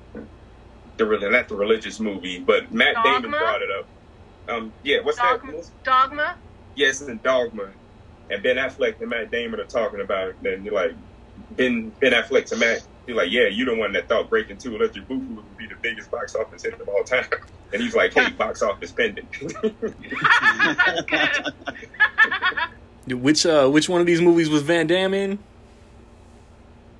[0.97, 3.85] the really not the religious movie, but Matt Damon brought it up.
[4.49, 5.52] Um yeah, what's Dogma.
[5.53, 5.69] that?
[5.84, 6.35] Dogma.
[6.76, 7.69] Yes, in Dogma,
[8.30, 10.35] and Ben Affleck and Matt Damon are talking about it.
[10.43, 10.93] And you're like
[11.52, 12.85] Ben Ben Affleck to Matt.
[13.07, 15.76] You're like, yeah, you're the one that thought Breakin' Two Electric Boogaloo would be the
[15.76, 17.26] biggest box office hit of all time.
[17.73, 19.27] And he's like, hey, box office pending.
[19.52, 21.53] That's good.
[23.22, 25.39] Which uh, which one of these movies was Van Damme in?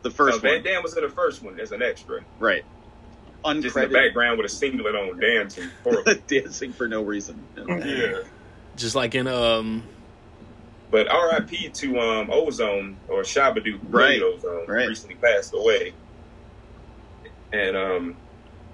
[0.06, 0.64] The first Van one.
[0.64, 2.64] Damme was in the first one as an extra, Right.
[3.62, 5.72] just in the background with a singlet on, dancing.
[6.30, 7.50] Dancing for no reason.
[7.58, 8.20] yeah.
[8.76, 9.90] Just like in um,
[10.92, 11.72] But R.I.P.
[11.72, 14.22] to um, Ozone or Shabba-Doo, Right.
[14.22, 14.88] Ozone, Right.
[14.90, 15.98] recently passed away.
[17.52, 18.22] And um,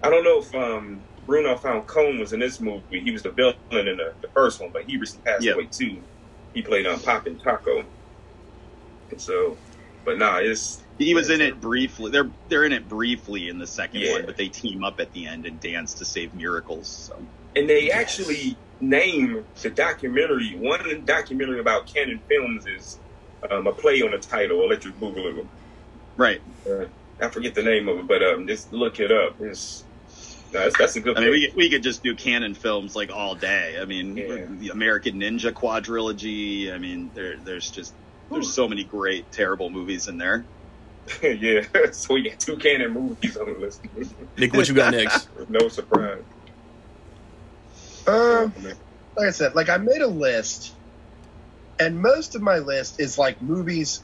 [0.04, 3.02] I don't know if um, Bruno Falcon was in this movie.
[3.04, 5.54] He was the villain in the, the first one, but he recently passed Yeah.
[5.54, 6.06] away too.
[6.54, 7.86] He played on Poppin' Taco.
[9.12, 9.60] And so,
[10.06, 12.12] but nah, it's He was in it briefly.
[12.12, 14.14] They're they're in it briefly in the second Yeah.
[14.14, 16.90] one, but they team up at the end and dance to save miracles.
[16.90, 20.56] So and they actually name the documentary.
[20.58, 23.00] One documentary about Cannon Films is
[23.50, 25.48] um, a play on the title Electric Boogaloo.
[26.18, 26.42] right.
[26.70, 26.86] Uh,
[27.22, 29.36] I forget the name of it, but um, just look it up.
[29.40, 29.84] It's
[30.54, 31.18] no, that's, that's a good.
[31.18, 33.78] I mean, we we could just do Cannon films like all day.
[33.80, 34.46] I mean, Yeah.
[34.50, 36.74] the American Ninja quadrilogy.
[36.74, 37.94] I mean, there there's just
[38.30, 40.46] there's so many great terrible movies in there.
[41.24, 41.62] yeah,
[41.92, 43.82] so we got two Cannon movies on the list.
[44.38, 45.30] Nick, what you got next?
[45.50, 46.24] no surprise.
[48.08, 48.54] Um,
[49.18, 50.74] like I said, like I made a list,
[51.80, 54.02] and most of my list is like movies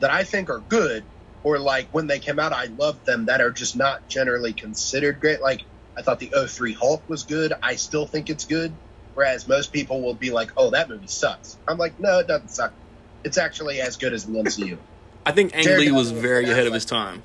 [0.00, 1.04] that I think are good,
[1.42, 5.20] or like when they came out, I loved them that are just not generally considered
[5.20, 5.42] great.
[5.42, 5.62] Like
[5.96, 7.52] I thought the 03 Hulk was good.
[7.62, 8.74] I still think it's good,
[9.14, 12.48] whereas most people will be like, "Oh, that movie sucks." I'm like, "No, it doesn't
[12.48, 12.74] suck.
[13.24, 14.78] It's actually as good as the MCU."
[15.26, 17.22] I think Ang Lee was very ahead of his time.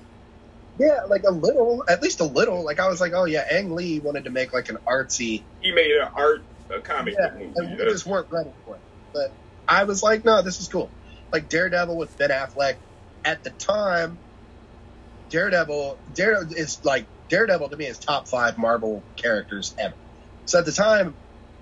[0.80, 2.64] yeah, like a little, at least a little.
[2.64, 5.72] Like I was like, "Oh yeah, Ang Lee wanted to make like an artsy." He
[5.72, 6.42] made an art,
[6.76, 7.54] a comic Yeah, movie.
[7.56, 8.82] and we just weren't ready for it.
[9.14, 9.32] But
[9.68, 10.94] I was like, no, this is cool.
[11.34, 12.78] Like Daredevil with Ben Affleck.
[13.26, 14.22] At the time,
[15.30, 19.96] Daredevil, Daredevil is like Daredevil to me is top five Marvel characters ever.
[20.46, 21.18] So at the time,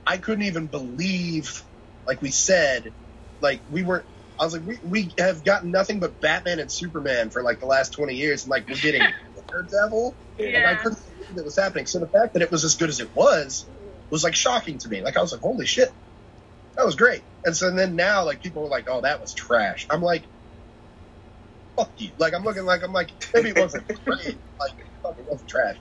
[0.06, 1.64] I couldn't even believe,
[2.08, 2.94] like we said,
[3.42, 4.06] like we weren't.
[4.40, 7.68] I was like, we, we have gotten nothing but Batman and Superman for like the
[7.68, 9.02] last twenty years, and like we're getting
[9.52, 10.18] Daredevil.
[10.38, 10.58] yeah.
[10.58, 11.86] And I couldn't believe it was happening.
[11.88, 13.70] So the fact that it was as good as it was
[14.12, 15.02] was like shocking to me.
[15.02, 15.90] Like I was like, holy shit,
[16.78, 17.24] that was great.
[17.46, 19.88] And so then now, like people were like, oh, that was trash.
[19.90, 20.28] I'm like,
[21.78, 22.14] fuck you.
[22.20, 24.40] Like I'm looking like I'm like maybe it wasn't great.
[24.60, 25.78] Like fuck, it wasn't trash.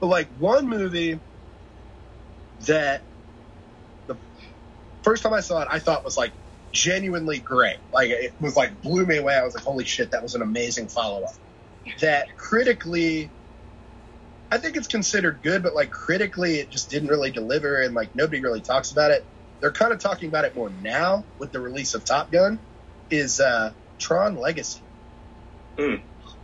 [0.00, 1.20] But like one movie
[2.66, 3.04] that
[4.08, 4.18] the
[5.04, 6.34] first time I saw it, I thought was like
[6.72, 7.76] genuinely great.
[7.92, 9.34] Like it was like blew me away.
[9.34, 11.30] I was like, holy shit, that was an amazing follow up.
[12.00, 13.34] That critically,
[14.50, 18.10] I think it's considered good, but like critically, it just didn't really deliver, and like
[18.14, 19.22] nobody really talks about it.
[19.60, 22.60] They're kind of talking about it more now with the release of Top Gun.
[23.10, 24.82] Is uh, Tron Legacy
[25.78, 25.96] Hmm.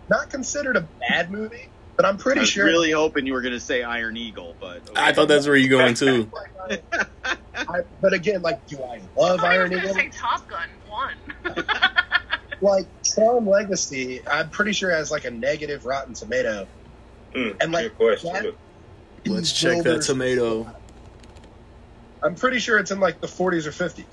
[0.08, 1.73] not considered a bad movie?
[1.96, 2.64] But I'm pretty I was sure.
[2.64, 5.68] really hoping you were going to say Iron Eagle, but I thought that's where you're
[5.78, 6.30] going too.
[7.54, 9.94] I, but again, like, do I love I Iron was gonna Eagle?
[9.94, 11.14] say Top Gun one.
[12.60, 16.66] Like Tron Legacy, I'm pretty sure has like a negative Rotten Tomato.
[17.34, 18.32] Mm, and, like, good question.
[18.32, 18.54] that-
[19.30, 20.72] Let's check that tomato.
[22.22, 24.04] I'm pretty sure it's in like the 40s or 50s.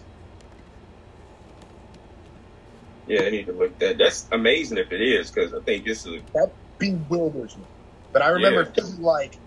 [3.08, 3.98] Yeah, I need to look that.
[3.98, 6.22] That's amazing if it is, because I think this is.
[6.82, 7.64] Bewilders me.
[8.12, 8.72] But I remember Yeah.
[8.84, 9.40] feeling like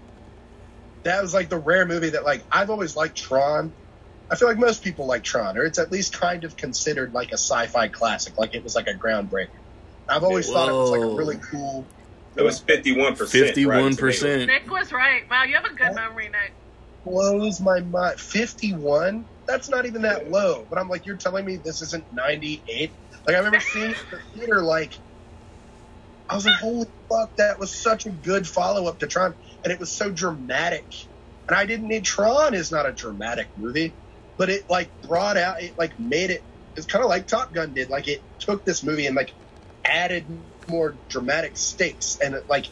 [1.04, 3.74] that was like the rare movie that like I've always liked Tron.
[4.30, 7.30] I feel like most people like Tron, or it's at least kind of considered like
[7.30, 9.48] a sci-fi classic, like it was like a groundbreaker.
[10.08, 11.86] I've always thought it was like a really cool.
[12.36, 13.46] It was fifty-one percent.
[13.48, 14.46] Fifty-one percent.
[14.46, 15.22] Nick was right.
[15.30, 16.54] Wow, you have a good memory, Nick.
[17.04, 18.18] blows my mind.
[18.18, 19.26] 51?
[19.46, 20.66] That's not even that low.
[20.68, 22.92] But I'm like, you're telling me this isn't 98?
[23.26, 24.94] Like, I remember seeing it the theater, like,
[26.28, 29.34] I was like, holy fuck, that was such a good follow up to Tron.
[29.62, 30.86] And it was so dramatic.
[31.48, 33.98] And I didn't need Tron is not a dramatic movie,
[34.38, 36.42] but it, like, brought out, it, like, made it,
[36.76, 37.90] it's kind of like Top Gun did.
[37.90, 39.34] Like, it took this movie and, like,
[39.84, 40.26] added
[40.66, 42.66] more dramatic stakes and it, like,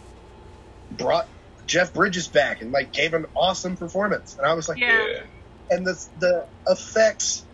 [0.90, 1.28] brought
[1.66, 4.36] Jeff Bridges back and like gave an awesome performance.
[4.38, 5.06] And I was like, Yeah.
[5.08, 5.22] Yeah.
[5.70, 7.46] and the the effects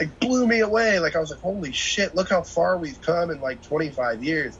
[0.00, 0.98] like blew me away.
[0.98, 4.58] Like I was like, holy shit, look how far we've come in like 25 years.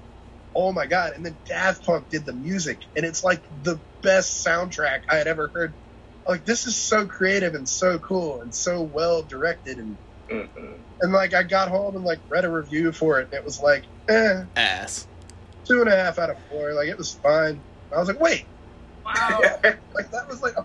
[0.55, 1.13] Oh my god!
[1.15, 5.27] And then Daft Punk did the music, and it's like the best soundtrack I had
[5.27, 5.75] ever heard.
[6.27, 9.99] Like this is so creative and so cool and so well directed, and
[10.31, 10.85] Mm-mm.
[11.01, 13.61] and like I got home and like read a review for it, and it was
[13.61, 15.09] like, eh, Ass.
[15.67, 16.75] two and a half out of four.
[16.75, 17.63] Like it was fine.
[17.95, 18.47] I was like, wait,
[19.05, 19.41] Wow.
[19.65, 20.65] like that was like a,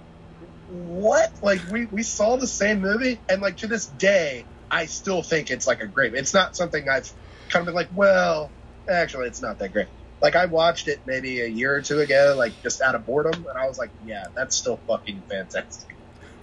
[0.67, 5.21] what like we we saw the same movie and like to this day i still
[5.21, 7.11] think it's like a great it's not something i've
[7.49, 8.54] kind of been like well
[8.89, 9.87] actually it's not that great
[10.21, 13.33] like i watched it maybe a year or two ago like just out of boredom
[13.33, 15.89] and i was like yeah that's still fucking fantastic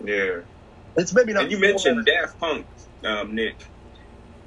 [0.04, 0.40] yeah.
[0.96, 2.66] it's maybe not And you mentioned Daft Punk,
[3.04, 3.60] um, Nick.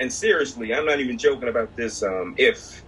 [0.02, 2.04] And seriously, I'm not even joking about this.
[2.04, 2.84] Um, if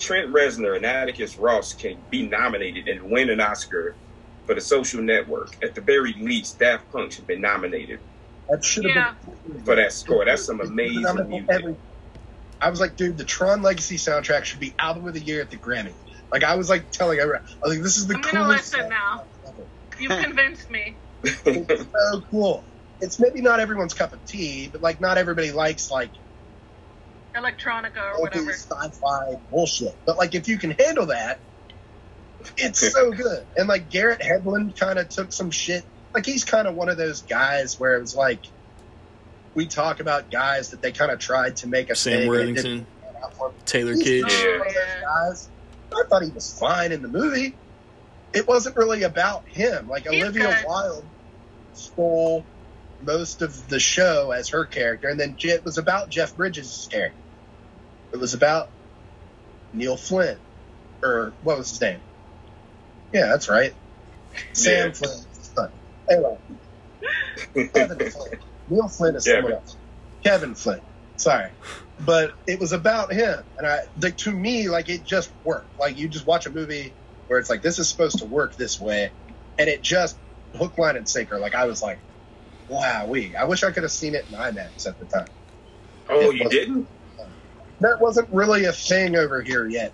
[0.00, 3.98] Trent Reznor and Atticus Ross can be nominated and win an Oscar
[4.46, 8.00] for the Social Network, at the very least, Daft Punk should be nominated
[8.48, 9.14] that should have Yeah.
[9.46, 10.24] been for that score.
[10.24, 11.46] That's some amazing music.
[11.50, 11.76] every-
[12.60, 15.50] i was like dude the tron legacy soundtrack should be album of the year at
[15.50, 15.94] the grammy
[16.32, 18.74] like i was like telling everyone i was like this is the I'm gonna coolest
[18.74, 19.24] listen now.
[20.00, 20.98] You've convinced me.
[21.22, 22.66] it's so cool.
[23.00, 26.12] It's maybe not everyone's cup of tea, but like not everybody likes like
[27.36, 28.50] Electronica or whatever.
[28.50, 29.94] sci-fi bullshit.
[30.06, 31.40] But like if you can handle that,
[32.56, 33.44] it's so good.
[33.56, 35.84] And like Garrett Hedlund kind of took some shit.
[36.14, 38.42] Like he's kind of one of those guys where it was like
[39.54, 42.28] we talk about guys that they kind of tried to make a Sam thing and
[42.30, 43.54] Worthington, didn't pan out for 'em.
[43.66, 44.22] Taylor He's Kidd.
[44.22, 44.58] not Yeah.
[44.58, 45.48] one of those guys.
[45.92, 47.56] I thought he was fine in the movie.
[48.32, 49.88] It wasn't really about him.
[49.88, 50.64] Like He's Olivia good.
[50.66, 51.04] Wilde
[51.74, 52.44] stole
[53.02, 57.16] most of the show as her character, and then it was about Jeff Bridges' character.
[58.12, 58.68] It was about
[59.72, 60.38] Neil Flynn,
[61.02, 62.00] or what was his name?
[63.12, 63.74] Yeah, that's right,
[64.52, 64.92] Sam Yeah.
[64.92, 65.70] Flynn.
[66.08, 66.38] Anyway,
[67.74, 68.38] Kevin Flynn.
[68.70, 69.76] Neil Flynn is someone else.
[70.24, 70.80] Kevin Flynn.
[71.16, 71.50] Sorry.
[72.00, 73.42] But it was about him.
[73.58, 75.78] And I like to me, like it just worked.
[75.78, 76.92] Like you just watch a movie
[77.26, 79.10] where it's like this is supposed to work this way
[79.58, 80.16] and it just
[80.56, 81.38] hook, line, and sinker.
[81.38, 81.98] Like I was like,
[82.68, 85.28] wow, we I wish I could have seen it in IMAX at the time.
[86.08, 86.88] oh, you didn't?
[87.80, 89.92] That wasn't really a thing over here yet.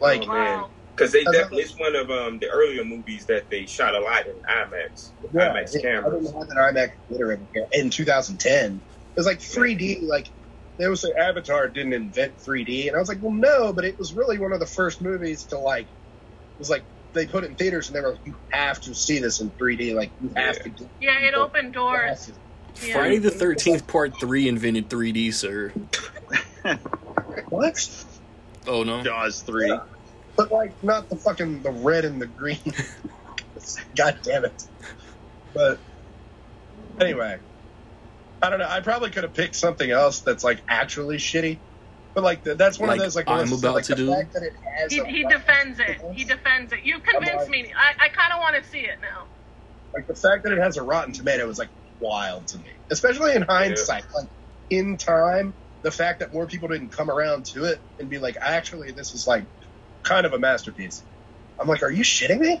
[0.00, 0.28] Like Oh.
[0.28, 0.70] Wow.
[1.00, 4.26] Because they definitely it's one of um, the earlier movies that they shot a lot
[4.26, 6.26] in IMAX, with Yeah, IMAX it- I cameras.
[6.26, 8.74] didn't have an IMAX theater in, in 2010.
[9.14, 10.02] It was like 3D.
[10.06, 10.28] Like
[10.76, 13.98] they would say Avatar didn't invent 3D, and I was like, well, no, but it
[13.98, 15.84] was really one of the first movies to like.
[15.86, 16.82] It was like
[17.14, 19.48] they put it in theaters, and they were like, you have to see this in
[19.52, 19.94] 3D.
[19.94, 20.62] Like you have Yeah.
[20.64, 20.68] to.
[20.68, 22.30] Get Yeah, it opened doors.
[22.84, 22.94] Yeah.
[22.94, 25.72] Friday the Thirteenth Part Three invented 3D, sir.
[27.48, 28.04] What?
[28.66, 29.02] Oh no.
[29.02, 29.68] Jaws three.
[29.68, 29.80] Yeah.
[30.36, 32.60] But like not the fucking the red and the green.
[33.96, 34.62] God damn it.
[35.54, 35.80] But
[37.00, 37.40] anyway,
[38.42, 38.68] I don't know.
[38.68, 41.62] I probably could have picked something else that's like actually shitty.
[42.14, 44.12] But like th- that's one Like of those like I'm about like, to do?
[44.12, 45.98] fact that it has He, he rotten defends it.
[46.12, 46.80] He defends it.
[46.84, 47.72] You convinced like- me.
[47.76, 49.28] I, I kind of want to see it now.
[49.94, 51.70] like the fact that it has a rotten tomato is like
[52.00, 54.04] wild to me, especially in hindsight.
[54.14, 54.28] Like
[54.70, 58.36] in time, the fact that more people didn't come around to it and be like,
[58.40, 59.46] actually, this is like
[60.02, 61.02] kind of a masterpiece.
[61.58, 62.60] I'm like, are you shitting me?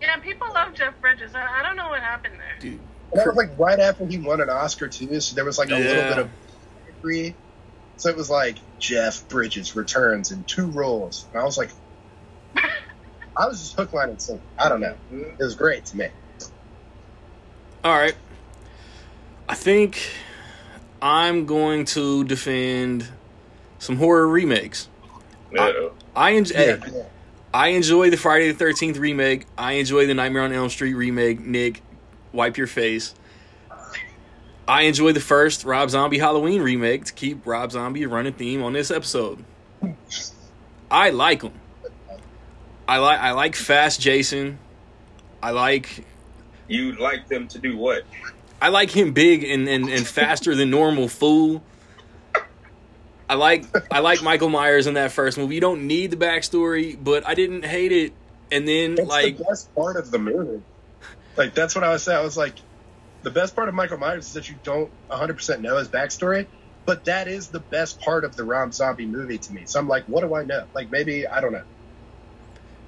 [0.00, 1.34] Yeah, people love Jeff Bridges.
[1.34, 2.58] I, I don't know what happened there.
[2.58, 2.80] Dude,
[3.12, 5.70] And that was like right after he won an Oscar too, so there was like
[5.70, 6.30] a little bit of
[6.98, 7.34] agree.
[7.96, 11.70] So it was like Jeff Bridges returns in two roles, and I was like,
[12.56, 14.42] I was just hook, line, and sinker.
[14.58, 14.96] I don't know.
[15.12, 15.40] Mm-hmm.
[15.40, 16.08] It was great to me.
[17.84, 18.14] All right.
[19.48, 20.10] I think
[21.00, 23.08] I'm going to defend
[23.78, 24.88] some horror remakes.
[25.56, 25.92] Uh-oh.
[26.14, 26.54] I enjoy.
[26.56, 27.02] Hey, Yeah.
[27.54, 29.46] I enjoy the Friday the Thirteenth remake.
[29.58, 31.40] I enjoy the Nightmare on Elm Street remake.
[31.40, 31.82] Nick,
[32.32, 33.14] wipe your face.
[34.66, 38.72] I enjoy the first Rob Zombie Halloween remake to keep Rob Zombie running theme on
[38.72, 39.44] this episode.
[40.90, 41.52] I like them.
[42.88, 44.58] I like I like Fast Jason.
[45.42, 46.04] I like
[46.68, 48.04] You'd like them to do what?
[48.62, 51.62] I like him big and, and, and faster than normal, fool.
[53.28, 55.54] I like I like Michael Myers in that first movie.
[55.54, 58.14] You don't need the backstory, but I didn't hate it.
[58.50, 60.62] And then That's like the best part of the movie.
[61.36, 62.18] Like that's what I was saying.
[62.18, 62.54] I was like,
[63.22, 66.48] the best part of Michael Myers is that you don't 100 percent know his backstory,
[66.86, 69.64] but that is the best part of the Rob Zombie movie to me.
[69.66, 70.66] So I'm like, what do I know?
[70.74, 71.64] Like maybe I don't know.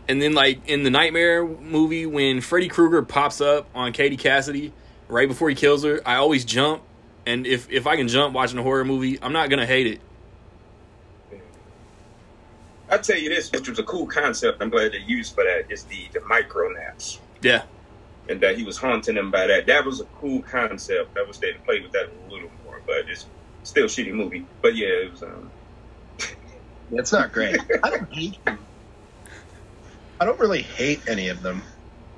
[0.09, 4.75] and then like in the Nightmare movie when Freddy Krueger pops up on Katie Cassidy
[5.09, 6.83] right before he kills her, I always jump.
[7.27, 10.01] And if if I can jump watching a horror movie, I'm not gonna hate it.
[12.95, 14.63] I tell you this, which was a cool concept.
[14.63, 15.71] I'm glad they used for that.
[15.71, 17.63] Is the the micro naps, Yeah.
[18.29, 19.67] and that he was haunting them by that.
[19.67, 21.17] That was a cool concept.
[21.19, 23.27] I wish they'd played with that a little more, but it's
[23.65, 24.47] still a shitty movie.
[24.63, 25.23] But yeah, it was.
[25.23, 25.51] Um,
[26.93, 27.59] It's not great.
[27.83, 28.59] I don't hate them.
[30.21, 31.63] I don't really hate any of them.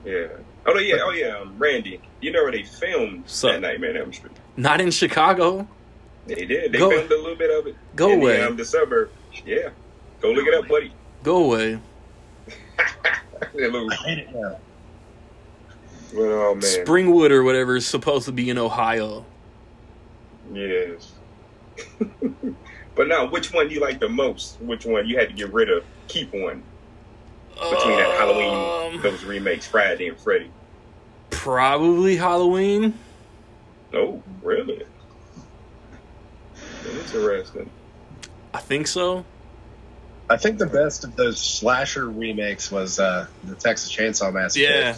[0.05, 0.27] Yeah.
[0.66, 0.97] Oh yeah.
[1.01, 1.39] Oh yeah.
[1.39, 4.36] Um, Randy, you know where they filmed So- that Nightmare on Elm Street?
[4.57, 5.66] Not in Chicago.
[6.27, 6.73] They did.
[6.73, 7.77] They Go- filmed a little bit of it.
[7.94, 8.36] Go in away.
[8.39, 9.11] The, um, the suburb.
[9.47, 9.70] Yeah.
[10.21, 10.93] Go look it up, buddy.
[11.23, 11.79] Go away.
[13.55, 14.59] That I hate it now.
[16.15, 16.63] oh man.
[16.63, 19.25] Springwood or whatever is supposed to be in Ohio.
[20.53, 21.13] Yes.
[22.95, 24.61] but now, which one do you like the most?
[24.61, 25.85] Which one you had to get rid of?
[26.09, 26.63] Keep one
[27.57, 30.51] between that Halloween, Um, those remakes, Friday and Freddy.
[31.31, 32.95] Probably Halloween.
[33.95, 34.85] Oh, really?
[36.85, 37.71] Interesting.
[38.53, 39.25] I think so.
[40.28, 44.65] I think the best of those slasher remakes was uh, the Texas Chainsaw Massacre.
[44.65, 44.97] Yeah.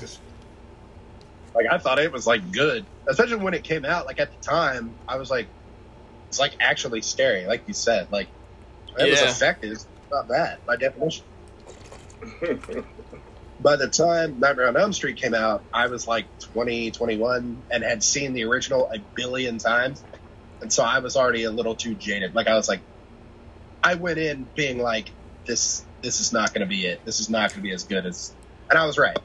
[1.55, 4.07] Like I thought it was like good, especially when it came out.
[4.07, 5.49] Like at the time, I was like,
[6.29, 8.11] it's like actually scary, like you said.
[8.11, 8.29] Like
[8.99, 11.25] it was effective, It's not bad by definition.
[13.61, 17.83] By the time Nightmare on Elm Street came out, I was like 20, 21, and
[17.83, 20.05] had seen the original a billion times,
[20.61, 22.37] and so I was already a little too jaded.
[22.37, 22.83] Like I was like,
[23.83, 25.11] I went in being like,
[25.49, 27.05] this this is not going to be it.
[27.05, 28.33] This is not going to be as good as,
[28.71, 29.19] and I was right.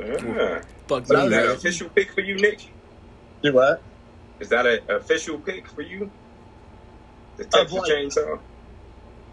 [0.00, 0.60] Ah.
[0.88, 2.72] Fuck But I Is that an official pick for you, Nick?
[3.42, 3.82] Do what?
[4.40, 6.10] Is that an official pick for you?
[7.36, 8.40] The Texas like- Chainsaw?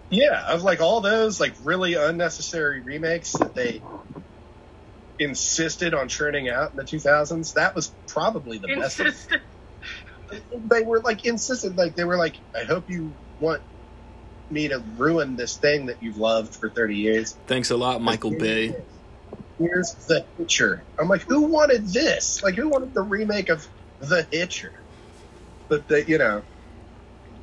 [0.09, 3.81] Yeah, of like all those like really unnecessary remakes that they
[5.19, 7.55] insisted on churning out in the 2000s.
[7.55, 9.01] That was probably the best.
[10.51, 13.61] They were like insistent, like they were like, I hope you want
[14.49, 17.35] me to ruin this thing that you've loved for 30 years.
[17.47, 18.75] Thanks a lot, Michael Bay.
[19.57, 20.83] Here's the Hitcher.
[20.99, 22.43] I'm like, who wanted this?
[22.43, 23.67] Like, who wanted the remake of
[23.99, 24.73] the Hitcher?
[25.67, 26.43] But the, you know,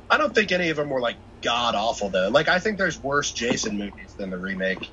[0.09, 2.29] I don't think any of them were like god awful though.
[2.29, 4.89] Like, I think there's worse Jason movies than the remake.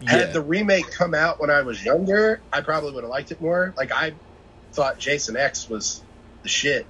[0.00, 0.10] Yeah.
[0.10, 3.40] Had the remake come out when I was younger, I probably would have liked it
[3.40, 3.74] more.
[3.76, 4.14] Like, I
[4.72, 6.02] thought Jason X was
[6.42, 6.86] the shit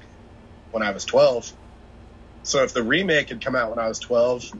[0.70, 1.52] when I was 12.
[2.42, 4.52] So if the remake had come out when I was 12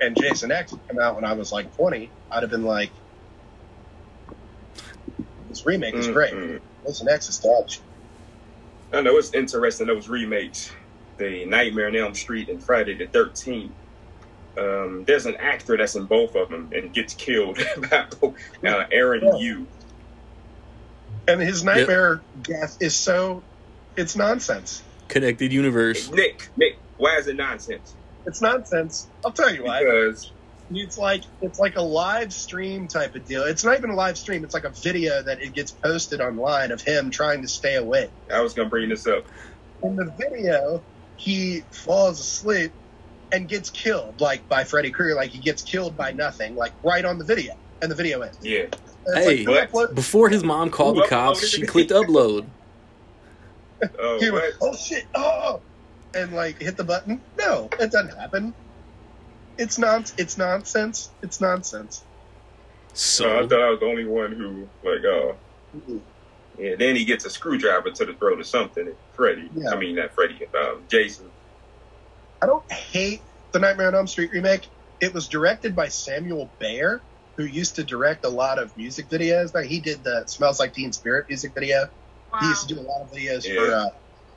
[0.00, 2.90] and Jason X had come out when I was like 20, I'd have been like,
[5.48, 6.32] this remake is great.
[6.32, 6.60] Mm-mm.
[6.86, 7.80] Jason X is dodge.
[8.92, 10.72] I know it's interesting those remakes,
[11.18, 13.72] the Nightmare on Elm Street and Friday the Thirteenth.
[14.58, 17.58] Um, there's an actor that's in both of them and gets killed.
[17.90, 18.06] by
[18.64, 19.36] uh, Aaron Yeah.
[19.36, 19.66] Yoo.
[21.26, 23.42] And his nightmare death is so,
[23.96, 24.82] it's nonsense.
[25.08, 26.10] Connected universe.
[26.10, 27.94] Nick, Nick, why is it nonsense?
[28.26, 29.08] It's nonsense.
[29.24, 29.84] I'll tell you why.
[29.84, 30.30] Because
[30.70, 33.42] It's like it's like a live stream type of deal.
[33.42, 34.44] It's not even a live stream.
[34.44, 38.10] It's like a video that it gets posted online of him trying to stay awake.
[38.32, 39.24] I was gonna bring this up.
[39.82, 40.82] In the video,
[41.16, 42.72] he falls asleep
[43.32, 45.14] and gets killed, like by Freddy Krueger.
[45.14, 48.38] Like he gets killed by nothing, like right on the video, and the video ends.
[48.42, 48.66] Yeah,
[49.14, 49.44] Hey.
[49.44, 52.46] like, Before his mom called the cops, she clicked upload.
[53.98, 55.60] Oh, he went, oh shit, oh,
[56.14, 57.20] and like hit the button.
[57.38, 58.54] No, it doesn't happen.
[59.58, 60.04] It's non.
[60.16, 61.10] It's nonsense.
[61.22, 62.04] It's nonsense.
[62.94, 65.36] So So I thought I was the only one who like, oh,
[66.58, 66.74] yeah.
[66.76, 68.94] Then he gets a screwdriver to the throat or something.
[69.14, 69.70] Freddy, Yeah.
[69.70, 71.30] I mean not Freddy, um, Jason.
[72.40, 73.22] I don't hate
[73.52, 74.68] the Nightmare on Elm Street remake.
[75.00, 77.00] It was directed by Samuel Bayer,
[77.36, 79.54] who used to direct a lot of music videos.
[79.54, 81.88] Like he did the "Smells Like Teen Spirit" music video.
[82.32, 82.38] Wow.
[82.40, 83.54] He used to do a lot of videos Yeah.
[83.54, 83.90] for uh,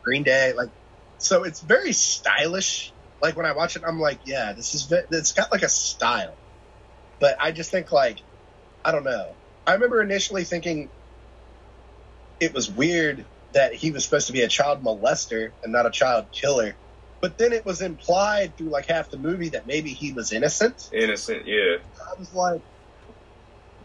[0.04, 0.54] Green Day.
[0.54, 0.70] Like,
[1.18, 2.94] so it's very stylish.
[3.22, 5.70] Like when I watch it, I'm like, yeah, this is ve- it's got like a
[5.70, 6.38] style.
[7.20, 8.20] But I just think like,
[8.84, 9.36] I don't know.
[9.66, 10.90] I remember initially thinking
[12.40, 15.92] it was weird that he was supposed to be a child molester and not a
[15.92, 16.76] child killer.
[17.22, 20.90] But then it was implied through like half the movie that maybe he was innocent.
[20.94, 21.78] Innocent, yeah.
[21.80, 22.62] I was like,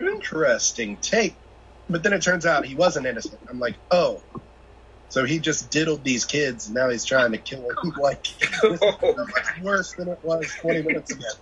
[0.00, 1.39] interesting take.
[1.90, 3.40] But then it turns out he wasn't innocent.
[3.50, 4.22] I'm like, oh,
[5.08, 7.92] so he just diddled these kids, and now he's trying to kill them.
[8.00, 8.26] Like,
[8.64, 8.80] is
[9.62, 11.24] worse than it was 20 minutes ago.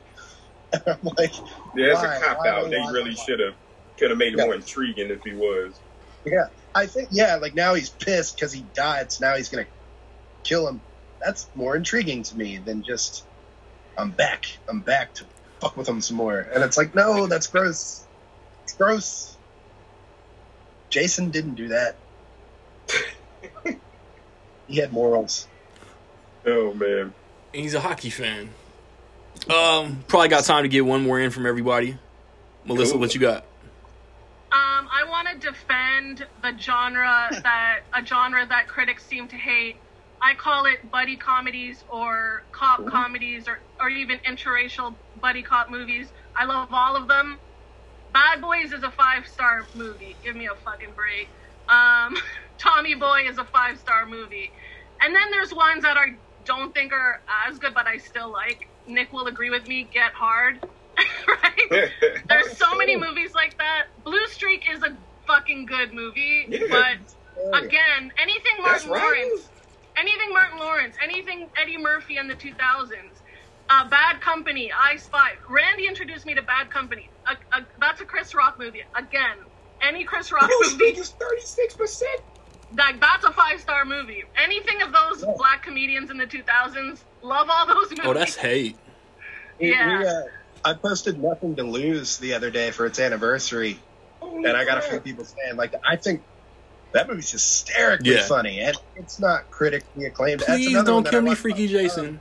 [0.72, 1.32] And I'm like,
[1.76, 2.48] Yeah, it's a cop Why?
[2.48, 2.70] out.
[2.70, 2.90] They Why?
[2.92, 3.54] really should have
[3.98, 4.44] could have made it Yeah.
[4.46, 5.80] more intriguing if he was.
[6.26, 9.66] yeah, I think, yeah, like now he's pissed because he died, so now he's gonna
[10.44, 10.82] kill him.
[11.24, 13.26] That's more intriguing to me than just
[13.96, 14.44] I'm back.
[14.68, 15.26] I'm back to
[15.60, 16.38] fuck with him some more.
[16.40, 18.06] And it's like, no, that's gross.
[18.64, 19.37] It's gross.
[20.90, 21.96] Jason didn't do that.
[24.66, 25.46] he had morals.
[26.46, 27.12] Oh man.
[27.52, 28.50] he's a hockey fan.
[29.48, 31.96] Um, probably got time to get one more in from everybody.
[32.64, 33.00] Melissa, Cool.
[33.00, 33.44] what you got?
[34.50, 39.76] Um, I want to defend the genre that a genre that critics seem to hate,
[40.20, 42.90] I call it buddy comedies or cop Ooh.
[42.90, 46.08] comedies or, or even interracial buddy cop movies.
[46.34, 47.38] I love all of them.
[48.12, 50.18] Bad Boys is a five star movie.
[50.22, 51.32] Give me a fucking break.
[51.68, 52.14] Um,
[52.58, 54.52] Tommy Boy is a five star movie.
[55.02, 58.60] And then there's ones that I don't think are as good, but I still like.
[58.86, 59.88] Nick will agree with me.
[59.92, 60.60] Get Hard.
[61.28, 61.90] right?
[62.28, 63.84] There's so many movies like that.
[64.04, 66.60] Blue Streak is a fucking good movie, Yeah.
[66.70, 69.02] but again, anything Martin right.
[69.02, 69.50] Lawrence,
[69.96, 73.17] anything Martin Lawrence, anything Eddie Murphy in the 2000s,
[73.70, 75.32] uh, Bad Company, I Spy.
[75.48, 77.10] Randy introduced me to Bad Company.
[77.26, 78.82] A, a, that's a Chris Rock movie.
[78.96, 79.36] Again,
[79.82, 82.20] any Chris Rock Blue movie, Streak is thirty six percent.
[82.76, 84.24] like that's a five star movie.
[84.42, 85.34] Anything of those Yeah.
[85.36, 88.04] black comedians in the 2000s, love all those movies.
[88.04, 88.76] Oh, that's hate.
[89.60, 89.98] Yeah.
[90.00, 90.12] we, uh,
[90.64, 93.78] I posted nothing to lose the other day for its anniversary,
[94.22, 96.22] and I got a few people saying like, I think
[96.92, 98.22] that movie's hysterically Yeah.
[98.26, 100.40] funny, and it's not critically acclaimed.
[100.42, 101.88] Please another don't kill me, Freaky all time.
[101.88, 102.20] Jason.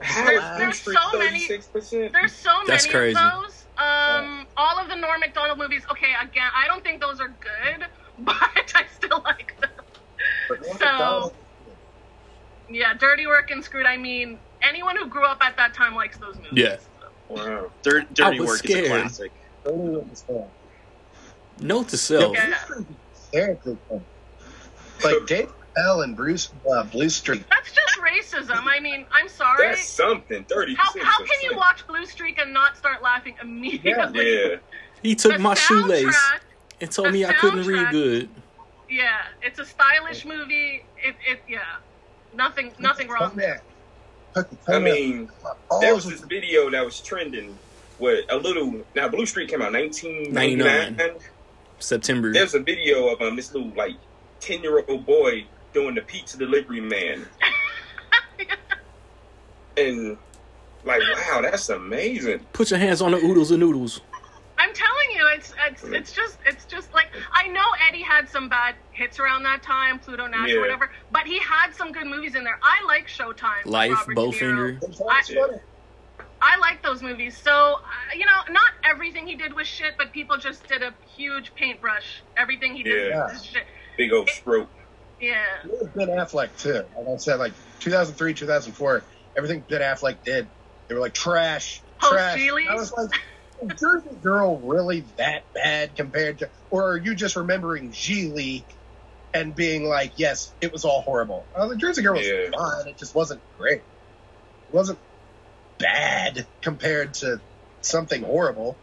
[0.00, 2.12] How is Blue There's so many- thirty six percent?
[2.12, 3.18] There's so That's many crazy.
[3.20, 3.64] of those.
[3.78, 5.84] Um, all of the Norm Macdonald movies.
[5.90, 7.86] Okay, again, I don't think those are good,
[8.20, 8.34] but
[8.74, 9.70] I still like them.
[10.48, 11.34] So- Macdonald-
[12.68, 13.86] Yeah, Dirty Work and Screwed.
[13.86, 16.52] I mean, anyone who grew up at that time likes those movies.
[16.52, 16.76] Yeah.
[17.28, 17.70] Wow.
[17.82, 19.32] Dirt, Dirty was Work is a classic.
[19.64, 20.44] Totally understand.
[21.60, 22.34] Note to self.
[22.34, 22.58] Yeah.
[23.12, 23.76] Hysterically.
[25.04, 27.44] Like Dave Chappelle and Bruce uh, Blue Streak.
[27.48, 28.62] That's just racism.
[28.64, 29.68] I mean, I'm sorry.
[29.68, 30.44] That's something.
[30.44, 34.50] Thirty How, how can you watch Blue Streak and not start laughing immediately?
[34.50, 34.56] Yeah.
[35.02, 36.16] He took The my shoelace
[36.80, 38.28] and told me I couldn't read good.
[38.88, 40.84] Yeah, it's a stylish movie.
[40.96, 41.60] It, it, yeah,
[42.34, 43.38] nothing, nothing wrong.
[43.38, 43.58] Yeah.
[44.66, 45.30] I mean,
[45.80, 47.56] there was this video that was trending
[47.98, 48.84] with a little.
[48.96, 51.12] Now, Blue Streak came out nineteen ninety 99.
[51.78, 52.32] September.
[52.32, 53.94] There's a video of um, this little like
[54.40, 55.46] ten year old boy
[55.76, 57.26] doing the pizza delivery man,
[59.76, 60.16] and
[60.84, 62.40] like, wow, that's amazing.
[62.54, 64.00] Put your hands on the oodles and noodles.
[64.58, 68.48] I'm telling you, it's it's it's just it's just like I know Eddie had some
[68.48, 70.56] bad hits around that time, Pluto Nash Yeah.
[70.56, 72.58] or whatever, but he had some good movies in there.
[72.62, 74.82] I like Showtime, Life, Robert Bowfinger.
[74.82, 75.46] It's always Yeah.
[75.46, 75.58] funny.
[76.40, 77.36] I like those movies.
[77.36, 77.78] So uh,
[78.14, 82.22] you know, not everything he did was shit, but people just did a huge paintbrush.
[82.38, 83.24] Everything he did Yeah.
[83.30, 83.64] was shit.
[83.98, 84.68] Big old stroke.
[85.20, 85.42] Yeah.
[85.64, 86.72] It was Ben Affleck too.
[86.74, 89.02] Like I said, like 2003, 2004,
[89.36, 90.48] everything Ben Affleck did,
[90.88, 92.38] they were like trash, Oh, trash.
[92.38, 92.68] Gigli's?
[92.68, 93.10] I was like,
[93.62, 98.64] is Jersey Girl really that bad compared to, or are you just remembering Gigli
[99.32, 101.46] and being like, yes, it was all horrible?
[101.54, 102.50] Uh, the Jersey Girl was Yeah.
[102.56, 102.88] fine.
[102.88, 103.78] It just wasn't great.
[103.80, 104.98] It wasn't
[105.78, 107.40] bad compared to
[107.80, 108.78] something horrible.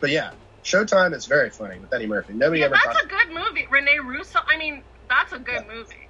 [0.00, 0.32] But yeah,
[0.64, 2.32] Showtime is very funny with Eddie Murphy.
[2.34, 3.04] Nobody Yeah, ever that's talks.
[3.04, 3.66] a good movie.
[3.70, 4.38] Renee Russo.
[4.46, 6.08] I mean, that's a good movie.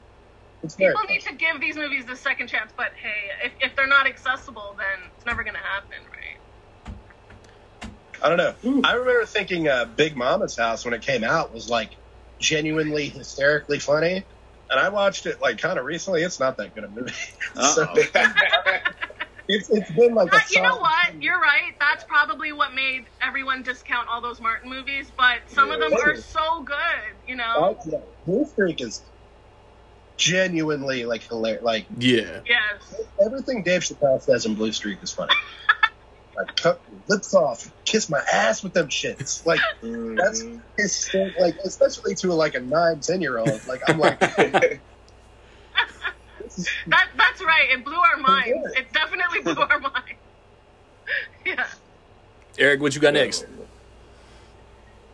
[0.62, 1.14] It's People funny.
[1.14, 4.76] need to give these movies the second chance, but hey, if, if they're not accessible,
[4.78, 6.36] then it's never gonna happen, right?
[8.22, 8.82] I don't know.
[8.84, 11.96] I remember thinking uh, Big Mama's House when it came out was like
[12.38, 14.22] genuinely hysterically funny,
[14.68, 16.22] and I watched it like kind of recently.
[16.22, 17.12] It's not that good a movie.
[17.54, 18.78] so Uh-oh.
[19.52, 21.22] it's it's been like a you know what?
[21.22, 21.72] You're right.
[21.78, 25.10] That's probably what made everyone discount all those Martin movies.
[25.16, 26.76] But some of them are so good,
[27.26, 27.54] you know.
[27.56, 27.98] Oh, yeah.
[28.26, 29.02] Blue Streak is
[30.16, 31.62] genuinely like hilarious.
[31.62, 32.40] Like Yeah.
[32.46, 33.00] Yes.
[33.24, 35.34] everything Dave Chappelle says in Blue Streak is funny.
[36.36, 39.44] like cut lips off, kiss my ass with them shits.
[39.46, 40.62] Like That's- Mhm.
[40.76, 43.66] it's like especially to like a nine, ten year old.
[43.66, 44.80] Like I'm like this is
[46.86, 47.70] That that's right.
[47.70, 48.48] It blew our minds.
[48.74, 48.80] Yeah.
[48.80, 50.20] It definitely blew our minds.
[51.46, 51.66] yeah.
[52.58, 53.46] Eric, what you got next?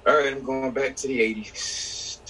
[0.06, 2.20] All right, I'm going back to the 80s.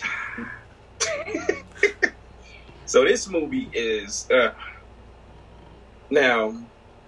[2.87, 4.53] so this movie is uh,
[6.11, 6.57] now.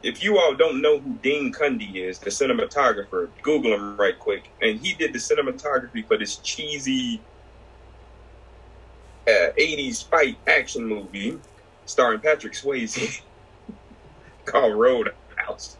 [0.00, 4.48] If you all don't know who Dean Cundey is, the cinematographer, Google him right quick.
[4.62, 7.20] And he did the cinematography for this cheesy
[9.28, 11.38] uh, 80s fight action movie
[11.88, 13.20] starring Patrick Swayze
[14.44, 15.76] called Roadhouse.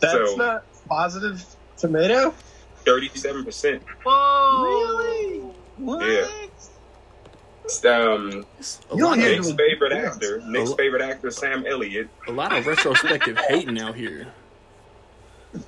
[0.00, 1.44] that's So- not positive
[1.76, 2.34] tomato.
[2.84, 3.80] 37%.
[4.04, 4.62] Whoa.
[4.64, 5.38] Really?
[5.76, 6.06] What?
[6.06, 6.26] Yeah.
[7.64, 10.14] It's, um, It's You don't lot, hear Nick's favorite dance.
[10.16, 12.08] actor, Nick's favorite actor, Sam Elliott.
[12.26, 14.26] a lot of retrospective hating out here.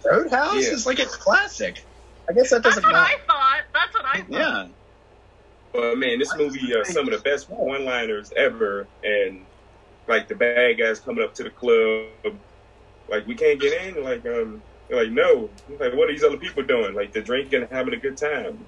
[0.04, 0.70] Roadhouse Yeah.
[0.72, 1.84] is like a classic.
[2.28, 3.12] I guess that doesn't what matter.
[3.14, 3.60] I thought.
[3.74, 4.30] That's what I thought.
[4.30, 4.66] Yeah.
[5.72, 9.44] But man, this movie uh, some of the best one-liners ever, and
[10.08, 12.34] like the bad guys coming up to the club,
[13.08, 14.02] like we can't get in.
[14.02, 15.48] Like um, like no,
[15.78, 16.94] like what are these other people doing?
[16.94, 18.58] Like they're drinking having a good time.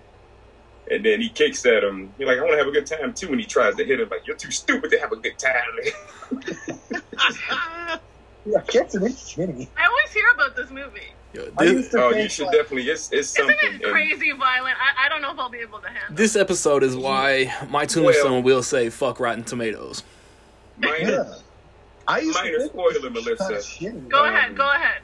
[0.90, 2.12] And then he kicks at him.
[2.18, 3.28] He's like, I want to have a good time too.
[3.28, 8.00] And he tries to hit him, like, you're too stupid to have a good time.
[8.44, 9.68] Yeah, kids are shitty.
[9.76, 11.12] I always hear about this movie.
[11.32, 12.90] Yo, this, oh, you think, should like, definitely.
[12.90, 13.56] It's it's something.
[13.62, 14.76] Isn't it And- crazy violent?
[14.78, 16.14] I, I don't know if I'll be able to handle.
[16.14, 20.02] this episode is why my tombstone will say "fuck Rotten Tomatoes."
[20.78, 21.34] minor, Yeah.
[22.08, 23.62] I used Minor to think spoiler, it Melissa.
[23.78, 24.00] kinda.
[24.08, 25.02] Go Um, ahead, go ahead.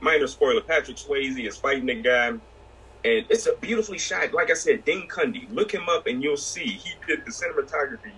[0.00, 2.40] minor spoiler: Patrick Swayze is fighting a guy, and
[3.04, 4.32] it's a beautifully shot.
[4.34, 5.46] Like I said, Dean Cundey.
[5.52, 8.12] Look him up, and you'll see he did the cinematography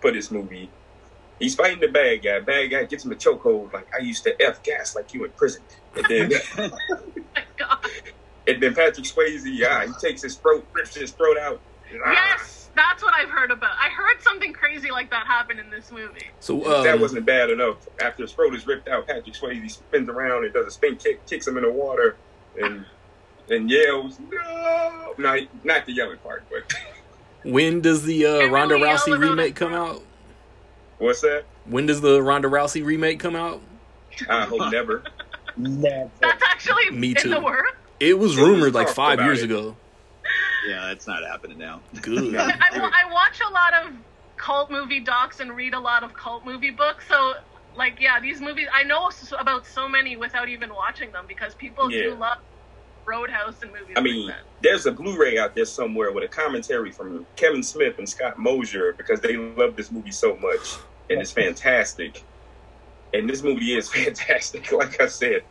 [0.00, 0.70] for this movie.
[1.40, 2.38] He's fighting the bad guy.
[2.40, 3.72] Bad guy gets him a chokehold.
[3.72, 5.62] Like I used to f gas like you in prison,
[5.96, 6.30] and then
[7.34, 7.78] My God.
[8.46, 11.60] and then Patrick Swayze, yeah, he takes his throat, rips his throat out.
[11.92, 13.72] Yes, that's what I've heard about.
[13.80, 16.28] I heard something crazy like that happen in this movie.
[16.40, 17.88] So If that um, wasn't bad enough.
[18.00, 21.26] After his throat is ripped out, Patrick Swayze spins around and does a spin kick,
[21.26, 22.16] kicks him in the water,
[22.60, 22.84] and
[23.48, 26.72] and yells, "No!" Not not the yelling part, but
[27.44, 30.02] when does the uh, Ronda really Rousey remake come out?
[31.00, 31.44] What's that?
[31.66, 33.60] When does the Ronda Rousey remake come out?
[34.28, 35.02] I hope never.
[35.56, 36.10] Never.
[36.20, 37.30] That's actually Me in too.
[37.30, 37.76] the work.
[37.98, 39.46] It was It was rumored like five years it.
[39.46, 39.76] ago.
[40.68, 41.80] Yeah, that's not happening now.
[42.02, 42.36] Good.
[42.36, 43.92] I, I, I watch a lot of
[44.36, 47.04] cult movie docs and read a lot of cult movie books.
[47.08, 47.34] So,
[47.76, 51.90] like, yeah, these movies, I know about so many without even watching them because people
[51.90, 52.02] Yeah.
[52.04, 52.38] do love
[53.06, 54.44] Roadhouse and movies I mean, like that.
[54.62, 58.92] there's a Blu-ray out there somewhere with a commentary from Kevin Smith and Scott Mosier
[58.92, 60.76] because they love this movie so much,
[61.10, 62.22] and it's fantastic.
[63.12, 65.42] And this movie is fantastic, like I said.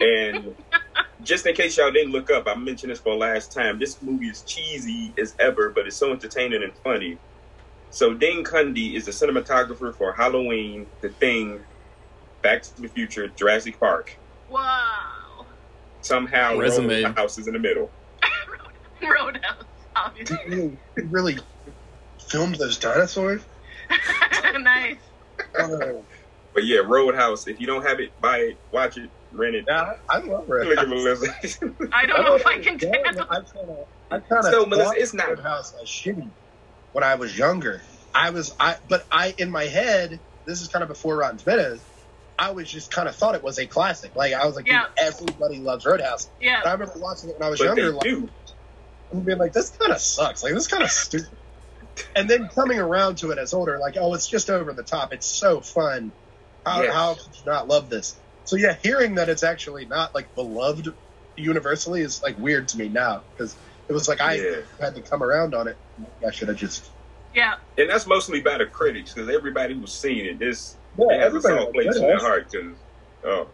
[0.00, 0.54] And
[1.22, 3.78] just in case y'all didn't look up, I mentioned this for the last time.
[3.78, 7.18] This movie is cheesy as ever, but it's so entertaining and funny.
[7.90, 11.60] So Dean Cundey is the cinematographer for Halloween, The Thing,
[12.40, 14.16] Back to the Future, Jurassic Park.
[14.48, 15.46] Wow.
[16.00, 17.02] Somehow, Resume.
[17.02, 17.90] House is in the middle.
[19.02, 19.64] Roadhouse,
[19.96, 20.38] obviously.
[20.46, 21.38] You really, you really
[22.28, 23.42] filmed those dinosaurs?
[24.60, 24.96] nice.
[26.52, 27.46] But yeah, Roadhouse.
[27.46, 29.66] If you don't have it, buy it, watch it, rent it.
[29.68, 31.32] yeah, I love Look at Melissa.
[31.92, 34.66] I don't know if I can Yeah, handle I kind of, I kind of So,
[34.66, 36.28] Melissa, it's not- Roadhouse as shitty
[36.90, 37.80] when I was younger.
[38.12, 41.80] I was, I, but I in my head, this is kind of before Rotten Tomatoes.
[42.36, 44.16] I was just kind of thought it was a classic.
[44.16, 44.86] Like I was like, Yeah.
[44.98, 46.28] everybody loves Roadhouse.
[46.42, 48.28] And I remember watching it when I was but they younger, like, do.
[49.12, 50.42] and being like, this kind of sucks.
[50.42, 51.28] Like this kind of stupid.
[52.16, 55.12] And then coming around to it as older, like, oh, it's just over the top.
[55.12, 56.12] It's so fun.
[56.66, 56.94] How, Yes.
[56.94, 58.16] how could you not love this?
[58.44, 60.88] So yeah, hearing that it's actually not like beloved
[61.36, 63.56] universally is like weird to me now because
[63.88, 64.56] it was like I Yeah.
[64.80, 65.76] had to come around on it.
[66.26, 66.90] I should have just
[67.34, 67.54] Yeah.
[67.78, 71.06] And that's mostly by the critics because everybody was seeing it, this yeah.
[71.16, 72.50] has a Everybody soft place in their heart.
[72.50, 72.76] Because
[73.24, 73.48] oh,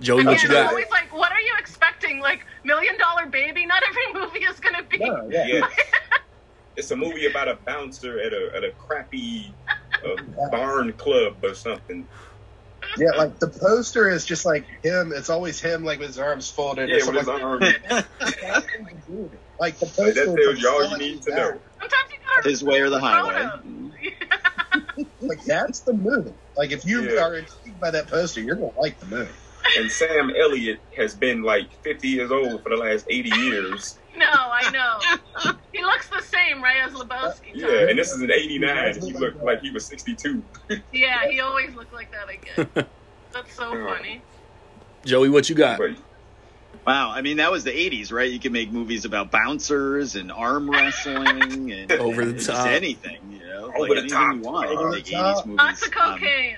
[0.00, 0.66] Joey, what you I'm got?
[0.68, 2.20] always like, what are you expecting?
[2.20, 3.66] Like, Million Dollar Baby?
[3.66, 4.98] Not every movie is going to be.
[4.98, 5.46] No, yeah.
[5.46, 5.68] yeah,
[6.80, 9.54] it's a movie about a bouncer at a at a crappy
[10.04, 10.16] uh,
[10.50, 12.08] barn club or something.
[12.96, 15.12] Yeah, like the poster is just like him.
[15.14, 16.90] It's always him, like with his arms folded.
[16.90, 17.60] or Yeah, with something his like arm.
[17.60, 18.08] that.
[19.58, 20.36] Like the That poster.
[20.36, 21.50] tells you all you need to know.
[21.80, 23.48] Sometimes you gotta His way or the highway.
[25.20, 26.34] Like that's the movie.
[26.56, 27.22] Like if you Yeah.
[27.22, 29.30] are intrigued by that poster, you're gonna like the movie.
[29.78, 33.99] And Sam Elliott has been like 50 years old for the last 80 years.
[34.16, 35.52] No, I know.
[35.72, 37.52] he looks the same, right, as Lebowski.
[37.54, 40.42] Yeah, and this is an '89, he looked like he was 62.
[40.92, 42.86] Yeah, he always looked like that again.
[43.32, 44.22] That's so funny.
[45.04, 45.80] Joey, what you got?
[46.86, 48.30] Wow, I mean that was the '80s, right?
[48.30, 52.66] You could make movies about bouncers and arm wrestling and Over the top.
[52.68, 54.34] Anything, you know, Over like the anything top.
[54.36, 54.70] you want.
[54.70, 55.46] Over Like the 80s top.
[55.46, 55.58] movies.
[55.58, 56.56] Lots of Um, cocaine.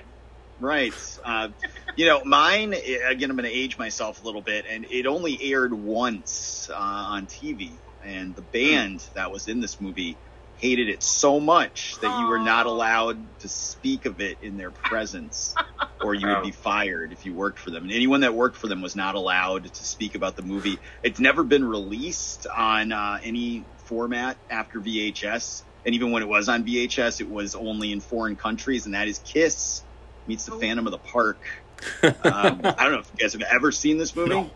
[0.63, 0.93] Right.
[1.25, 1.49] Uh,
[1.97, 5.05] you know, mine, eh, again, I'm going to age myself a little bit, and it
[5.05, 7.71] only aired once uh, on TV.
[8.05, 10.15] And the band that was in this movie
[10.55, 14.71] hated it so much that you were not allowed to speak of it in their
[14.71, 15.53] presence,
[16.01, 17.83] or you would be fired if you worked for them.
[17.83, 20.79] And anyone that worked for them was not allowed to speak about the movie.
[21.03, 25.63] It's never been released on uh, any format after VHS.
[25.85, 29.09] And even when it was on VHS, it was only in foreign countries, and that
[29.09, 29.83] is Kiss
[30.27, 30.59] meets the Oh.
[30.59, 31.39] Phantom of the Park.
[32.03, 34.29] Um, I don't know if you guys have ever seen this movie.
[34.29, 34.49] No.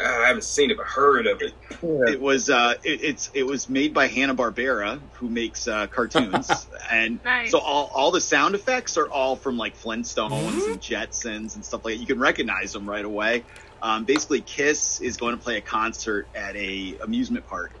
[0.00, 1.52] uh, I haven't seen it, but heard of it.
[1.82, 6.48] It was uh, it, it's it was made by Hanna Barbera, who makes uh, cartoons,
[6.90, 7.50] and Nice.
[7.50, 11.84] so all all the sound effects are all from like Flintstones and Jetsons and stuff
[11.84, 12.00] like that.
[12.00, 13.42] You can recognize them right away.
[13.82, 17.72] Um, basically, Kiss is going to play a concert at a amusement park,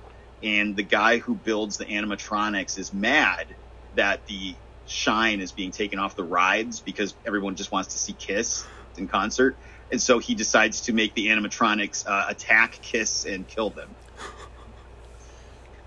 [0.42, 3.46] and the guy who builds the animatronics is mad
[3.94, 4.54] that the
[4.90, 8.64] shine is being taken off the rides because everyone just wants to see Kiss
[8.96, 9.56] in concert.
[9.92, 13.88] And so he decides to make the animatronics uh, attack, kiss, and kill them.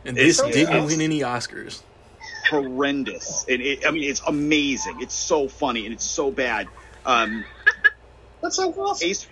[0.06, 1.82] And this It's- didn't it's- win any Oscars.
[2.50, 3.46] horrendous.
[3.48, 5.02] And it, I mean, it's amazing.
[5.02, 6.68] It's so funny and it's so bad.
[7.06, 7.46] Um,
[8.42, 9.08] That's so awesome.
[9.10, 9.26] Ace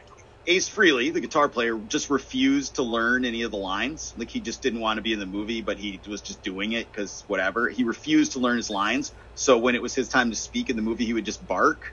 [0.48, 4.14] Ace Frehley, the guitar player, just refused to learn any of the lines.
[4.18, 6.74] Like he just didn't want to be in the movie, but he was just doing
[6.74, 7.70] it because whatever.
[7.70, 9.14] He refused to learn his lines.
[9.36, 11.84] So when it was his time to speak in the movie, he would just bark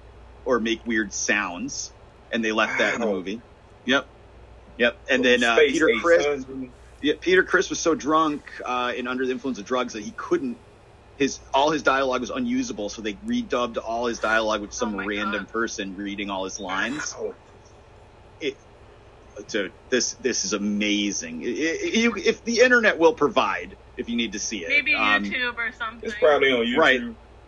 [0.44, 1.94] or make weird sounds,
[2.32, 3.44] and they left that in the movie.
[3.86, 4.08] Yep,
[4.78, 4.98] yep.
[5.10, 6.38] And then uh, Peter Ace, Criss, huh?
[7.02, 10.12] yeah, Peter Criss was so drunk uh, and under the influence of drugs that he
[10.12, 10.60] couldn't.
[11.16, 15.04] His all his dialogue was unusable, so they redubbed all his dialogue with some Oh
[15.06, 15.48] random God.
[15.52, 17.18] person reading all his lines.
[17.18, 17.34] Wow.
[19.46, 21.42] So this this is amazing.
[21.44, 21.46] I-
[21.84, 25.24] I- you- if the internet will provide, if you need to see it, Maybe Um,
[25.24, 26.08] YouTube or something.
[26.08, 26.76] It's probably on YouTube.
[26.76, 27.00] Right.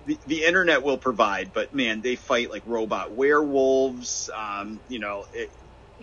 [0.06, 1.52] the, the internet will provide.
[1.52, 4.30] But man, they fight like robot werewolves.
[4.34, 5.50] Um, you know, it,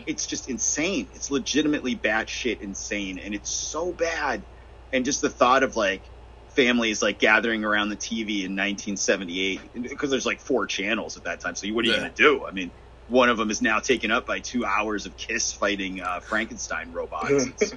[0.05, 1.09] it's just insane.
[1.13, 4.43] It's legitimately batshit insane, and it's so bad.
[4.91, 6.03] And just the thought of like
[6.49, 11.39] families like gathering around the TV in 1978 because there's like four channels at that
[11.39, 11.55] time.
[11.55, 11.99] So what are you Yeah.
[12.01, 12.45] gonna do?
[12.45, 12.71] I mean.
[13.07, 16.91] One of them is now taken up by two hours of Kiss fighting uh, Frankenstein
[16.91, 17.45] robots.
[17.59, 17.73] It's,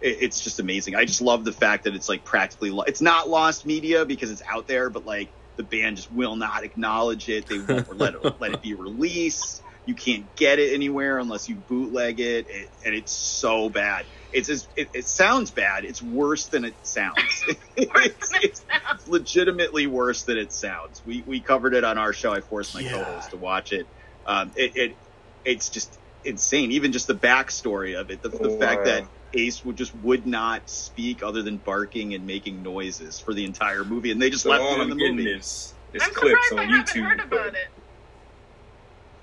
[0.00, 0.94] it, it's just amazing.
[0.94, 4.30] I just love the fact that it's like practically lo- it's not lost media because
[4.30, 7.48] it's out there, but like the band just will not acknowledge it.
[7.48, 9.60] They won't let it let it be released.
[9.86, 14.06] You can't get it anywhere unless you bootleg it, it and it's so bad.
[14.32, 15.84] It's it, it sounds bad.
[15.84, 17.18] It's worse than it sounds.
[17.76, 18.64] it's, it's
[19.08, 21.02] legitimately worse than it sounds.
[21.04, 22.32] We we covered it on our show.
[22.32, 22.92] I forced my Yeah.
[22.92, 23.86] co-host to watch it.
[24.26, 24.96] Um, it, it
[25.44, 26.72] it's just insane.
[26.72, 28.58] Even just the backstory of it, the, the Wow.
[28.58, 29.04] fact that
[29.34, 33.84] Ace would just would not speak other than barking and making noises for the entire
[33.84, 35.36] movie, and they just So left all him in the getting movie.
[35.38, 37.08] is, is I'm clips surprised I on haven't YouTube.
[37.10, 37.84] heard about it.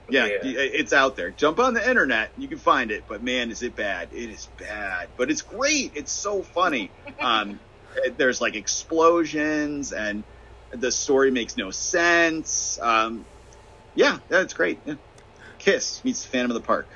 [0.09, 0.39] Yeah, Yeah.
[0.43, 1.31] it's out there.
[1.31, 3.05] Jump on the internet, you can find it.
[3.07, 4.09] But man, is it bad?
[4.13, 5.93] It is bad, but it's great.
[5.95, 6.93] It's so funny.
[7.21, 7.59] Um,
[8.17, 10.25] there's like explosions, and
[10.71, 12.77] the story makes no sense.
[12.81, 13.25] Um,
[13.95, 14.79] yeah, that's great.
[14.85, 14.95] Yeah.
[15.57, 16.87] Kiss meets Phantom of the Park.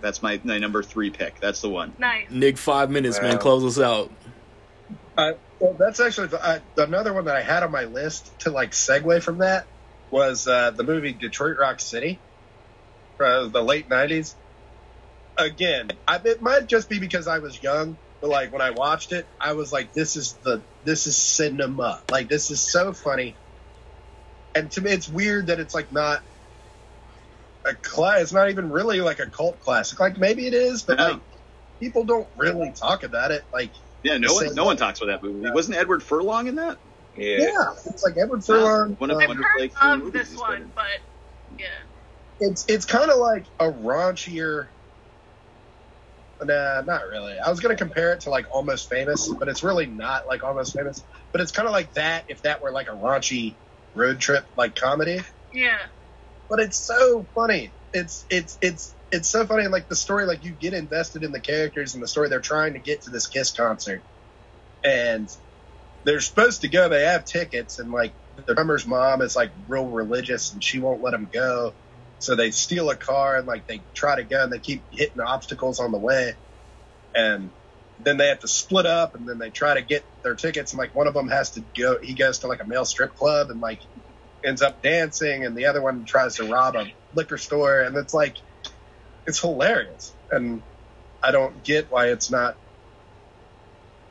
[0.00, 1.40] That's my, my number three pick.
[1.40, 1.92] That's the one.
[1.98, 2.30] Nice.
[2.30, 3.38] Nick, five minutes, man.
[3.38, 4.10] Close us out.
[5.16, 8.50] Uh, well, that's actually the, uh, another one that I had on my list to
[8.50, 9.66] like segue from that
[10.10, 12.18] was uh, the movie Detroit Rock City,
[13.16, 14.34] from the late '90s.
[15.38, 19.12] Again, I, it might just be because I was young, but like when I watched
[19.12, 22.00] it, I was like, "This is the this is cinema.
[22.10, 23.36] Like this is so funny."
[24.54, 26.22] And to me, it's weird that it's like not
[27.64, 28.22] a class.
[28.22, 30.00] It's not even really like a cult classic.
[30.00, 31.04] Like maybe it is, but No.
[31.10, 31.20] like
[31.80, 33.44] people don't really talk about it.
[33.52, 33.70] Like.
[34.02, 35.48] Yeah, no one same no one talks about that movie.
[35.50, 36.78] Wasn't Edward Furlong in that?
[37.16, 37.36] Yeah.
[37.38, 38.96] Yeah, it's like Edward Furlong.
[38.98, 40.86] One of- um, I've Wonder heard Blake three of movies this he's one, but
[41.58, 41.66] yeah.
[42.40, 44.68] it's it's kind of like a raunchier.
[46.42, 47.38] Nah, not really.
[47.38, 50.74] I was gonna compare it to like Almost Famous, but it's really not like Almost
[50.76, 51.04] Famous.
[51.30, 53.54] But it's kind of like that if that were like a raunchy
[53.94, 55.20] road trip like comedy.
[55.52, 55.78] Yeah.
[56.48, 57.74] But it's so funny.
[57.92, 59.68] It's it's it's it's so funny.
[59.68, 62.28] Like the story, like you get invested in the characters and the story.
[62.28, 64.04] They're trying to get to this Kiss concert,
[64.84, 65.28] and
[66.04, 66.88] they're supposed to go.
[66.88, 71.02] They have tickets, and like the drummer's mom is like real religious, and she won't
[71.02, 71.76] let them go.
[72.18, 75.20] So they steal a car and like they try to go, and they keep hitting
[75.20, 76.34] obstacles on the way,
[77.14, 77.52] and
[77.98, 80.78] then they have to split up, and then they try to get their tickets, and
[80.78, 81.98] like one of them has to go.
[82.02, 83.80] He goes to like a male strip club, and like
[84.44, 88.14] ends up dancing, and the other one tries to rob a liquor store, and it's
[88.14, 88.36] like
[89.26, 90.64] it's hilarious, and
[91.22, 92.56] I don't get why it's not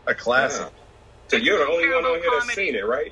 [0.07, 0.73] a classic.
[1.29, 3.11] So you're the only one on here that's seen it, right?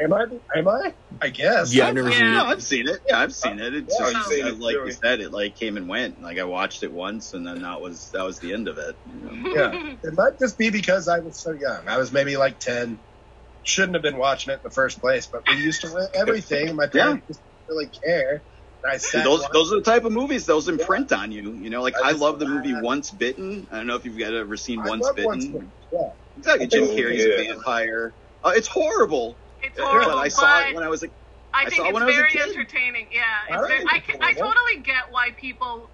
[0.00, 0.24] Am I?
[0.56, 0.94] Am I?
[1.22, 1.72] I guess.
[1.74, 2.18] Yeah, I've never Yeah.
[2.18, 2.48] seen No, it.
[2.48, 3.00] I've seen it.
[3.08, 3.74] Yeah, I've seen it.
[3.74, 6.20] It's Yeah, just, seen it, like you said, it like came and went.
[6.20, 8.96] Like I watched it once, and then that was that was the end of it.
[9.06, 9.52] you know?
[9.54, 9.94] Yeah.
[10.02, 11.88] It might just be because I was so young.
[11.88, 13.00] I was maybe like ten.
[13.66, 16.76] Shouldn't have been watching it in the first place, but we used to rent everything.
[16.76, 18.44] My parents just didn't really care.
[18.88, 19.24] I sat.
[19.24, 21.52] those those are the type of movies those imprint on you.
[21.54, 23.66] You know, like I I, love the movie I- Once Bitten.
[23.72, 25.24] I don't know if you've ever seen I Once Bitten.
[25.24, 25.98] Once Bitten, Yeah.
[26.36, 27.32] Exactly, Jim Oh, Carrey's yeah.
[27.32, 28.14] a vampire.
[28.44, 29.40] Uh, it's horrible.
[29.62, 31.12] It's horrible, but I saw but it when I was like,
[31.52, 33.08] I I think it it's was very entertaining.
[33.10, 35.90] Yeah, I it's very, I, can, I totally get why people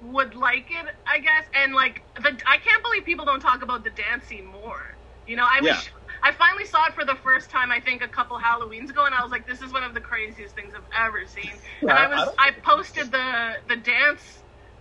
[0.00, 0.86] would like it.
[1.06, 4.46] I guess, and like the I can't believe people don't talk about the dance scene
[4.46, 4.96] more.
[5.26, 5.74] You know, I Yeah.
[5.76, 5.92] wish
[6.22, 7.70] I finally saw it for the first time.
[7.70, 10.00] I think a couple Halloweens ago, and I was like, "This is one of the
[10.00, 11.50] craziest things I've ever seen."
[11.82, 14.22] And I- I I was I posted the the dance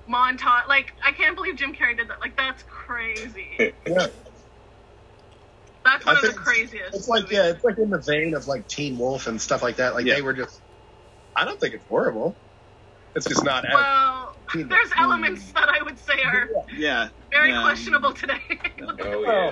[0.10, 0.68] montage.
[0.68, 2.18] Like, I can't believe Jim Carrey did that.
[2.22, 3.48] Like, that's crazy.
[3.88, 4.08] Yeah.
[5.86, 6.96] That's I one of the craziest.
[6.96, 7.38] It's like movies.
[7.38, 9.94] yeah, it's like in the vein of like Teen Wolf and stuff like that.
[9.94, 10.16] Like Yeah.
[10.16, 10.62] they were just.
[11.36, 12.38] I don't think it's horrible.
[13.16, 13.64] It's just not.
[13.72, 15.00] Well, Teen there's Wolf.
[15.00, 17.62] elements that I would say are yeah, very yeah.
[17.62, 18.42] questionable today.
[19.02, 19.52] Oh yeah.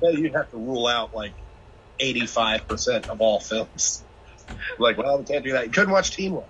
[0.00, 1.32] Then you'd have to rule out like
[2.00, 4.02] 85% of all films.
[4.78, 5.64] Like, well, we can't do that.
[5.64, 6.44] You couldn't watch Teen Wolf.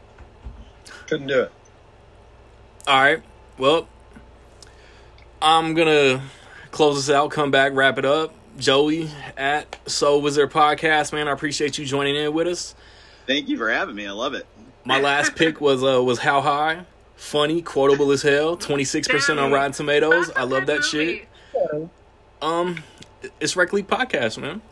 [1.07, 1.53] Couldn't do it.
[2.89, 3.23] All right.
[3.57, 3.87] Well,
[5.41, 6.23] I'm gonna
[6.73, 7.31] close this out.
[7.31, 8.35] Come back, wrap it up.
[8.59, 11.29] Joey at So Wizard Podcast, man.
[11.29, 12.75] I appreciate you joining in with us.
[13.29, 14.09] Thank you for having me.
[14.09, 14.45] I love it.
[14.85, 16.87] My last pick was uh was How High.
[17.15, 18.57] Funny, quotable as hell.
[18.57, 20.33] Twenty six percent on Rotten Tomatoes.
[20.35, 21.29] I love that shit.
[22.43, 22.83] Um,
[23.41, 24.63] it's Rec League Podcast, man.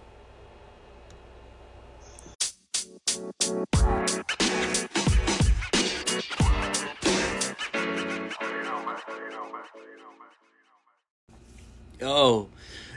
[12.00, 12.48] Yo,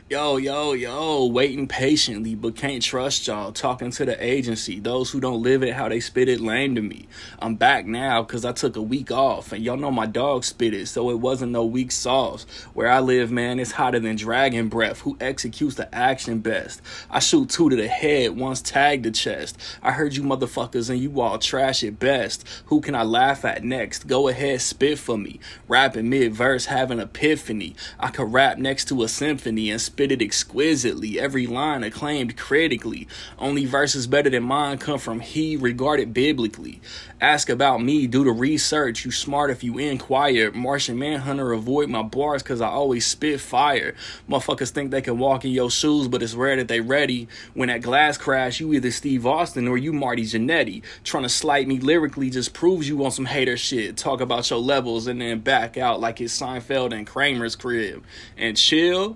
[0.08, 3.52] yo, yo, yo, waiting patiently, but can't trust y'all.
[3.52, 6.82] Talking to the agency, those who don't live it how they spit it lame to
[6.82, 7.08] me.
[7.40, 10.76] I'm back now because I took a week off, and y'all know my dog spit
[10.76, 12.44] it, so it wasn't no weak sauce.
[12.76, 15.00] Where I live, man, it's hotter than dragon breath.
[15.00, 16.84] Who executes the action best?
[17.10, 19.58] I shoot two to the head, once tagged the chest.
[19.82, 22.48] I heard you motherfuckers and you all trash at best.
[22.68, 24.06] Who can I laugh at next?
[24.06, 25.40] Go ahead, spit for me.
[25.68, 27.76] Rapping mid verse, having epiphany.
[28.00, 31.18] I could rap next to a symphony and spit it exquisitely.
[31.18, 33.08] Every line acclaimed critically.
[33.40, 36.82] Only verses better than mine come from he regarded biblically.
[37.22, 39.06] Ask about me, do the research.
[39.06, 40.52] You smart if you inquire.
[40.52, 43.96] Martian Manhunter avoid my bars cause I always spit fire.
[44.30, 47.30] Motherfuckers think they can walk in your shoes, but it's rare that they ready.
[47.54, 50.84] When that glass crash, you either Steve Austin or you Marty Jannetty.
[51.06, 53.96] Trying to slight me lyrically just proves you on some hater shit.
[53.96, 58.04] Talk about your levels and then back out like it's Seinfeld and Kramer's crib.
[58.38, 59.16] And chill